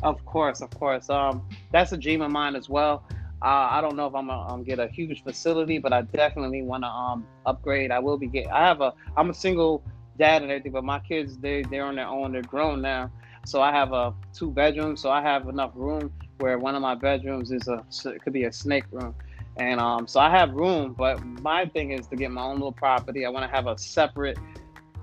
Of 0.01 0.23
course, 0.25 0.61
of 0.61 0.69
course. 0.71 1.09
Um, 1.09 1.47
that's 1.71 1.91
a 1.91 1.97
dream 1.97 2.21
of 2.21 2.31
mine 2.31 2.55
as 2.55 2.69
well. 2.69 3.05
Uh, 3.41 3.67
I 3.71 3.81
don't 3.81 3.97
know 3.97 4.07
if 4.07 4.15
I'm 4.15 4.27
gonna 4.27 4.53
um, 4.53 4.63
get 4.63 4.79
a 4.79 4.87
huge 4.87 5.21
facility, 5.23 5.77
but 5.77 5.91
I 5.91 6.03
definitely 6.03 6.61
want 6.61 6.83
to 6.83 6.87
um, 6.87 7.27
upgrade. 7.45 7.91
I 7.91 7.99
will 7.99 8.17
be 8.17 8.27
getting. 8.27 8.49
I 8.51 8.65
have 8.65 8.79
a. 8.79 8.93
I'm 9.17 9.29
a 9.29 9.33
single 9.33 9.83
dad 10.17 10.41
and 10.41 10.51
everything, 10.51 10.71
but 10.71 10.83
my 10.83 10.99
kids 10.99 11.37
they 11.37 11.63
they're 11.63 11.85
on 11.85 11.95
their 11.95 12.07
own. 12.07 12.31
They're 12.33 12.41
grown 12.43 12.81
now, 12.81 13.11
so 13.45 13.61
I 13.61 13.71
have 13.71 13.91
a 13.93 14.13
two 14.33 14.51
bedrooms. 14.51 15.01
So 15.01 15.09
I 15.11 15.21
have 15.21 15.47
enough 15.47 15.71
room 15.75 16.11
where 16.37 16.57
one 16.57 16.75
of 16.75 16.81
my 16.81 16.95
bedrooms 16.95 17.51
is 17.51 17.67
a 17.67 17.83
it 18.09 18.21
could 18.21 18.33
be 18.33 18.45
a 18.45 18.51
snake 18.51 18.85
room, 18.91 19.15
and 19.57 19.79
um 19.79 20.07
so 20.07 20.19
I 20.19 20.29
have 20.29 20.51
room. 20.53 20.93
But 20.97 21.23
my 21.23 21.65
thing 21.65 21.91
is 21.91 22.07
to 22.07 22.15
get 22.15 22.31
my 22.31 22.43
own 22.43 22.55
little 22.55 22.71
property. 22.71 23.25
I 23.25 23.29
want 23.29 23.49
to 23.49 23.55
have 23.55 23.67
a 23.67 23.77
separate, 23.77 24.37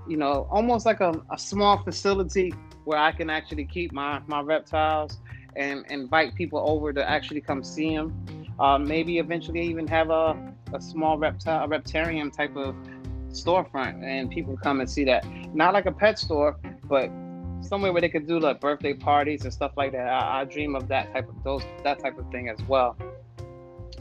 you 0.07 0.17
know, 0.17 0.47
almost 0.49 0.85
like 0.85 1.01
a, 1.01 1.13
a 1.31 1.37
small 1.37 1.77
facility 1.83 2.53
where 2.83 2.97
I 2.97 3.11
can 3.11 3.29
actually 3.29 3.65
keep 3.65 3.91
my 3.93 4.21
my 4.27 4.41
reptiles 4.41 5.19
and 5.55 5.85
invite 5.89 6.35
people 6.35 6.63
over 6.65 6.93
to 6.93 7.09
actually 7.09 7.41
come 7.41 7.63
see 7.63 7.95
them. 7.95 8.13
Uh, 8.59 8.77
maybe 8.77 9.17
eventually 9.17 9.61
even 9.61 9.87
have 9.87 10.09
a, 10.11 10.37
a 10.73 10.81
small 10.81 11.17
reptile, 11.17 11.63
a 11.65 11.67
reptarium 11.67 12.31
type 12.35 12.55
of 12.55 12.75
storefront 13.31 14.03
and 14.03 14.29
people 14.29 14.57
come 14.57 14.79
and 14.79 14.89
see 14.89 15.03
that. 15.05 15.25
Not 15.53 15.73
like 15.73 15.85
a 15.85 15.91
pet 15.91 16.19
store, 16.19 16.57
but 16.83 17.09
somewhere 17.61 17.91
where 17.91 18.01
they 18.01 18.09
could 18.09 18.27
do 18.27 18.39
like 18.39 18.59
birthday 18.59 18.93
parties 18.93 19.43
and 19.43 19.53
stuff 19.53 19.71
like 19.77 19.91
that. 19.93 20.07
I, 20.07 20.41
I 20.41 20.45
dream 20.45 20.75
of 20.75 20.87
that 20.89 21.11
type 21.13 21.29
of 21.29 21.43
those 21.43 21.63
that 21.83 21.99
type 21.99 22.17
of 22.17 22.29
thing 22.31 22.49
as 22.49 22.59
well. 22.67 22.97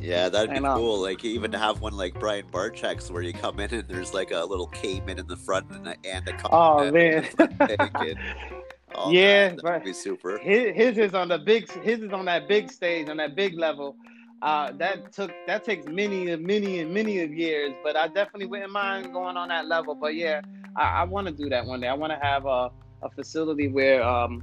Yeah, 0.01 0.29
that'd 0.31 0.51
be 0.51 0.57
um, 0.57 0.79
cool. 0.79 1.01
Like 1.01 1.25
even 1.25 1.51
to 1.53 1.59
have 1.59 1.81
one 1.81 1.97
like 1.97 2.19
Brian 2.19 2.47
Barczyk's 2.47 3.11
where 3.11 3.23
you 3.23 3.33
come 3.33 3.61
in 3.61 3.73
and 3.73 3.87
there's 3.87 4.15
like 4.15 4.31
a 4.31 4.45
little 4.45 4.67
caiman 4.69 5.19
in 5.19 5.27
the 5.27 5.37
front 5.37 5.71
and 5.71 5.89
a, 5.89 5.97
and 6.05 6.27
a 6.27 6.41
oh 6.51 6.91
man. 6.91 7.29
yeah, 9.09 9.49
that. 9.51 9.61
would 9.63 9.85
be 9.85 9.93
super. 9.93 10.39
His, 10.39 10.75
his 10.75 10.99
is 10.99 11.15
on 11.15 11.29
the 11.29 11.39
big. 11.39 11.71
His 11.83 12.01
is 12.01 12.13
on 12.13 12.25
that 12.27 12.49
big 12.49 12.71
stage 12.71 13.09
on 13.09 13.19
that 13.19 13.37
big 13.37 13.59
level 13.59 13.97
uh, 14.43 14.73
that 14.73 15.13
took 15.13 15.33
that 15.47 15.65
takes 15.65 15.87
many 15.87 16.31
and 16.31 16.45
many 16.47 16.81
and 16.81 16.93
many 16.93 17.21
of 17.21 17.33
years, 17.33 17.75
but 17.83 17.97
I 17.97 18.09
definitely 18.09 18.47
wouldn't 18.47 18.73
mind 18.73 19.13
going 19.13 19.37
on 19.37 19.49
that 19.49 19.67
level. 19.67 19.95
But 19.95 20.15
yeah, 20.15 20.41
I, 20.77 20.83
I 20.83 21.05
want 21.05 21.27
to 21.27 21.33
do 21.33 21.49
that 21.51 21.67
one 21.67 21.81
day. 21.81 21.89
I 21.89 21.95
want 21.95 22.13
to 22.13 22.19
have 22.19 22.47
a, 22.47 22.71
a 23.03 23.11
facility 23.15 23.69
where 23.69 24.03
um, 24.03 24.43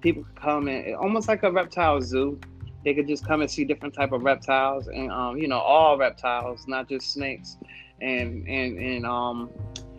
people 0.00 0.24
come 0.36 0.68
and 0.68 0.94
almost 0.96 1.28
like 1.28 1.42
a 1.42 1.52
reptile 1.52 2.00
zoo. 2.00 2.40
They 2.84 2.94
could 2.94 3.08
just 3.08 3.26
come 3.26 3.40
and 3.40 3.50
see 3.50 3.64
different 3.64 3.94
type 3.94 4.12
of 4.12 4.22
reptiles 4.22 4.88
and 4.88 5.10
um, 5.10 5.36
you 5.36 5.48
know 5.48 5.58
all 5.58 5.98
reptiles, 5.98 6.66
not 6.66 6.88
just 6.88 7.12
snakes. 7.12 7.58
And 8.00 8.48
and 8.48 8.78
and 8.78 9.06
um, 9.06 9.50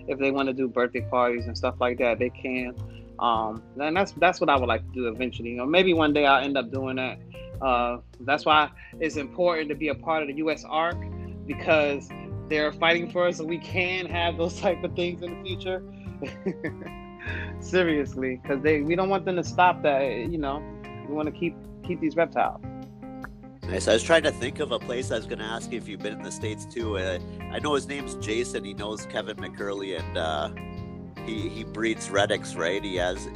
if 0.08 0.18
they 0.18 0.32
want 0.32 0.48
to 0.48 0.54
do 0.54 0.68
birthday 0.68 1.02
parties 1.02 1.46
and 1.46 1.56
stuff 1.56 1.76
like 1.80 2.00
that, 2.00 2.18
they 2.18 2.30
can. 2.30 2.76
Um, 3.20 3.64
and 3.80 3.96
that's 3.96 4.12
that's 4.14 4.42
what 4.42 4.50
I 4.50 4.58
would 4.58 4.68
like 4.68 4.86
to 4.86 4.94
do 4.94 5.08
eventually. 5.08 5.52
You 5.52 5.58
know, 5.58 5.66
maybe 5.66 5.94
one 5.94 6.12
day 6.14 6.26
I'll 6.26 6.44
end 6.44 6.58
up 6.58 6.72
doing 6.72 6.98
that 6.98 7.20
uh, 7.62 7.98
that's 8.22 8.46
why 8.46 8.70
it's 9.00 9.18
important 9.18 9.70
to 9.70 9.76
be 9.76 9.90
a 9.90 9.96
part 9.96 10.22
of 10.22 10.28
the 10.28 10.42
USARK 10.42 11.46
because 11.46 12.10
they're 12.50 12.72
fighting 12.72 13.10
for 13.10 13.28
us, 13.28 13.38
so 13.38 13.44
we 13.44 13.58
can 13.58 14.06
have 14.06 14.38
those 14.38 14.60
type 14.62 14.84
of 14.84 14.96
things 14.96 15.24
in 15.24 15.38
the 15.38 15.44
future. 15.44 15.84
Seriously, 17.60 18.40
because 18.42 18.62
they 18.62 18.82
we 18.82 18.96
don't 18.96 19.10
want 19.10 19.26
them 19.26 19.36
to 19.36 19.44
stop 19.44 19.82
that. 19.84 20.04
You 20.04 20.38
know, 20.38 20.64
we 21.08 21.14
want 21.14 21.28
to 21.28 21.32
keep 21.32 21.56
keep 21.84 22.00
these 22.00 22.16
reptiles. 22.16 22.62
Nice. 23.64 23.88
I 23.88 23.94
was 23.94 24.04
trying 24.04 24.24
to 24.24 24.32
think 24.32 24.60
of 24.60 24.72
a 24.72 24.78
place 24.78 25.12
I 25.12 25.16
was 25.16 25.26
going 25.26 25.40
to 25.40 25.46
ask 25.46 25.72
you 25.72 25.80
if 25.80 25.88
you've 25.88 26.02
been 26.02 26.14
in 26.14 26.22
the 26.22 26.32
states 26.32 26.66
too. 26.66 26.98
Uh, 26.98 27.18
I 27.52 27.58
know 27.60 27.74
his 27.74 27.88
name's 27.88 28.14
Jason. 28.16 28.64
He 28.64 28.76
knows 28.76 29.08
Kevin 29.08 29.38
McCurley, 29.38 30.00
and 30.00 30.18
uh, 30.18 30.52
he 31.26 31.50
he 31.50 31.64
breeds 31.64 32.10
retics, 32.10 32.56
right? 32.56 32.84
He 32.84 32.96
has. 32.98 33.28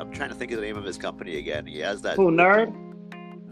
I'm 0.00 0.10
trying 0.10 0.30
to 0.30 0.34
think 0.34 0.50
of 0.52 0.58
the 0.58 0.64
name 0.64 0.76
of 0.76 0.84
his 0.84 0.96
company 0.96 1.36
again. 1.36 1.66
He 1.66 1.80
has 1.80 2.00
that. 2.02 2.16
Who 2.16 2.30
nerd? 2.30 2.74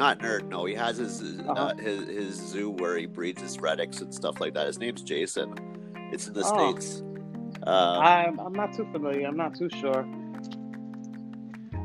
Not 0.03 0.19
nerd. 0.19 0.49
No, 0.49 0.65
he 0.65 0.75
has 0.75 0.97
his 0.97 1.23
uh-huh. 1.23 1.53
uh, 1.53 1.77
his 1.77 2.09
his 2.09 2.35
zoo 2.35 2.71
where 2.71 2.99
he 2.99 3.07
breeds 3.07 3.41
his 3.41 3.59
retics 3.59 4.01
and 4.01 4.13
stuff 4.13 4.41
like 4.41 4.53
that. 4.55 4.67
His 4.67 4.81
name's 4.81 5.01
Jason. 5.01 5.55
It's 6.11 6.27
in 6.27 6.35
the 6.35 6.43
oh. 6.45 6.75
states. 6.75 7.05
Uh, 7.65 8.01
I'm 8.01 8.41
I'm 8.41 8.53
not 8.53 8.75
too 8.75 8.85
familiar. 8.91 9.29
I'm 9.29 9.37
not 9.37 9.55
too 9.55 9.69
sure. 9.81 10.05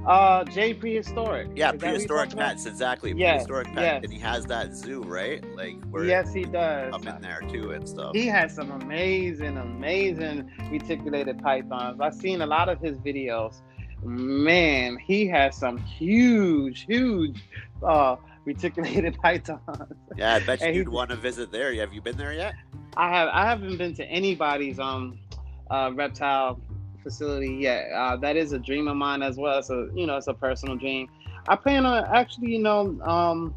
Uh, 0.08 0.44
J 0.46 0.74
prehistoric. 0.74 1.50
Yeah, 1.56 1.74
Is 1.74 1.80
prehistoric 1.80 2.32
pets. 2.32 2.66
Exactly. 2.66 3.14
Yes, 3.16 3.46
prehistoric 3.46 3.68
pets, 3.68 3.82
yes. 3.82 4.04
and 4.04 4.12
he 4.12 4.18
has 4.20 4.48
that 4.48 4.74
zoo, 4.74 5.04
right? 5.04 5.44
Like 5.56 5.76
where 5.92 6.06
yes, 6.06 6.34
he 6.34 6.46
does. 6.46 6.96
Up 6.96 7.06
in 7.06 7.22
there 7.22 7.42
too 7.48 7.74
and 7.74 7.88
stuff. 7.88 8.16
He 8.16 8.26
has 8.26 8.52
some 8.52 8.72
amazing, 8.72 9.58
amazing 9.58 10.50
reticulated 10.72 11.38
pythons. 11.44 12.02
I've 12.02 12.16
seen 12.16 12.42
a 12.42 12.48
lot 12.48 12.68
of 12.68 12.82
his 12.82 12.98
videos. 12.98 13.62
Man, 14.04 14.98
he 14.98 15.28
has 15.28 15.56
some 15.58 15.78
huge, 15.78 16.86
huge 16.86 17.44
uh, 17.84 18.16
reticulated 18.46 19.18
pythons. 19.22 19.62
Yeah, 20.16 20.36
I 20.36 20.40
bet 20.40 20.62
you 20.62 20.74
you'd 20.74 20.90
want 20.90 21.10
to 21.10 21.16
visit 21.16 21.52
there. 21.52 21.74
Have 21.76 21.94
you 21.94 22.02
been 22.02 22.18
there 22.18 22.34
yet? 22.34 22.56
I 22.96 23.10
have. 23.10 23.30
I 23.30 23.46
haven't 23.46 23.78
been 23.78 23.94
to 23.96 24.06
anybody's 24.06 24.80
um 24.80 25.20
uh, 25.70 25.92
reptile 25.94 26.60
facility 27.04 27.56
yet. 27.56 27.92
Uh, 27.92 28.16
that 28.18 28.36
is 28.36 28.54
a 28.54 28.60
dream 28.60 28.88
of 28.88 28.98
mine 28.98 29.22
as 29.22 29.38
well. 29.38 29.62
So 29.62 29.90
you 29.94 30.08
know, 30.08 30.18
it's 30.18 30.28
a 30.28 30.34
personal 30.34 30.76
dream. 30.76 31.10
I 31.48 31.56
plan 31.56 31.86
on 31.86 32.06
actually, 32.06 32.52
you 32.52 32.60
know, 32.60 33.00
um, 33.04 33.56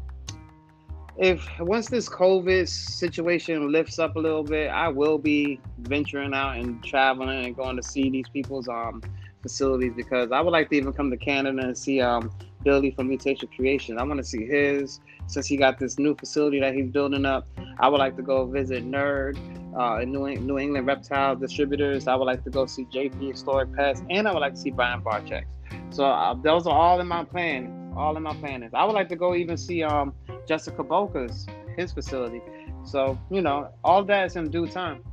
if 1.17 1.47
once 1.59 1.89
this 1.89 2.07
COVID 2.07 2.67
situation 2.67 3.71
lifts 3.71 3.99
up 3.99 4.15
a 4.15 4.19
little 4.19 4.43
bit, 4.43 4.69
I 4.69 4.87
will 4.87 5.17
be 5.17 5.59
venturing 5.79 6.33
out 6.33 6.57
and 6.57 6.83
traveling 6.83 7.45
and 7.45 7.55
going 7.55 7.75
to 7.75 7.83
see 7.83 8.09
these 8.09 8.29
people's 8.29 8.67
um 8.67 9.01
facilities 9.41 9.93
because 9.95 10.31
I 10.31 10.41
would 10.41 10.51
like 10.51 10.69
to 10.69 10.75
even 10.75 10.93
come 10.93 11.09
to 11.11 11.17
Canada 11.17 11.61
and 11.61 11.77
see 11.77 12.01
um, 12.01 12.31
Billy 12.63 12.91
from 12.91 13.07
Mutation 13.07 13.49
Creation. 13.55 13.97
I 13.97 14.03
want 14.03 14.17
to 14.17 14.23
see 14.23 14.45
his 14.45 14.99
since 15.27 15.47
he 15.47 15.57
got 15.57 15.79
this 15.79 15.97
new 15.97 16.15
facility 16.15 16.59
that 16.59 16.73
he's 16.73 16.89
building 16.89 17.25
up. 17.25 17.47
I 17.79 17.87
would 17.87 17.99
like 17.99 18.15
to 18.17 18.21
go 18.21 18.45
visit 18.45 18.85
Nerd 18.85 19.37
uh, 19.77 20.03
New, 20.03 20.27
New 20.39 20.57
England 20.57 20.87
Reptile 20.87 21.35
Distributors. 21.35 22.07
I 22.07 22.15
would 22.15 22.25
like 22.25 22.43
to 22.43 22.49
go 22.49 22.65
see 22.65 22.85
JP 22.85 23.31
Historic 23.31 23.73
Pets, 23.73 24.03
and 24.09 24.27
I 24.27 24.33
would 24.33 24.39
like 24.39 24.55
to 24.55 24.59
see 24.59 24.71
Brian 24.71 25.01
Barczyk's. 25.01 25.57
So 25.89 26.05
uh, 26.05 26.33
those 26.33 26.67
are 26.67 26.75
all 26.75 26.99
in 26.99 27.07
my 27.07 27.23
plan. 27.23 27.93
All 27.95 28.15
in 28.15 28.23
my 28.23 28.33
plans. 28.35 28.71
I 28.73 28.85
would 28.85 28.93
like 28.93 29.09
to 29.09 29.15
go 29.15 29.35
even 29.35 29.57
see 29.57 29.83
um, 29.83 30.13
Justin 30.47 30.75
Kobylka's 30.75 31.45
his 31.77 31.91
facility. 31.91 32.41
So 32.83 33.19
you 33.29 33.41
know, 33.41 33.69
all 33.83 34.03
that 34.05 34.27
is 34.27 34.35
in 34.35 34.49
due 34.49 34.67
time. 34.67 35.03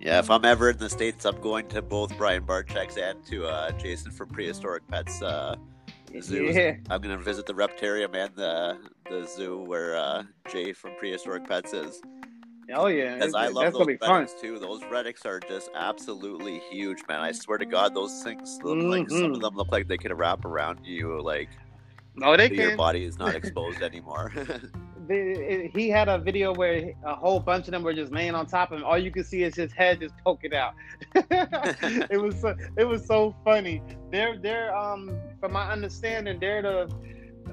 Yeah, 0.00 0.20
if 0.20 0.30
I'm 0.30 0.44
ever 0.44 0.70
in 0.70 0.78
the 0.78 0.88
states, 0.88 1.24
I'm 1.24 1.40
going 1.40 1.66
to 1.68 1.82
both 1.82 2.16
Brian 2.16 2.44
Barczyk's 2.44 2.96
and 2.96 3.24
to 3.26 3.46
uh, 3.46 3.72
Jason 3.72 4.12
from 4.12 4.28
Prehistoric 4.28 4.86
Pets 4.86 5.20
uh, 5.22 5.56
Zoo. 6.20 6.44
Yeah. 6.44 6.76
I'm 6.88 7.00
going 7.00 7.16
to 7.16 7.22
visit 7.22 7.46
the 7.46 7.54
Reptarium 7.54 8.14
and 8.14 8.34
the 8.36 8.78
the 9.10 9.26
zoo 9.26 9.58
where 9.58 9.96
uh, 9.96 10.22
Jay 10.50 10.72
from 10.72 10.92
Prehistoric 10.98 11.48
Pets 11.48 11.72
is. 11.72 12.02
Oh 12.74 12.88
yeah, 12.88 13.16
as 13.20 13.34
I 13.34 13.48
love 13.48 13.72
those 13.72 13.86
retics 13.86 14.38
too. 14.38 14.58
Those 14.58 14.82
retics 14.82 15.24
are 15.24 15.40
just 15.40 15.70
absolutely 15.74 16.60
huge, 16.70 16.98
man. 17.08 17.20
I 17.20 17.32
swear 17.32 17.56
to 17.56 17.64
God, 17.64 17.94
those 17.94 18.22
things 18.22 18.58
look 18.62 18.76
mm-hmm. 18.76 18.90
like 18.90 19.08
some 19.08 19.24
of 19.24 19.30
mm-hmm. 19.30 19.40
them 19.40 19.56
look 19.56 19.72
like 19.72 19.88
they 19.88 19.96
could 19.96 20.16
wrap 20.16 20.44
around 20.44 20.80
you, 20.84 21.20
like. 21.22 21.48
Oh, 22.20 22.36
they 22.36 22.50
Your 22.50 22.76
body 22.76 23.04
is 23.04 23.16
not 23.16 23.34
exposed 23.36 23.80
anymore. 23.80 24.32
he 25.08 25.88
had 25.88 26.08
a 26.08 26.18
video 26.18 26.52
where 26.54 26.92
a 27.04 27.14
whole 27.14 27.40
bunch 27.40 27.66
of 27.66 27.72
them 27.72 27.82
were 27.82 27.94
just 27.94 28.12
laying 28.12 28.34
on 28.34 28.46
top 28.46 28.72
of 28.72 28.78
him. 28.78 28.84
All 28.84 28.98
you 28.98 29.10
can 29.10 29.24
see 29.24 29.42
is 29.42 29.54
his 29.54 29.72
head 29.72 30.00
just 30.00 30.14
poking 30.24 30.54
out. 30.54 30.74
it 31.14 32.20
was 32.20 32.40
so, 32.40 32.54
it 32.76 32.84
was 32.84 33.06
so 33.06 33.34
funny. 33.44 33.82
They're 34.10 34.38
they're 34.38 34.76
um 34.76 35.18
from 35.40 35.52
my 35.52 35.70
understanding 35.70 36.38
they're 36.40 36.62
the 36.62 36.94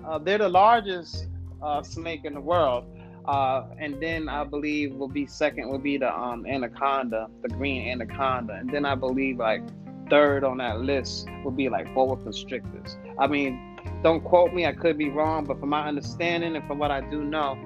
uh, 0.06 0.20
they're 0.20 0.40
the 0.40 0.50
largest 0.50 1.28
uh, 1.62 1.82
snake 1.82 2.26
in 2.26 2.34
the 2.34 2.42
world. 2.42 2.86
Uh, 3.26 3.66
and 3.80 4.00
then 4.02 4.30
I 4.30 4.44
believe 4.44 4.94
will 4.94 5.08
be 5.08 5.26
second 5.26 5.70
will 5.70 5.80
be 5.80 5.98
the 5.98 6.16
um, 6.16 6.46
anaconda, 6.46 7.28
the 7.42 7.50
green 7.50 7.88
anaconda, 7.88 8.54
and 8.54 8.70
then 8.70 8.86
I 8.86 8.94
believe 8.94 9.38
like 9.40 9.64
third 10.10 10.44
on 10.44 10.58
that 10.58 10.82
list 10.82 11.28
will 11.44 11.52
be 11.52 11.70
like 11.70 11.92
boa 11.96 12.18
constrictors. 12.18 12.98
I 13.18 13.26
mean, 13.26 13.75
don't 14.06 14.24
quote 14.24 14.54
me, 14.54 14.68
I 14.68 14.72
could 14.72 15.00
be 15.00 15.10
wrong, 15.10 15.46
but 15.46 15.60
from 15.60 15.70
my 15.70 15.88
understanding 15.88 16.56
and 16.56 16.68
from 16.68 16.78
what 16.78 16.92
I 16.92 17.02
do 17.02 17.24
know, 17.24 17.58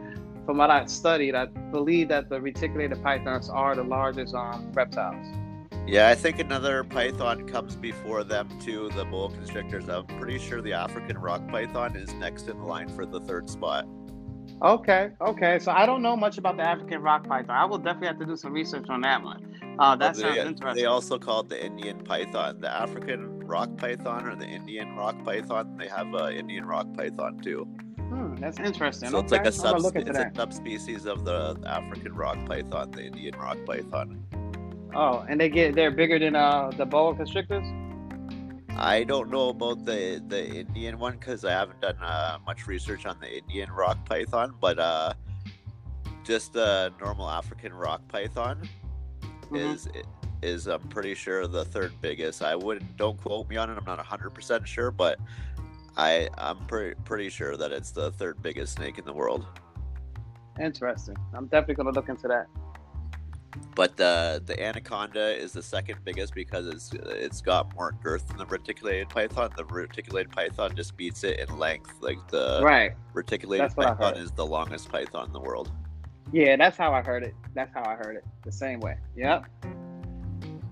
from 0.45 0.57
what 0.57 0.71
I 0.71 0.85
studied, 0.85 1.35
I 1.35 1.47
believe 1.47 2.07
that 2.07 2.29
the 2.29 2.39
reticulated 2.39 3.03
pythons 3.03 3.49
are 3.49 3.75
the 3.75 3.83
largest 3.83 4.33
um, 4.33 4.71
reptiles. 4.71 5.27
Yeah, 5.85 6.07
I 6.07 6.15
think 6.15 6.39
another 6.39 6.85
python 6.85 7.45
comes 7.45 7.75
before 7.75 8.23
them 8.23 8.47
too. 8.61 8.89
The 8.95 9.03
boa 9.03 9.29
constrictors. 9.29 9.89
I'm 9.89 10.07
pretty 10.07 10.39
sure 10.39 10.61
the 10.61 10.71
African 10.71 11.17
rock 11.17 11.45
python 11.49 11.97
is 11.97 12.13
next 12.13 12.47
in 12.47 12.63
line 12.63 12.87
for 12.87 13.05
the 13.05 13.19
third 13.19 13.49
spot. 13.49 13.85
Okay, 14.61 15.09
okay. 15.19 15.59
So 15.59 15.73
I 15.73 15.85
don't 15.85 16.01
know 16.01 16.15
much 16.15 16.37
about 16.37 16.55
the 16.55 16.63
African 16.63 17.01
rock 17.01 17.27
python. 17.27 17.51
I 17.57 17.65
will 17.65 17.79
definitely 17.79 18.07
have 18.07 18.19
to 18.19 18.25
do 18.25 18.37
some 18.37 18.53
research 18.53 18.85
on 18.87 19.01
that 19.01 19.21
one. 19.21 19.57
Uh, 19.77 19.97
that 19.97 20.15
Well, 20.15 20.21
sounds 20.21 20.35
they, 20.35 20.47
interesting. 20.47 20.81
they 20.81 20.85
also 20.85 21.19
call 21.19 21.41
it 21.41 21.49
the 21.49 21.65
Indian 21.65 21.97
python, 21.99 22.61
the 22.61 22.71
African 22.71 23.38
rock 23.49 23.75
python 23.77 24.27
or 24.27 24.35
the 24.35 24.45
Indian 24.45 24.95
rock 24.95 25.21
python. 25.25 25.75
They 25.77 25.87
have 25.87 26.13
uh, 26.13 26.29
Indian 26.29 26.65
rock 26.65 26.87
python 26.95 27.39
too. 27.39 27.67
Hmm, 27.97 28.35
that's 28.35 28.59
interesting. 28.59 29.09
So 29.09 29.17
okay. 29.17 29.23
it's 29.25 29.31
like 29.31 29.43
a 29.43 29.47
I'm 29.47 29.51
sub, 29.51 29.79
look 29.81 29.95
it's 29.95 30.09
a 30.09 30.31
subspecies 30.35 31.05
of 31.05 31.25
the 31.25 31.59
African 31.65 32.13
rock 32.13 32.37
python, 32.45 32.91
the 32.91 33.03
Indian 33.03 33.35
rock 33.37 33.57
python. 33.65 34.23
Oh, 34.93 35.25
and 35.27 35.39
they 35.39 35.49
get 35.49 35.75
they're 35.75 35.91
bigger 35.91 36.17
than 36.19 36.35
uh 36.35 36.71
the 36.77 36.85
boa 36.85 37.15
constrictors. 37.15 37.65
I 38.77 39.03
don't 39.03 39.29
know 39.29 39.49
about 39.49 39.83
the 39.85 40.23
the 40.27 40.47
Indian 40.47 40.99
one 40.99 41.17
because 41.17 41.43
I 41.43 41.51
haven't 41.51 41.81
done 41.81 41.97
uh, 42.01 42.37
much 42.45 42.65
research 42.67 43.05
on 43.05 43.19
the 43.19 43.37
Indian 43.37 43.71
rock 43.71 43.97
python, 44.05 44.55
but 44.61 44.79
uh, 44.79 45.13
just 46.23 46.53
the 46.53 46.93
normal 47.01 47.29
African 47.29 47.73
rock 47.73 48.07
python 48.07 48.69
Mhm. 49.51 49.73
is 49.73 49.87
is 50.41 50.67
I'm 50.67 50.81
pretty 50.89 51.15
sure 51.15 51.47
the 51.47 51.65
third 51.65 51.93
biggest. 52.01 52.41
I 52.41 52.55
wouldn't 52.55 52.97
don't 52.97 53.17
quote 53.21 53.49
me 53.49 53.57
on 53.57 53.69
it. 53.69 53.77
I'm 53.77 53.85
not 53.85 53.97
100 53.97 54.29
percent 54.31 54.67
sure, 54.67 54.91
but 54.91 55.19
I 55.97 56.29
I'm 56.37 56.65
pretty 56.65 56.95
pretty 57.05 57.29
sure 57.29 57.57
that 57.57 57.71
it's 57.71 57.91
the 57.91 58.11
third 58.11 58.41
biggest 58.41 58.73
snake 58.73 58.97
in 58.97 59.05
the 59.05 59.13
world. 59.13 59.45
Interesting. 60.59 61.15
I'm 61.33 61.45
definitely 61.47 61.75
gonna 61.75 61.91
look 61.91 62.09
into 62.09 62.27
that. 62.27 62.47
But 63.75 63.97
the 63.97 64.41
the 64.45 64.61
anaconda 64.61 65.35
is 65.35 65.53
the 65.53 65.63
second 65.63 65.99
biggest 66.03 66.33
because 66.33 66.67
it's 66.67 66.93
it's 66.93 67.41
got 67.41 67.73
more 67.75 67.93
girth 68.03 68.27
than 68.27 68.37
the 68.37 68.45
reticulated 68.45 69.09
python. 69.09 69.51
The 69.55 69.65
reticulated 69.65 70.31
python 70.31 70.75
just 70.75 70.95
beats 70.97 71.23
it 71.23 71.39
in 71.39 71.57
length. 71.57 71.93
Like 72.01 72.17
the 72.27 72.61
right. 72.63 72.91
reticulated 73.13 73.65
That's 73.65 73.77
what 73.77 73.87
I 73.87 73.93
python 73.93 74.17
is 74.17 74.31
the 74.31 74.45
longest 74.45 74.89
python 74.89 75.27
in 75.27 75.33
the 75.33 75.39
world. 75.39 75.71
Yeah, 76.31 76.55
that's 76.57 76.77
how 76.77 76.93
I 76.93 77.01
heard 77.01 77.23
it. 77.23 77.33
That's 77.55 77.73
how 77.73 77.83
I 77.83 77.95
heard 77.95 78.15
it. 78.15 78.23
The 78.43 78.51
same 78.51 78.79
way. 78.79 78.97
Yep. 79.15 79.45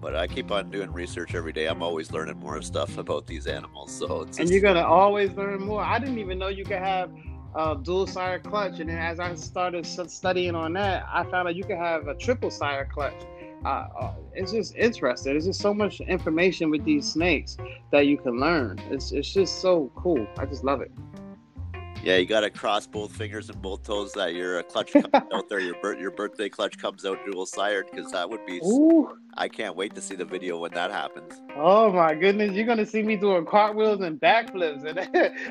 But 0.02 0.16
I 0.16 0.28
keep 0.28 0.52
on 0.52 0.70
doing 0.70 0.92
research 0.92 1.34
every 1.36 1.52
day. 1.54 1.66
I'm 1.66 1.82
always 1.82 2.12
learning 2.12 2.38
more 2.40 2.62
stuff 2.62 2.98
about 2.98 3.26
these 3.26 3.48
animals. 3.48 3.92
So 3.92 4.22
it's 4.22 4.38
And 4.38 4.48
just- 4.48 4.52
you're 4.52 4.62
gonna 4.62 4.86
always 4.86 5.32
learn 5.34 5.62
more. 5.64 5.82
I 5.82 6.00
didn't 6.00 6.20
even 6.20 6.38
know 6.38 6.50
you 6.50 6.64
could 6.64 6.78
have 6.78 7.10
a 7.56 7.76
dual 7.82 8.06
sire 8.06 8.38
clutch, 8.40 8.80
and 8.80 8.90
then 8.90 8.98
as 8.98 9.20
I 9.20 9.34
started 9.36 9.86
studying 9.86 10.54
on 10.54 10.74
that, 10.74 11.06
I 11.12 11.24
found 11.24 11.48
out 11.48 11.56
you 11.56 11.64
could 11.64 11.78
have 11.78 12.08
a 12.08 12.14
triple 12.16 12.52
sire 12.52 12.86
clutch. 12.86 13.16
Uh, 13.66 13.88
uh, 14.00 14.14
it's 14.36 14.52
just 14.52 14.76
interesting. 14.76 15.34
There's 15.34 15.48
just 15.48 15.62
so 15.62 15.74
much 15.74 16.00
information 16.02 16.70
with 16.70 16.86
these 16.86 17.12
snakes 17.12 17.58
that 17.92 18.06
you 18.06 18.18
can 18.18 18.40
learn. 18.40 18.80
It's 18.92 19.12
it's 19.12 19.34
just 19.34 19.60
so 19.62 19.92
cool. 19.96 20.28
I 20.38 20.46
just 20.46 20.64
love 20.64 20.82
it. 20.82 20.92
Yeah, 22.08 22.16
you 22.16 22.26
got 22.26 22.40
to 22.40 22.50
cross 22.50 22.88
both 22.88 23.14
fingers 23.14 23.50
and 23.50 23.62
both 23.62 23.84
toes 23.84 24.14
that 24.14 24.34
your 24.34 24.60
uh, 24.60 24.64
clutch 24.64 24.94
comes 24.94 25.10
out 25.14 25.50
there. 25.50 25.60
Your 25.60 25.76
bir- 25.82 26.00
your 26.00 26.12
birthday 26.12 26.48
clutch 26.48 26.78
comes 26.78 27.06
out 27.06 27.20
dual 27.26 27.46
sired 27.46 27.88
because 27.92 28.10
that 28.14 28.30
would 28.30 28.46
be. 28.46 28.60
Ooh. 28.64 29.18
I 29.34 29.50
can't 29.50 29.76
wait 29.76 29.94
to 29.96 30.02
see 30.02 30.16
the 30.16 30.24
video 30.24 30.58
when 30.58 30.72
that 30.72 30.90
happens. 30.90 31.42
Oh 31.58 31.92
my 31.92 32.16
goodness, 32.16 32.54
you're 32.54 32.66
gonna 32.66 32.86
see 32.86 33.04
me 33.04 33.18
doing 33.18 33.46
cartwheels 33.46 34.00
and 34.00 34.22
backflips, 34.22 34.86
and 34.86 34.98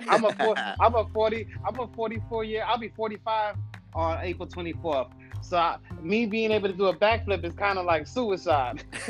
I'm 0.08 0.24
a 0.24 0.32
four, 0.32 0.54
I'm 0.80 0.94
a 0.94 1.06
forty, 1.12 1.46
I'm 1.68 1.78
a 1.78 1.86
44 1.88 2.44
year, 2.44 2.64
I'll 2.66 2.78
be 2.78 2.88
45 2.88 3.56
on 3.94 4.18
April 4.22 4.48
24th. 4.48 5.10
So 5.42 5.56
I, 5.56 5.78
me 6.02 6.26
being 6.26 6.50
able 6.50 6.68
to 6.68 6.74
do 6.74 6.86
a 6.86 6.96
backflip 6.96 7.44
is 7.44 7.54
kind 7.54 7.78
of 7.78 7.84
like 7.86 8.06
suicide. 8.06 8.82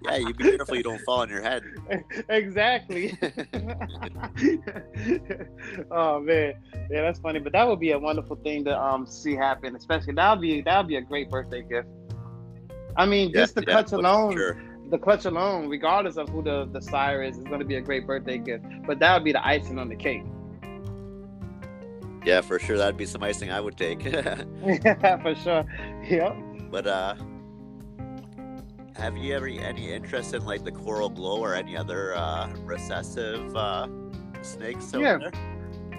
yeah, 0.00 0.16
you 0.16 0.34
be 0.34 0.44
careful 0.46 0.76
you 0.76 0.82
don't 0.82 1.00
fall 1.02 1.20
on 1.20 1.28
your 1.28 1.42
head. 1.42 1.62
exactly. 2.28 3.16
oh 5.90 6.20
man, 6.20 6.54
yeah, 6.90 7.02
that's 7.02 7.20
funny. 7.20 7.38
But 7.40 7.52
that 7.52 7.66
would 7.68 7.80
be 7.80 7.92
a 7.92 7.98
wonderful 7.98 8.36
thing 8.36 8.64
to 8.64 8.78
um 8.78 9.06
see 9.06 9.34
happen. 9.34 9.76
Especially 9.76 10.14
that 10.14 10.30
would 10.32 10.40
be 10.42 10.60
that 10.62 10.78
would 10.78 10.88
be 10.88 10.96
a 10.96 11.02
great 11.02 11.30
birthday 11.30 11.62
gift. 11.62 11.88
I 12.96 13.06
mean, 13.06 13.32
Yeah, 13.32 13.42
just 13.42 13.54
the 13.54 13.64
yeah, 13.66 13.74
clutch 13.74 13.92
alone, 13.92 14.32
sure. 14.36 14.56
the 14.90 14.98
clutch 14.98 15.24
alone, 15.24 15.68
regardless 15.68 16.16
of 16.16 16.28
who 16.28 16.42
the 16.42 16.68
the 16.72 16.80
sire 16.80 17.22
is, 17.22 17.38
is 17.38 17.44
going 17.44 17.60
to 17.60 17.66
be 17.66 17.76
a 17.76 17.80
great 17.80 18.06
birthday 18.06 18.38
gift. 18.38 18.64
But 18.86 18.98
that 19.00 19.14
would 19.14 19.24
be 19.24 19.32
the 19.32 19.46
icing 19.46 19.78
on 19.78 19.88
the 19.88 19.96
cake. 19.96 20.24
Yeah, 22.24 22.40
for 22.40 22.58
sure. 22.58 22.76
That'd 22.78 22.96
be 22.96 23.06
some 23.06 23.22
icing 23.22 23.50
I 23.50 23.60
would 23.60 23.76
take. 23.76 24.04
Yeah, 24.04 24.42
for 25.22 25.34
sure. 25.34 25.64
Yep. 26.08 26.36
but 26.70 26.86
uh, 26.86 27.14
have 28.96 29.16
you 29.16 29.34
ever 29.34 29.46
any 29.48 29.92
interest 29.92 30.34
in 30.34 30.44
like 30.44 30.64
the 30.64 30.72
coral 30.72 31.08
glow 31.10 31.38
or 31.40 31.54
any 31.54 31.76
other 31.76 32.14
uh, 32.16 32.48
recessive 32.64 33.54
uh, 33.56 33.88
snakes 34.42 34.92
Yeah. 34.96 35.18
there? 35.18 35.32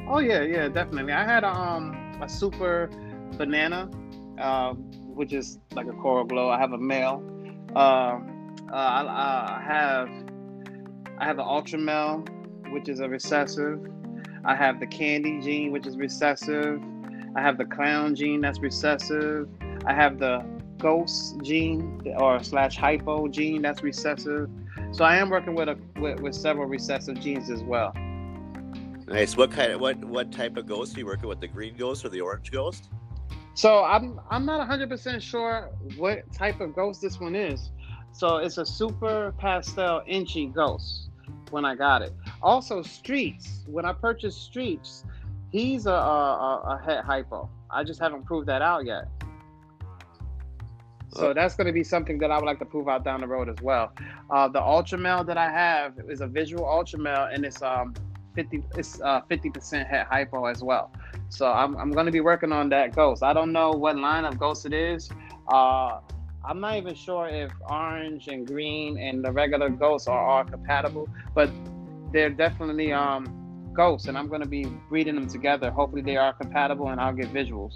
Oh 0.08 0.20
yeah, 0.20 0.42
yeah, 0.42 0.68
definitely. 0.68 1.14
I 1.14 1.24
had 1.24 1.44
a, 1.44 1.50
um 1.54 2.18
a 2.22 2.30
super 2.30 2.90
banana, 3.38 3.90
um, 4.40 4.78
which 5.16 5.34
is 5.34 5.60
like 5.74 5.88
a 5.88 5.94
coral 5.94 6.24
glow. 6.26 6.50
I 6.50 6.58
have 6.60 6.72
a 6.72 6.78
male. 6.78 7.24
Um, 7.76 8.56
uh, 8.72 8.76
I, 8.76 9.58
I 9.58 9.64
have 9.66 10.10
I 11.18 11.26
have 11.26 11.38
an 11.40 11.46
ultra 11.46 11.78
male, 11.80 12.24
which 12.70 12.88
is 12.88 13.00
a 13.00 13.10
recessive. 13.10 13.80
I 14.46 14.56
have 14.56 14.80
the 14.80 14.88
candy 14.88 15.42
gene, 15.42 15.72
which 15.72 15.88
is 15.88 15.98
recessive. 15.98 16.82
I 17.36 17.42
have 17.42 17.58
the 17.58 17.66
clown 17.66 18.16
gene, 18.16 18.42
that's 18.42 18.60
recessive. 18.60 19.50
I 19.86 19.94
have 19.94 20.20
the 20.20 20.46
ghost 20.78 21.42
gene 21.42 22.14
or 22.18 22.42
slash 22.44 22.78
hypo 22.78 23.28
gene, 23.28 23.62
that's 23.62 23.82
recessive. 23.82 24.50
So 24.92 25.04
I 25.04 25.18
am 25.18 25.30
working 25.30 25.56
with 25.56 25.68
a 25.68 25.78
with, 26.00 26.20
with 26.20 26.36
several 26.36 26.68
recessive 26.68 27.20
genes 27.20 27.50
as 27.50 27.64
well. 27.64 27.94
Nice. 29.08 29.36
What 29.36 29.52
kind 29.52 29.72
of 29.72 29.82
what 29.82 30.04
what 30.06 30.32
type 30.32 30.58
of 30.58 30.68
ghost 30.68 30.96
are 30.96 31.00
you 31.00 31.06
working 31.06 31.28
with? 31.28 31.42
The 31.42 31.48
green 31.48 31.76
ghost 31.76 32.06
or 32.06 32.10
the 32.10 32.22
orange 32.22 32.52
ghost? 32.52 32.90
So 33.56 33.84
I'm 33.84 34.20
I'm 34.30 34.46
not 34.46 34.68
100% 34.68 35.22
sure 35.22 35.72
what 35.98 36.32
type 36.32 36.62
of 36.62 36.76
ghost 36.76 37.02
this 37.02 37.20
one 37.20 37.36
is. 37.36 37.72
So 38.12 38.38
it's 38.38 38.58
a 38.58 38.66
super 38.66 39.34
pastel 39.40 40.02
enchi 40.10 40.54
ghost 40.54 41.10
when 41.50 41.66
I 41.66 41.76
got 41.76 42.02
it. 42.02 42.14
Also 42.42 42.82
Streets, 42.82 43.64
when 43.68 43.86
I 43.86 43.94
purchased 43.94 44.44
Streets, 44.44 45.04
he's 45.52 45.86
a 45.86 45.92
a, 45.92 46.80
a, 46.88 47.02
hypo. 47.06 47.50
I 47.70 47.84
just 47.84 48.00
haven't 48.00 48.26
proved 48.26 48.48
that 48.48 48.62
out 48.62 48.86
yet. 48.86 49.08
So 51.10 51.30
Oh. 51.30 51.34
that's 51.34 51.56
going 51.56 51.68
to 51.68 51.74
be 51.74 51.84
something 51.84 52.18
that 52.20 52.30
I 52.30 52.36
would 52.38 52.46
like 52.46 52.60
to 52.60 52.66
prove 52.66 52.90
out 52.90 53.06
down 53.06 53.22
the 53.22 53.28
road 53.28 53.48
as 53.48 53.62
well. 53.62 53.94
Uh, 54.30 54.50
the 54.50 54.62
ultra 54.62 54.98
male 54.98 55.24
that 55.24 55.38
I 55.38 55.50
have 55.50 55.94
is 56.10 56.20
a 56.20 56.28
visual 56.28 56.66
ultra 56.70 57.00
male, 57.00 57.30
and 57.32 57.46
it's 57.46 57.62
um 57.62 57.94
50 58.36 58.64
it's 58.76 59.00
uh 59.02 59.22
50% 59.30 59.88
het 59.88 60.08
hypo 60.08 60.46
as 60.46 60.62
well. 60.62 60.92
So 61.30 61.48
I'm, 61.52 61.76
I'm 61.78 61.92
going 61.92 62.06
to 62.06 62.12
be 62.12 62.22
working 62.22 62.52
on 62.52 62.70
that 62.70 62.96
ghost. 62.96 63.24
I 63.24 63.34
don't 63.34 63.52
know 63.52 63.72
what 63.72 63.98
line 63.98 64.26
of 64.26 64.38
ghost 64.38 64.66
it 64.66 64.74
is. 64.74 65.10
Uh, 65.48 66.00
I'm 66.48 66.60
not 66.60 66.76
even 66.78 66.94
sure 66.94 67.28
if 67.28 67.52
orange 67.68 68.28
and 68.28 68.46
green 68.46 69.00
and 69.00 69.24
the 69.24 69.32
regular 69.32 69.70
ghosts 69.70 70.08
are 70.08 70.20
all 70.20 70.44
compatible, 70.44 71.10
but 71.34 71.50
they're 72.12 72.30
definitely 72.30 72.92
um, 72.94 73.72
ghosts, 73.74 74.08
and 74.08 74.18
I'm 74.18 74.28
going 74.28 74.42
to 74.42 74.48
be 74.48 74.66
breeding 74.90 75.16
them 75.16 75.28
together. 75.28 75.72
Hopefully, 75.72 76.02
they 76.02 76.18
are 76.18 76.34
compatible, 76.34 76.90
and 76.90 77.00
I'll 77.00 77.14
get 77.14 77.34
visuals. 77.34 77.74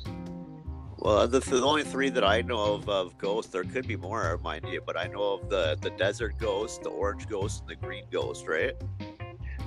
Well, 0.98 1.28
the, 1.28 1.40
the 1.40 1.62
only 1.62 1.84
three 1.84 2.10
that 2.10 2.26
I 2.26 2.42
know 2.42 2.74
of 2.74 2.90
of 2.90 3.18
ghosts, 3.18 3.52
there 3.52 3.64
could 3.64 3.88
be 3.88 3.96
more, 3.96 4.38
mind 4.44 4.66
you, 4.68 4.82
but 4.86 4.98
I 4.98 5.08
know 5.08 5.34
of 5.34 5.50
the 5.50 5.78
the 5.82 5.92
desert 5.92 6.38
ghost, 6.38 6.84
the 6.84 6.90
orange 6.90 7.28
ghost, 7.28 7.62
and 7.62 7.70
the 7.70 7.76
green 7.76 8.04
ghost, 8.12 8.48
right? 8.48 8.74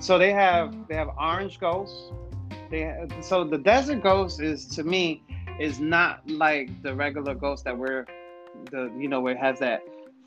So 0.00 0.18
they 0.18 0.32
have 0.32 0.88
they 0.88 0.94
have 0.94 1.08
orange 1.18 1.58
ghosts. 1.58 2.12
They 2.70 2.80
have, 2.80 3.12
so 3.22 3.44
the 3.44 3.58
desert 3.58 4.02
ghost 4.02 4.40
is 4.40 4.66
to 4.68 4.84
me 4.84 5.22
is 5.58 5.80
not 5.80 6.28
like 6.28 6.82
the 6.82 6.94
regular 6.94 7.34
ghost 7.34 7.64
that 7.64 7.76
we're 7.76 8.06
the 8.70 8.92
you 8.98 9.08
know 9.08 9.20
where 9.20 9.34
it 9.34 9.38
has 9.38 9.58
that 9.60 9.82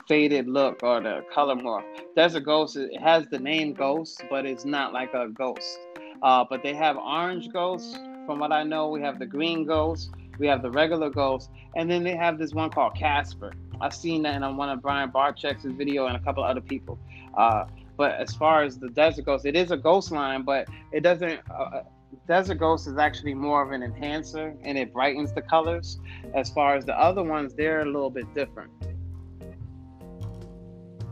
faded 0.08 0.46
look 0.48 0.82
or 0.82 1.00
the 1.00 1.24
color 1.32 1.54
morph. 1.54 1.84
Desert 2.14 2.44
ghost 2.44 2.76
it 2.76 3.00
has 3.00 3.26
the 3.28 3.38
name 3.38 3.72
ghost, 3.72 4.22
but 4.30 4.46
it's 4.46 4.64
not 4.64 4.92
like 4.92 5.12
a 5.14 5.28
ghost. 5.28 5.78
Uh, 6.22 6.44
but 6.48 6.62
they 6.62 6.74
have 6.74 6.96
orange 6.96 7.52
ghosts. 7.52 7.96
From 8.26 8.38
what 8.40 8.52
I 8.52 8.64
know, 8.64 8.88
we 8.88 9.00
have 9.02 9.18
the 9.18 9.26
green 9.26 9.64
ghost, 9.64 10.10
we 10.38 10.46
have 10.48 10.62
the 10.62 10.70
regular 10.70 11.10
ghost, 11.10 11.50
and 11.76 11.88
then 11.90 12.02
they 12.02 12.16
have 12.16 12.38
this 12.38 12.52
one 12.52 12.70
called 12.70 12.96
Casper. 12.96 13.52
I've 13.80 13.94
seen 13.94 14.22
that 14.22 14.42
in 14.42 14.56
one 14.56 14.68
of 14.68 14.82
Brian 14.82 15.10
Barczyk's 15.10 15.64
video 15.64 16.06
and 16.06 16.16
a 16.16 16.20
couple 16.20 16.42
other 16.42 16.60
people. 16.60 16.98
Uh, 17.36 17.66
but 17.96 18.12
as 18.12 18.34
far 18.34 18.62
as 18.62 18.78
the 18.78 18.88
desert 18.90 19.26
ghost, 19.26 19.46
it 19.46 19.56
is 19.56 19.70
a 19.70 19.76
ghost 19.76 20.10
line, 20.10 20.42
but 20.42 20.68
it 20.92 21.00
doesn't. 21.00 21.40
Uh, 21.50 21.82
desert 22.26 22.56
ghost 22.56 22.86
is 22.86 22.98
actually 22.98 23.34
more 23.34 23.62
of 23.62 23.72
an 23.72 23.82
enhancer, 23.82 24.54
and 24.62 24.76
it 24.76 24.92
brightens 24.92 25.32
the 25.32 25.42
colors. 25.42 25.98
As 26.34 26.50
far 26.50 26.74
as 26.76 26.84
the 26.84 26.98
other 26.98 27.22
ones, 27.22 27.54
they're 27.54 27.82
a 27.82 27.84
little 27.84 28.10
bit 28.10 28.32
different. 28.34 28.70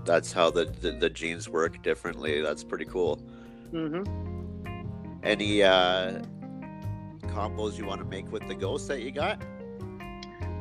That's 0.04 0.32
how 0.32 0.50
the 0.50 0.64
the, 0.66 0.92
the 0.92 1.10
genes 1.10 1.48
work 1.48 1.82
differently. 1.82 2.40
That's 2.40 2.64
pretty 2.64 2.84
cool. 2.86 3.22
hmm 3.72 4.02
Any 5.22 5.62
uh, 5.62 6.22
combos 7.26 7.76
you 7.78 7.86
want 7.86 8.00
to 8.00 8.06
make 8.06 8.30
with 8.30 8.46
the 8.46 8.54
ghost 8.54 8.88
that 8.88 9.00
you 9.02 9.10
got? 9.12 9.42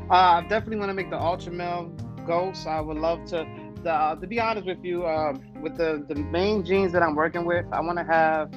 Uh, 0.10 0.14
I 0.14 0.42
definitely 0.42 0.78
want 0.78 0.90
to 0.90 0.94
make 0.94 1.10
the 1.10 1.20
ultra 1.20 1.52
male 1.52 1.92
ghost. 2.26 2.68
I 2.68 2.82
would 2.82 2.98
love 2.98 3.26
to 3.26 3.48
the, 3.84 4.18
to 4.20 4.28
be 4.28 4.40
honest 4.40 4.66
with 4.68 4.84
you, 4.84 5.06
um, 5.06 5.42
with 5.62 5.78
the 5.78 6.06
the 6.08 6.16
main 6.16 6.64
genes 6.64 6.92
that 6.94 7.02
I'm 7.04 7.16
working 7.16 7.46
with, 7.46 7.66
I 7.72 7.82
want 7.82 7.98
to 7.98 8.04
have 8.04 8.52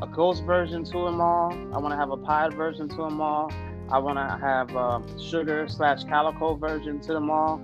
a 0.00 0.06
ghost 0.06 0.44
version 0.44 0.84
to 0.84 1.04
them 1.04 1.20
all. 1.20 1.52
I 1.72 1.78
want 1.78 1.92
to 1.92 1.96
have 1.96 2.10
a 2.10 2.16
pied 2.16 2.54
version 2.54 2.88
to 2.90 2.96
them 2.96 3.20
all. 3.20 3.50
I 3.90 3.98
want 3.98 4.18
to 4.18 4.38
have 4.44 4.74
a 4.74 5.02
sugar 5.20 5.66
slash 5.68 6.04
calico 6.04 6.54
version 6.56 7.00
to 7.00 7.12
them 7.12 7.30
all, 7.30 7.60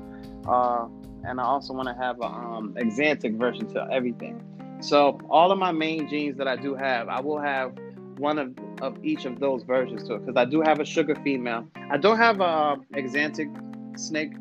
uh, 0.46 0.88
and 1.24 1.40
I 1.40 1.44
also 1.44 1.72
want 1.72 1.88
to 1.88 1.94
have 1.94 2.20
a 2.20 2.26
um, 2.26 2.74
axanthic 2.78 3.38
version 3.38 3.66
to 3.74 3.86
everything. 3.90 4.42
So 4.80 5.18
all 5.28 5.50
of 5.50 5.58
my 5.58 5.72
main 5.72 6.08
genes 6.08 6.36
that 6.38 6.46
I 6.46 6.56
do 6.56 6.74
have, 6.74 7.08
I 7.08 7.20
will 7.20 7.40
have 7.40 7.72
one 8.18 8.38
of, 8.38 8.54
of 8.80 9.04
each 9.04 9.24
of 9.24 9.40
those 9.40 9.62
versions 9.62 10.04
to 10.08 10.14
it 10.14 10.26
because 10.26 10.36
I 10.36 10.44
do 10.44 10.60
have 10.60 10.80
a 10.80 10.84
sugar 10.84 11.16
female. 11.24 11.68
I 11.90 11.96
don't 11.96 12.18
have 12.18 12.40
a 12.40 12.76
axanthic 12.94 13.98
snake 13.98 14.32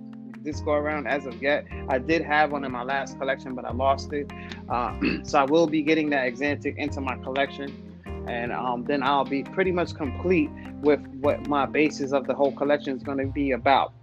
this 0.44 0.62
go 0.62 0.72
around 0.72 1.08
as 1.08 1.26
of 1.26 1.42
yet. 1.42 1.66
I 1.90 1.98
did 1.98 2.22
have 2.22 2.52
one 2.52 2.64
in 2.64 2.72
my 2.72 2.84
last 2.84 3.18
collection, 3.20 3.54
but 3.54 3.66
I 3.66 3.74
lost 3.74 4.14
it. 4.14 4.32
Uh, 4.70 4.98
so 5.24 5.40
I 5.40 5.44
will 5.44 5.68
be 5.68 5.82
getting 5.82 6.10
that 6.12 6.32
axanthic 6.32 6.78
into 6.78 7.02
my 7.02 7.18
collection 7.18 7.84
and 8.28 8.52
um, 8.52 8.84
then 8.84 9.04
I'll 9.04 9.26
be 9.26 9.44
pretty 9.44 9.72
much 9.72 9.96
complete 9.96 10.50
with 10.82 11.00
what 11.22 11.48
my 11.48 11.66
basis 11.66 12.12
of 12.12 12.28
the 12.28 12.34
whole 12.34 12.52
collection 12.52 12.96
is 12.96 13.04
going 13.04 13.18
to 13.20 13.26
be 13.26 13.52
about. 13.52 13.94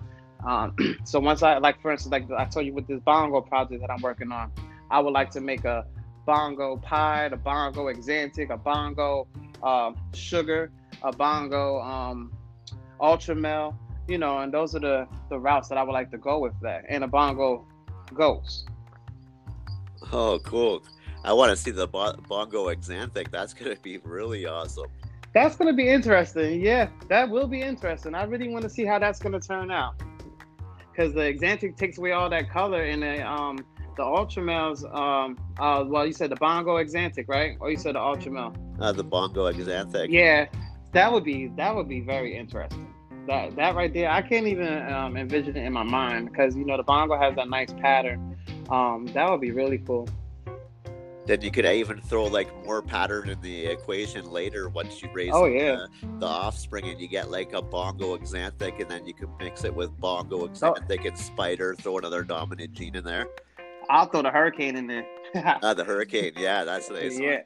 Um, 0.44 0.76
so 1.04 1.20
once 1.20 1.42
I 1.42 1.58
like, 1.58 1.80
for 1.80 1.90
instance, 1.90 2.12
like 2.12 2.30
I 2.30 2.44
told 2.44 2.66
you 2.66 2.74
with 2.74 2.86
this 2.86 3.00
bongo 3.00 3.40
project 3.40 3.80
that 3.80 3.90
I'm 3.90 4.02
working 4.02 4.30
on, 4.32 4.52
I 4.90 5.00
would 5.00 5.12
like 5.12 5.30
to 5.30 5.40
make 5.40 5.64
a 5.64 5.86
bongo 6.26 6.76
pie, 6.76 7.24
a 7.24 7.36
bongo 7.36 7.92
axanthic, 7.92 8.50
a 8.50 8.56
bongo 8.56 9.26
uh, 9.62 9.92
sugar, 10.12 10.70
a 11.02 11.12
bongo 11.12 11.80
um, 11.80 12.32
ultramel, 13.00 13.76
you 14.08 14.18
know, 14.18 14.38
and 14.38 14.52
those 14.52 14.74
are 14.74 14.80
the 14.80 15.08
the 15.30 15.38
routes 15.38 15.68
that 15.68 15.78
I 15.78 15.82
would 15.82 15.92
like 15.92 16.10
to 16.10 16.18
go 16.18 16.38
with 16.38 16.58
that, 16.62 16.84
and 16.88 17.04
a 17.04 17.08
bongo 17.08 17.66
ghost. 18.14 18.68
Oh, 20.12 20.38
cool. 20.44 20.82
I 21.24 21.32
want 21.32 21.50
to 21.50 21.56
see 21.56 21.70
the 21.70 21.86
Bongo 21.86 22.68
Axanthic. 22.68 23.30
That's 23.30 23.54
going 23.54 23.74
to 23.74 23.82
be 23.82 23.96
really 23.98 24.44
awesome. 24.44 24.86
That's 25.32 25.56
going 25.56 25.68
to 25.68 25.76
be 25.76 25.88
interesting. 25.88 26.60
Yeah, 26.60 26.88
that 27.08 27.28
will 27.28 27.48
be 27.48 27.62
interesting. 27.62 28.14
I 28.14 28.24
really 28.24 28.48
want 28.48 28.62
to 28.64 28.70
see 28.70 28.84
how 28.84 28.98
that's 28.98 29.18
going 29.18 29.32
to 29.32 29.40
turn 29.40 29.70
out. 29.70 29.94
Because 30.94 31.12
the 31.12 31.20
Axanthic 31.20 31.76
takes 31.76 31.98
away 31.98 32.12
all 32.12 32.30
that 32.30 32.50
color, 32.50 32.84
and 32.84 33.02
the 33.02 33.26
um 33.28 33.58
the 33.96 34.02
Ultramels. 34.02 34.84
Um, 34.94 35.38
uh, 35.58 35.84
well, 35.86 36.06
you 36.06 36.12
said 36.12 36.30
the 36.30 36.36
Bongo 36.36 36.76
Axanthic, 36.76 37.28
right? 37.28 37.56
Or 37.60 37.70
you 37.70 37.76
said 37.76 37.94
the 37.94 38.00
Ultramel? 38.00 38.56
Uh, 38.80 38.92
the 38.92 39.04
Bongo 39.04 39.50
Axanthic. 39.50 40.08
Yeah, 40.10 40.46
that 40.92 41.12
would 41.12 41.24
be 41.24 41.48
that 41.56 41.74
would 41.74 41.88
be 41.88 42.00
very 42.00 42.36
interesting. 42.36 42.92
That 43.26 43.56
that 43.56 43.74
right 43.74 43.92
there, 43.92 44.10
I 44.10 44.22
can't 44.22 44.46
even 44.46 44.90
um, 44.92 45.16
envision 45.16 45.56
it 45.56 45.64
in 45.64 45.72
my 45.72 45.82
mind 45.82 46.30
because 46.30 46.56
you 46.56 46.64
know 46.64 46.76
the 46.76 46.82
Bongo 46.82 47.18
has 47.18 47.34
that 47.36 47.48
nice 47.48 47.72
pattern. 47.72 48.36
Um, 48.70 49.06
that 49.14 49.30
would 49.30 49.40
be 49.40 49.50
really 49.50 49.78
cool 49.78 50.08
then 51.26 51.40
you 51.40 51.50
could 51.50 51.64
even 51.64 52.00
throw 52.00 52.24
like 52.24 52.54
more 52.64 52.82
pattern 52.82 53.28
in 53.28 53.40
the 53.40 53.66
equation 53.66 54.30
later 54.30 54.68
once 54.68 55.02
you 55.02 55.08
raise 55.12 55.30
oh, 55.32 55.46
yeah. 55.46 55.86
the, 56.02 56.08
the, 56.18 56.26
offspring 56.26 56.84
and 56.86 57.00
you 57.00 57.08
get 57.08 57.30
like 57.30 57.52
a 57.52 57.62
bongo 57.62 58.16
axanthic 58.16 58.80
and 58.80 58.90
then 58.90 59.06
you 59.06 59.14
can 59.14 59.28
mix 59.38 59.64
it 59.64 59.74
with 59.74 59.90
bongo 59.98 60.46
axanthic 60.46 61.00
oh. 61.02 61.08
and 61.08 61.18
spider 61.18 61.74
throw 61.74 61.98
another 61.98 62.22
dominant 62.22 62.72
gene 62.72 62.94
in 62.94 63.04
there 63.04 63.26
i'll 63.90 64.06
throw 64.06 64.22
the 64.22 64.30
hurricane 64.30 64.76
in 64.76 64.86
there 64.86 65.06
uh, 65.34 65.74
the 65.74 65.84
hurricane 65.84 66.32
yeah 66.36 66.64
that's 66.64 66.90
nice 66.90 67.18
yeah 67.18 67.40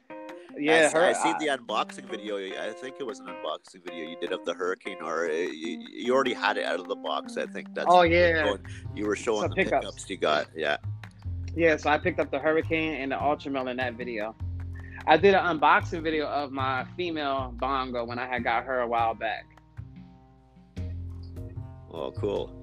yeah, 0.57 0.89
I, 0.93 0.97
her, 0.97 1.05
I 1.05 1.13
seen 1.13 1.37
the 1.39 1.47
unboxing 1.57 2.09
video. 2.09 2.37
I 2.37 2.71
think 2.71 2.95
it 2.99 3.05
was 3.05 3.19
an 3.19 3.27
unboxing 3.27 3.83
video 3.83 4.09
you 4.09 4.17
did 4.19 4.33
of 4.33 4.43
the 4.45 4.53
hurricane, 4.53 4.97
or 5.01 5.29
uh, 5.29 5.33
you, 5.33 5.85
you 5.89 6.13
already 6.13 6.33
had 6.33 6.57
it 6.57 6.65
out 6.65 6.79
of 6.79 6.87
the 6.87 6.95
box. 6.95 7.37
I 7.37 7.45
think 7.45 7.73
that's. 7.73 7.87
Oh 7.89 8.01
yeah. 8.01 8.55
You 8.93 9.05
were 9.05 9.15
showing 9.15 9.49
the 9.49 9.55
pickups. 9.55 9.85
pickups 9.85 10.09
you 10.09 10.17
got. 10.17 10.47
Yeah. 10.55 10.77
Yeah, 11.55 11.77
so 11.77 11.89
I 11.89 11.97
picked 11.97 12.19
up 12.19 12.31
the 12.31 12.39
Hurricane 12.39 12.95
and 12.95 13.11
the 13.11 13.15
Ultramel 13.15 13.69
in 13.69 13.77
that 13.77 13.95
video. 13.95 14.35
I 15.07 15.17
did 15.17 15.33
an 15.33 15.59
unboxing 15.59 16.03
video 16.03 16.27
of 16.27 16.51
my 16.51 16.85
female 16.95 17.53
bongo 17.57 18.05
when 18.05 18.19
I 18.19 18.27
had 18.27 18.43
got 18.43 18.65
her 18.65 18.81
a 18.81 18.87
while 18.87 19.15
back. 19.15 19.45
Oh, 21.91 22.11
cool. 22.11 22.55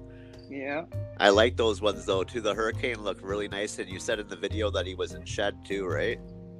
Yeah. 0.49 0.85
I 1.19 1.29
like 1.29 1.57
those 1.57 1.81
ones 1.81 2.05
though 2.05 2.23
too. 2.23 2.41
The 2.41 2.53
Hurricane 2.53 3.01
looked 3.01 3.21
really 3.21 3.47
nice, 3.47 3.79
and 3.79 3.89
you 3.89 3.99
said 3.99 4.19
in 4.19 4.27
the 4.27 4.35
video 4.35 4.69
that 4.71 4.85
he 4.85 4.95
was 4.95 5.13
in 5.13 5.25
shed 5.25 5.65
too, 5.65 5.85
right? 5.85 6.19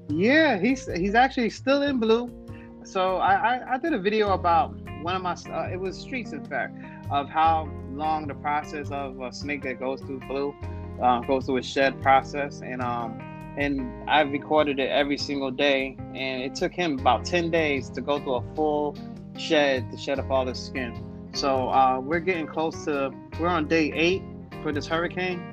Yeah, 0.09 0.59
he's 0.59 0.87
he's 0.93 1.15
actually 1.15 1.49
still 1.51 1.83
in 1.83 1.99
blue. 1.99 2.29
So 2.83 3.17
I 3.17 3.33
I, 3.33 3.73
I 3.73 3.77
did 3.77 3.93
a 3.93 3.99
video 3.99 4.33
about 4.33 4.75
one 5.01 5.15
of 5.15 5.21
my 5.21 5.33
uh, 5.33 5.69
it 5.71 5.79
was 5.79 5.97
streets 5.97 6.33
in 6.33 6.43
fact 6.43 6.77
of 7.11 7.29
how 7.29 7.69
long 7.91 8.27
the 8.27 8.35
process 8.35 8.91
of 8.91 9.21
a 9.21 9.31
snake 9.31 9.63
that 9.63 9.79
goes 9.79 10.01
through 10.01 10.19
blue 10.27 10.53
uh, 11.01 11.21
goes 11.21 11.45
through 11.45 11.57
a 11.57 11.63
shed 11.63 12.01
process, 12.01 12.61
and 12.61 12.81
um, 12.81 13.19
and 13.57 14.09
I 14.09 14.21
recorded 14.21 14.79
it 14.79 14.89
every 14.89 15.17
single 15.17 15.51
day, 15.51 15.97
and 16.13 16.43
it 16.43 16.55
took 16.55 16.73
him 16.73 16.99
about 16.99 17.25
ten 17.25 17.49
days 17.49 17.89
to 17.91 18.01
go 18.01 18.19
through 18.19 18.35
a 18.35 18.55
full 18.55 18.95
shed 19.37 19.89
to 19.91 19.97
shed 19.97 20.19
off 20.19 20.29
all 20.29 20.45
the 20.45 20.55
skin. 20.55 21.29
So 21.33 21.69
uh, 21.69 21.99
we're 21.99 22.19
getting 22.19 22.47
close 22.47 22.85
to 22.85 23.11
we're 23.39 23.47
on 23.47 23.67
day 23.67 23.91
eight 23.93 24.23
for 24.63 24.71
this 24.71 24.87
hurricane, 24.87 25.51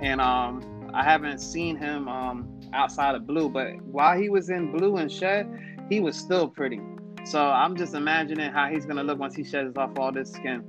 and 0.00 0.20
um, 0.20 0.90
I 0.94 1.02
haven't 1.02 1.38
seen 1.38 1.76
him 1.76 2.08
um, 2.08 2.60
outside 2.72 3.14
of 3.14 3.26
blue, 3.26 3.48
but 3.48 3.80
while 3.82 4.18
he 4.18 4.28
was 4.28 4.50
in 4.50 4.72
blue 4.72 4.96
and 4.96 5.10
shed, 5.10 5.48
he 5.88 6.00
was 6.00 6.16
still 6.16 6.48
pretty. 6.48 6.80
So 7.24 7.46
I'm 7.46 7.76
just 7.76 7.94
imagining 7.94 8.50
how 8.52 8.68
he's 8.68 8.86
gonna 8.86 9.02
look 9.02 9.18
once 9.18 9.34
he 9.34 9.44
sheds 9.44 9.76
off 9.76 9.98
all 9.98 10.12
this 10.12 10.32
skin. 10.32 10.64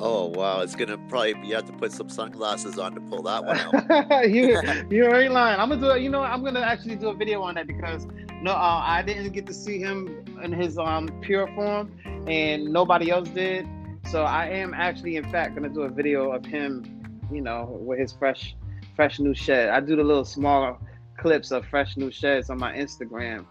Oh 0.00 0.26
wow, 0.26 0.60
it's 0.60 0.76
gonna 0.76 0.96
probably 0.96 1.34
be 1.34 1.48
you 1.48 1.54
have 1.56 1.64
to 1.66 1.72
put 1.72 1.90
some 1.90 2.08
sunglasses 2.08 2.78
on 2.78 2.94
to 2.94 3.00
pull 3.00 3.22
that 3.22 3.44
one 3.44 3.58
out. 3.58 4.30
you 4.30 4.60
you're 4.90 5.10
very 5.10 5.28
lying. 5.28 5.58
I'm 5.58 5.68
gonna 5.68 5.80
do 5.80 5.90
it. 5.90 6.02
You 6.02 6.08
know, 6.08 6.22
I'm 6.22 6.44
gonna 6.44 6.60
actually 6.60 6.96
do 6.96 7.08
a 7.08 7.14
video 7.14 7.42
on 7.42 7.56
that 7.56 7.66
because 7.66 8.06
no, 8.40 8.52
uh, 8.52 8.82
I 8.84 9.02
didn't 9.02 9.32
get 9.32 9.46
to 9.46 9.54
see 9.54 9.78
him 9.78 10.24
in 10.42 10.52
his 10.52 10.78
um 10.78 11.08
pure 11.20 11.48
form, 11.48 11.92
and 12.28 12.66
nobody 12.66 13.10
else 13.10 13.28
did. 13.28 13.66
So 14.08 14.22
I 14.22 14.46
am 14.46 14.72
actually, 14.72 15.16
in 15.16 15.28
fact, 15.32 15.56
gonna 15.56 15.68
do 15.68 15.82
a 15.82 15.88
video 15.88 16.30
of 16.30 16.44
him, 16.44 17.20
you 17.32 17.40
know, 17.40 17.76
with 17.80 17.98
his 17.98 18.12
fresh, 18.12 18.54
fresh 18.94 19.18
new 19.18 19.34
shed. 19.34 19.68
I 19.68 19.80
do 19.80 19.96
the 19.96 20.04
little 20.04 20.24
small 20.24 20.80
clips 21.18 21.50
of 21.50 21.66
fresh 21.66 21.96
new 21.96 22.12
sheds 22.12 22.50
on 22.50 22.58
my 22.58 22.72
Instagram. 22.72 23.46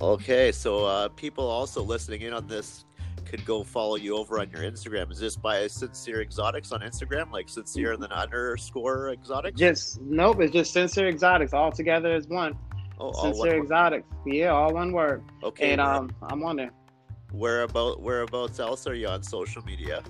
Okay, 0.00 0.52
so 0.52 0.84
uh, 0.84 1.08
people 1.08 1.46
also 1.46 1.82
listening 1.82 2.22
in 2.22 2.32
on 2.32 2.46
this 2.46 2.84
could 3.30 3.44
go 3.44 3.62
follow 3.62 3.94
you 3.94 4.16
over 4.16 4.40
on 4.40 4.50
your 4.50 4.62
Instagram. 4.62 5.10
Is 5.12 5.18
this 5.18 5.36
by 5.36 5.66
Sincere 5.68 6.20
Exotics 6.20 6.72
on 6.72 6.80
Instagram, 6.80 7.30
like 7.30 7.48
Sincere 7.48 7.92
and 7.92 8.02
then 8.02 8.10
underscore 8.10 9.10
Exotics? 9.10 9.58
Just 9.58 10.00
nope, 10.00 10.40
it's 10.40 10.52
just 10.52 10.72
Sincere 10.72 11.08
Exotics 11.08 11.52
all 11.52 11.70
together 11.70 12.12
as 12.12 12.26
one. 12.26 12.58
Oh, 12.98 13.12
Sincere 13.12 13.62
Exotics, 13.62 14.06
yeah, 14.26 14.48
all 14.48 14.74
one 14.74 14.92
word. 14.92 15.22
Okay, 15.44 15.70
and 15.70 15.80
um, 15.80 16.10
I'm 16.22 16.42
on 16.42 16.56
there. 16.56 16.72
Where 17.30 17.62
about 17.62 18.02
whereabouts 18.02 18.58
else 18.58 18.86
are 18.88 18.94
you 18.94 19.06
on 19.06 19.22
social 19.22 19.62
media? 19.62 20.02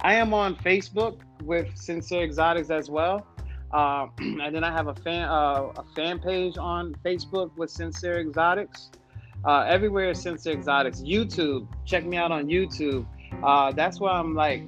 I 0.00 0.14
am 0.14 0.32
on 0.32 0.56
Facebook 0.56 1.20
with 1.42 1.76
Sincere 1.76 2.22
Exotics 2.22 2.70
as 2.70 2.88
well. 2.88 3.26
Uh, 3.72 4.06
and 4.18 4.54
then 4.54 4.64
I 4.64 4.72
have 4.72 4.88
a 4.88 4.94
fan 4.94 5.28
uh, 5.28 5.70
a 5.76 5.84
fan 5.94 6.18
page 6.18 6.56
on 6.56 6.94
Facebook 7.04 7.54
with 7.58 7.70
Sincere 7.70 8.20
Exotics. 8.20 8.90
Uh, 9.44 9.60
everywhere 9.68 10.10
is 10.10 10.22
Sincere 10.22 10.54
Exotics. 10.54 11.00
YouTube, 11.00 11.68
check 11.84 12.06
me 12.06 12.16
out 12.16 12.32
on 12.32 12.46
YouTube. 12.46 13.06
Uh, 13.42 13.72
that's 13.72 14.00
where 14.00 14.10
I'm 14.10 14.34
like, 14.34 14.62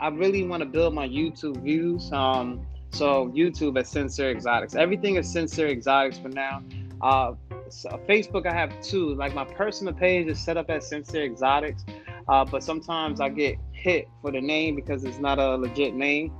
I 0.00 0.08
really 0.08 0.44
want 0.44 0.62
to 0.62 0.68
build 0.68 0.94
my 0.94 1.06
YouTube 1.06 1.62
views. 1.62 2.10
Um, 2.12 2.66
so 2.90 3.28
YouTube 3.28 3.78
at 3.78 3.86
Sincere 3.86 4.30
Exotics. 4.30 4.74
Everything 4.74 5.14
is 5.14 5.30
Sincere 5.30 5.68
Exotics 5.68 6.18
for 6.18 6.28
now. 6.28 6.62
Uh, 7.00 7.34
so 7.68 7.88
Facebook, 8.08 8.46
I 8.46 8.52
have 8.52 8.72
two. 8.82 9.14
Like 9.14 9.32
my 9.32 9.44
personal 9.44 9.94
page 9.94 10.26
is 10.26 10.40
set 10.40 10.56
up 10.56 10.70
as 10.70 10.88
Sincere 10.88 11.24
Exotics, 11.24 11.84
uh, 12.26 12.44
but 12.44 12.64
sometimes 12.64 13.20
I 13.20 13.28
get 13.28 13.58
hit 13.70 14.08
for 14.22 14.32
the 14.32 14.40
name 14.40 14.74
because 14.74 15.04
it's 15.04 15.20
not 15.20 15.38
a 15.38 15.54
legit 15.54 15.94
name, 15.94 16.32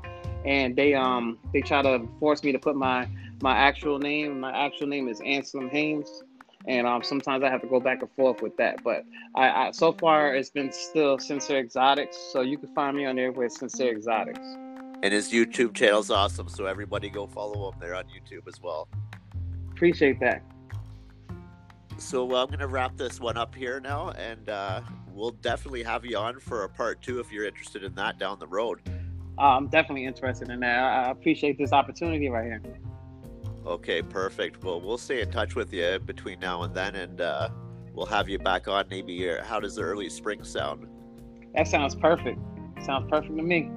and 0.44 0.74
they 0.74 0.94
um 0.94 1.38
they 1.52 1.60
try 1.60 1.82
to 1.82 2.04
force 2.18 2.42
me 2.42 2.50
to 2.50 2.58
put 2.58 2.74
my 2.74 3.08
my 3.42 3.56
actual 3.56 4.00
name. 4.00 4.40
My 4.40 4.50
actual 4.50 4.88
name 4.88 5.06
is 5.08 5.20
Anselm 5.20 5.68
Haynes 5.70 6.24
and 6.66 6.86
um, 6.86 7.02
sometimes 7.02 7.42
I 7.42 7.50
have 7.50 7.61
to 7.62 7.66
go 7.66 7.80
back 7.80 8.02
and 8.02 8.11
forth 8.12 8.42
with 8.42 8.56
that. 8.58 8.82
But 8.82 9.04
I, 9.34 9.48
I 9.48 9.70
so 9.72 9.92
far 9.92 10.34
it's 10.34 10.50
been 10.50 10.72
still 10.72 11.18
Sincere 11.18 11.61
Exotics, 11.61 12.16
so 12.32 12.42
you 12.42 12.58
can 12.58 12.72
find 12.74 12.96
me 12.96 13.06
on 13.06 13.16
there 13.16 13.32
with 13.32 13.52
Sincere 13.52 13.92
Exotics. 13.92 14.46
And 15.02 15.12
his 15.12 15.32
YouTube 15.32 15.74
channel 15.74 16.00
is 16.00 16.11
awesome, 16.11 16.48
so 16.48 16.66
everybody 16.66 17.08
go 17.08 17.26
follow 17.26 17.70
him 17.70 17.78
there 17.80 17.94
on 17.94 18.04
YouTube 18.04 18.46
as 18.46 18.61
well. 18.61 18.88
Appreciate 19.70 20.20
that. 20.20 20.42
So 21.96 22.34
uh, 22.34 22.42
I'm 22.42 22.50
gonna 22.50 22.66
wrap 22.66 22.96
this 22.96 23.20
one 23.20 23.36
up 23.36 23.54
here 23.54 23.80
now, 23.80 24.11
and 24.11 24.48
uh, 24.48 24.82
we'll 25.12 25.30
definitely 25.30 25.82
have 25.82 26.04
you 26.04 26.16
on 26.16 26.40
for 26.40 26.64
a 26.64 26.68
part 26.68 27.00
two 27.02 27.20
if 27.20 27.32
you're 27.32 27.46
interested 27.46 27.84
in 27.84 27.94
that 27.94 28.18
down 28.18 28.38
the 28.38 28.46
road. 28.46 28.80
Uh, 29.38 29.56
I'm 29.56 29.68
definitely 29.68 30.04
interested 30.04 30.50
in 30.50 30.61
that. 30.61 30.78
I 30.78 31.11
appreciate 31.11 31.56
this 31.56 31.72
opportunity 31.72 32.28
right 32.28 32.44
here. 32.44 32.62
Okay, 33.66 34.02
perfect. 34.02 34.64
Well, 34.64 34.80
we'll 34.80 34.98
stay 34.98 35.20
in 35.20 35.30
touch 35.30 35.54
with 35.54 35.72
you 35.72 35.98
between 35.98 36.40
now 36.40 36.62
and 36.62 36.74
then, 36.74 36.94
and 36.94 37.20
uh, 37.20 37.50
we'll 37.92 38.06
have 38.06 38.28
you 38.28 38.38
back 38.38 38.68
on 38.68 38.86
maybe. 38.90 39.28
How 39.42 39.61
does 39.61 39.74
the 39.76 39.82
early 39.82 40.08
spring 40.08 40.42
sound? 40.44 40.86
That 41.54 41.68
sounds 41.68 41.94
perfect. 41.94 42.38
Sounds 42.84 43.08
perfect 43.11 43.36
to 43.36 43.42
me. 43.42 43.70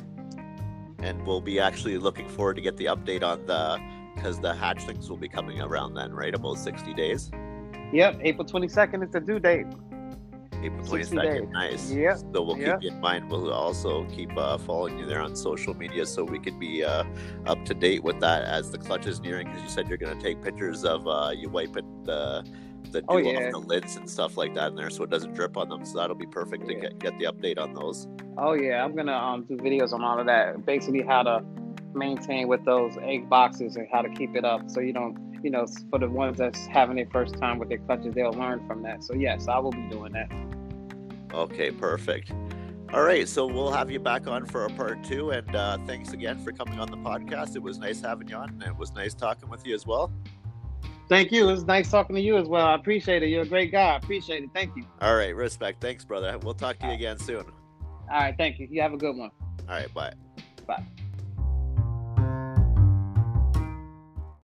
and 1.00 1.26
we'll 1.28 1.42
be 1.42 1.60
actually 1.60 1.98
looking 1.98 2.30
forward 2.30 2.56
to 2.56 2.62
get 2.62 2.78
the 2.78 2.86
update 2.86 3.24
on 3.24 3.46
the 3.46 3.80
because 4.16 4.40
the 4.40 4.54
hatchlings 4.54 5.10
will 5.10 5.18
be 5.18 5.28
coming 5.28 5.60
around 5.60 5.96
then, 5.96 6.14
right? 6.14 6.34
About 6.34 6.58
sixty 6.60 6.94
days. 6.94 7.30
Yep, 7.92 8.20
April 8.24 8.46
twenty 8.46 8.70
second 8.70 9.04
is 9.04 9.10
the 9.12 9.20
due 9.20 9.40
date. 9.40 9.66
April 10.64 10.86
60 10.86 11.16
22nd. 11.16 11.22
days. 11.22 11.50
Nice. 11.52 11.92
Yep, 11.92 12.18
So 12.34 12.42
we'll 12.42 12.58
yep. 12.58 12.80
keep 12.82 12.90
you 12.92 12.96
in 12.96 13.02
mind. 13.02 13.30
We'll 13.30 13.52
also 13.52 14.06
keep 14.06 14.36
uh, 14.38 14.58
following 14.58 14.98
you 15.00 15.06
there 15.06 15.22
on 15.22 15.36
social 15.36 15.74
media 15.74 16.06
so 16.06 16.24
we 16.24 16.40
can 16.40 16.58
be 16.60 16.84
uh, 16.84 17.04
up 17.46 17.64
to 17.66 17.74
date 17.74 18.04
with 18.04 18.20
that 18.22 18.44
as 18.44 18.72
the 18.72 18.78
clutch 18.78 19.06
is 19.06 19.20
nearing. 19.22 19.48
Because 19.48 19.64
you 19.64 19.70
said 19.70 19.88
you're 19.88 19.98
going 19.98 20.18
to 20.18 20.24
take 20.24 20.42
pictures 20.42 20.84
of 20.86 21.08
uh, 21.08 21.32
you 21.36 21.50
wiping 21.50 22.04
the 22.04 22.46
the 22.92 23.02
dew 23.02 23.08
Oh, 23.10 23.18
off 23.18 23.26
yeah. 23.26 23.50
the 23.50 23.58
lids 23.58 23.96
and 23.96 24.08
stuff 24.10 24.38
like 24.38 24.54
that 24.56 24.68
in 24.72 24.76
there, 24.76 24.90
so 24.90 25.04
it 25.04 25.10
doesn't 25.10 25.34
drip 25.34 25.56
on 25.58 25.70
them. 25.70 25.86
So 25.86 25.98
that'll 26.00 26.16
be 26.18 26.26
perfect 26.28 26.68
to 26.68 26.76
get, 26.76 27.00
get 27.00 27.18
the 27.18 27.26
update 27.26 27.58
on 27.58 27.74
those. 27.74 28.08
Oh 28.38 28.54
yeah, 28.54 28.84
I'm 28.84 28.96
gonna 28.96 29.14
um 29.14 29.44
do 29.46 29.56
videos 29.58 29.94
on 29.94 30.04
all 30.04 30.20
of 30.20 30.26
that. 30.28 30.66
Basically, 30.66 31.02
how 31.02 31.24
to 31.24 31.44
maintain 31.96 32.48
with 32.48 32.64
those 32.66 32.98
egg 33.02 33.30
boxes 33.30 33.78
and 33.78 33.88
how 33.92 34.02
to 34.02 34.10
keep 34.10 34.36
it 34.36 34.44
up, 34.44 34.70
so 34.70 34.80
you 34.82 34.92
don't, 34.94 35.18
you 35.44 35.50
know, 35.50 35.66
for 35.90 35.98
the 36.00 36.10
ones 36.10 36.38
that's 36.38 36.66
having 36.68 36.96
their 36.98 37.08
first 37.12 37.36
time 37.38 37.58
with 37.58 37.70
their 37.70 37.78
clutches, 37.80 38.14
they'll 38.16 38.32
learn 38.34 38.66
from 38.68 38.84
that. 38.84 39.04
So 39.04 39.14
yes, 39.14 39.48
I 39.48 39.58
will 39.60 39.72
be 39.72 39.88
doing 39.90 40.12
that. 40.14 40.30
Okay, 41.34 41.72
perfect. 41.72 42.32
All 42.94 43.02
right, 43.02 43.28
so 43.28 43.48
we'll 43.48 43.72
have 43.72 43.90
you 43.90 44.00
back 44.00 44.28
on 44.28 44.46
for 44.46 44.66
a 44.66 44.70
part 44.70 45.04
two, 45.04 45.32
and 45.32 45.56
uh, 45.56 45.80
thanks 45.88 46.14
again 46.14 46.38
for 46.38 46.52
coming 46.52 46.80
on 46.80 46.92
the 46.92 46.98
podcast. 46.98 47.56
It 47.56 47.64
was 47.64 47.80
nice 47.80 48.02
having 48.02 48.28
you 48.28 48.36
on, 48.36 48.50
and 48.50 48.62
it 48.64 48.78
was 48.78 48.94
nice 48.94 49.16
talking 49.16 49.50
with 49.50 49.66
you 49.66 49.74
as 49.74 49.88
well. 49.88 50.12
Thank 51.10 51.32
you. 51.32 51.50
It 51.50 51.52
was 51.52 51.66
nice 51.66 51.90
talking 51.90 52.16
to 52.16 52.22
you 52.22 52.38
as 52.38 52.48
well. 52.48 52.68
I 52.68 52.76
appreciate 52.76 53.24
it. 53.24 53.30
You're 53.30 53.44
a 53.44 53.48
great 53.48 53.72
guy. 53.72 53.94
I 53.94 53.96
appreciate 53.98 54.44
it. 54.44 54.50
Thank 54.54 54.76
you. 54.76 54.86
All 55.02 55.16
right, 55.16 55.36
respect. 55.36 55.82
Thanks, 55.82 56.06
brother. 56.06 56.38
We'll 56.44 56.54
talk 56.54 56.78
to 56.80 56.88
you 56.88 56.94
again 56.94 57.18
soon. 57.18 57.46
All 58.12 58.20
right. 58.20 58.36
Thank 58.38 58.60
you. 58.60 58.68
You 58.70 58.82
have 58.82 58.94
a 58.94 58.98
good 58.98 59.16
one. 59.16 59.32
All 59.68 59.76
right, 59.76 59.94
bye. 59.94 60.14
Bye. 60.68 60.84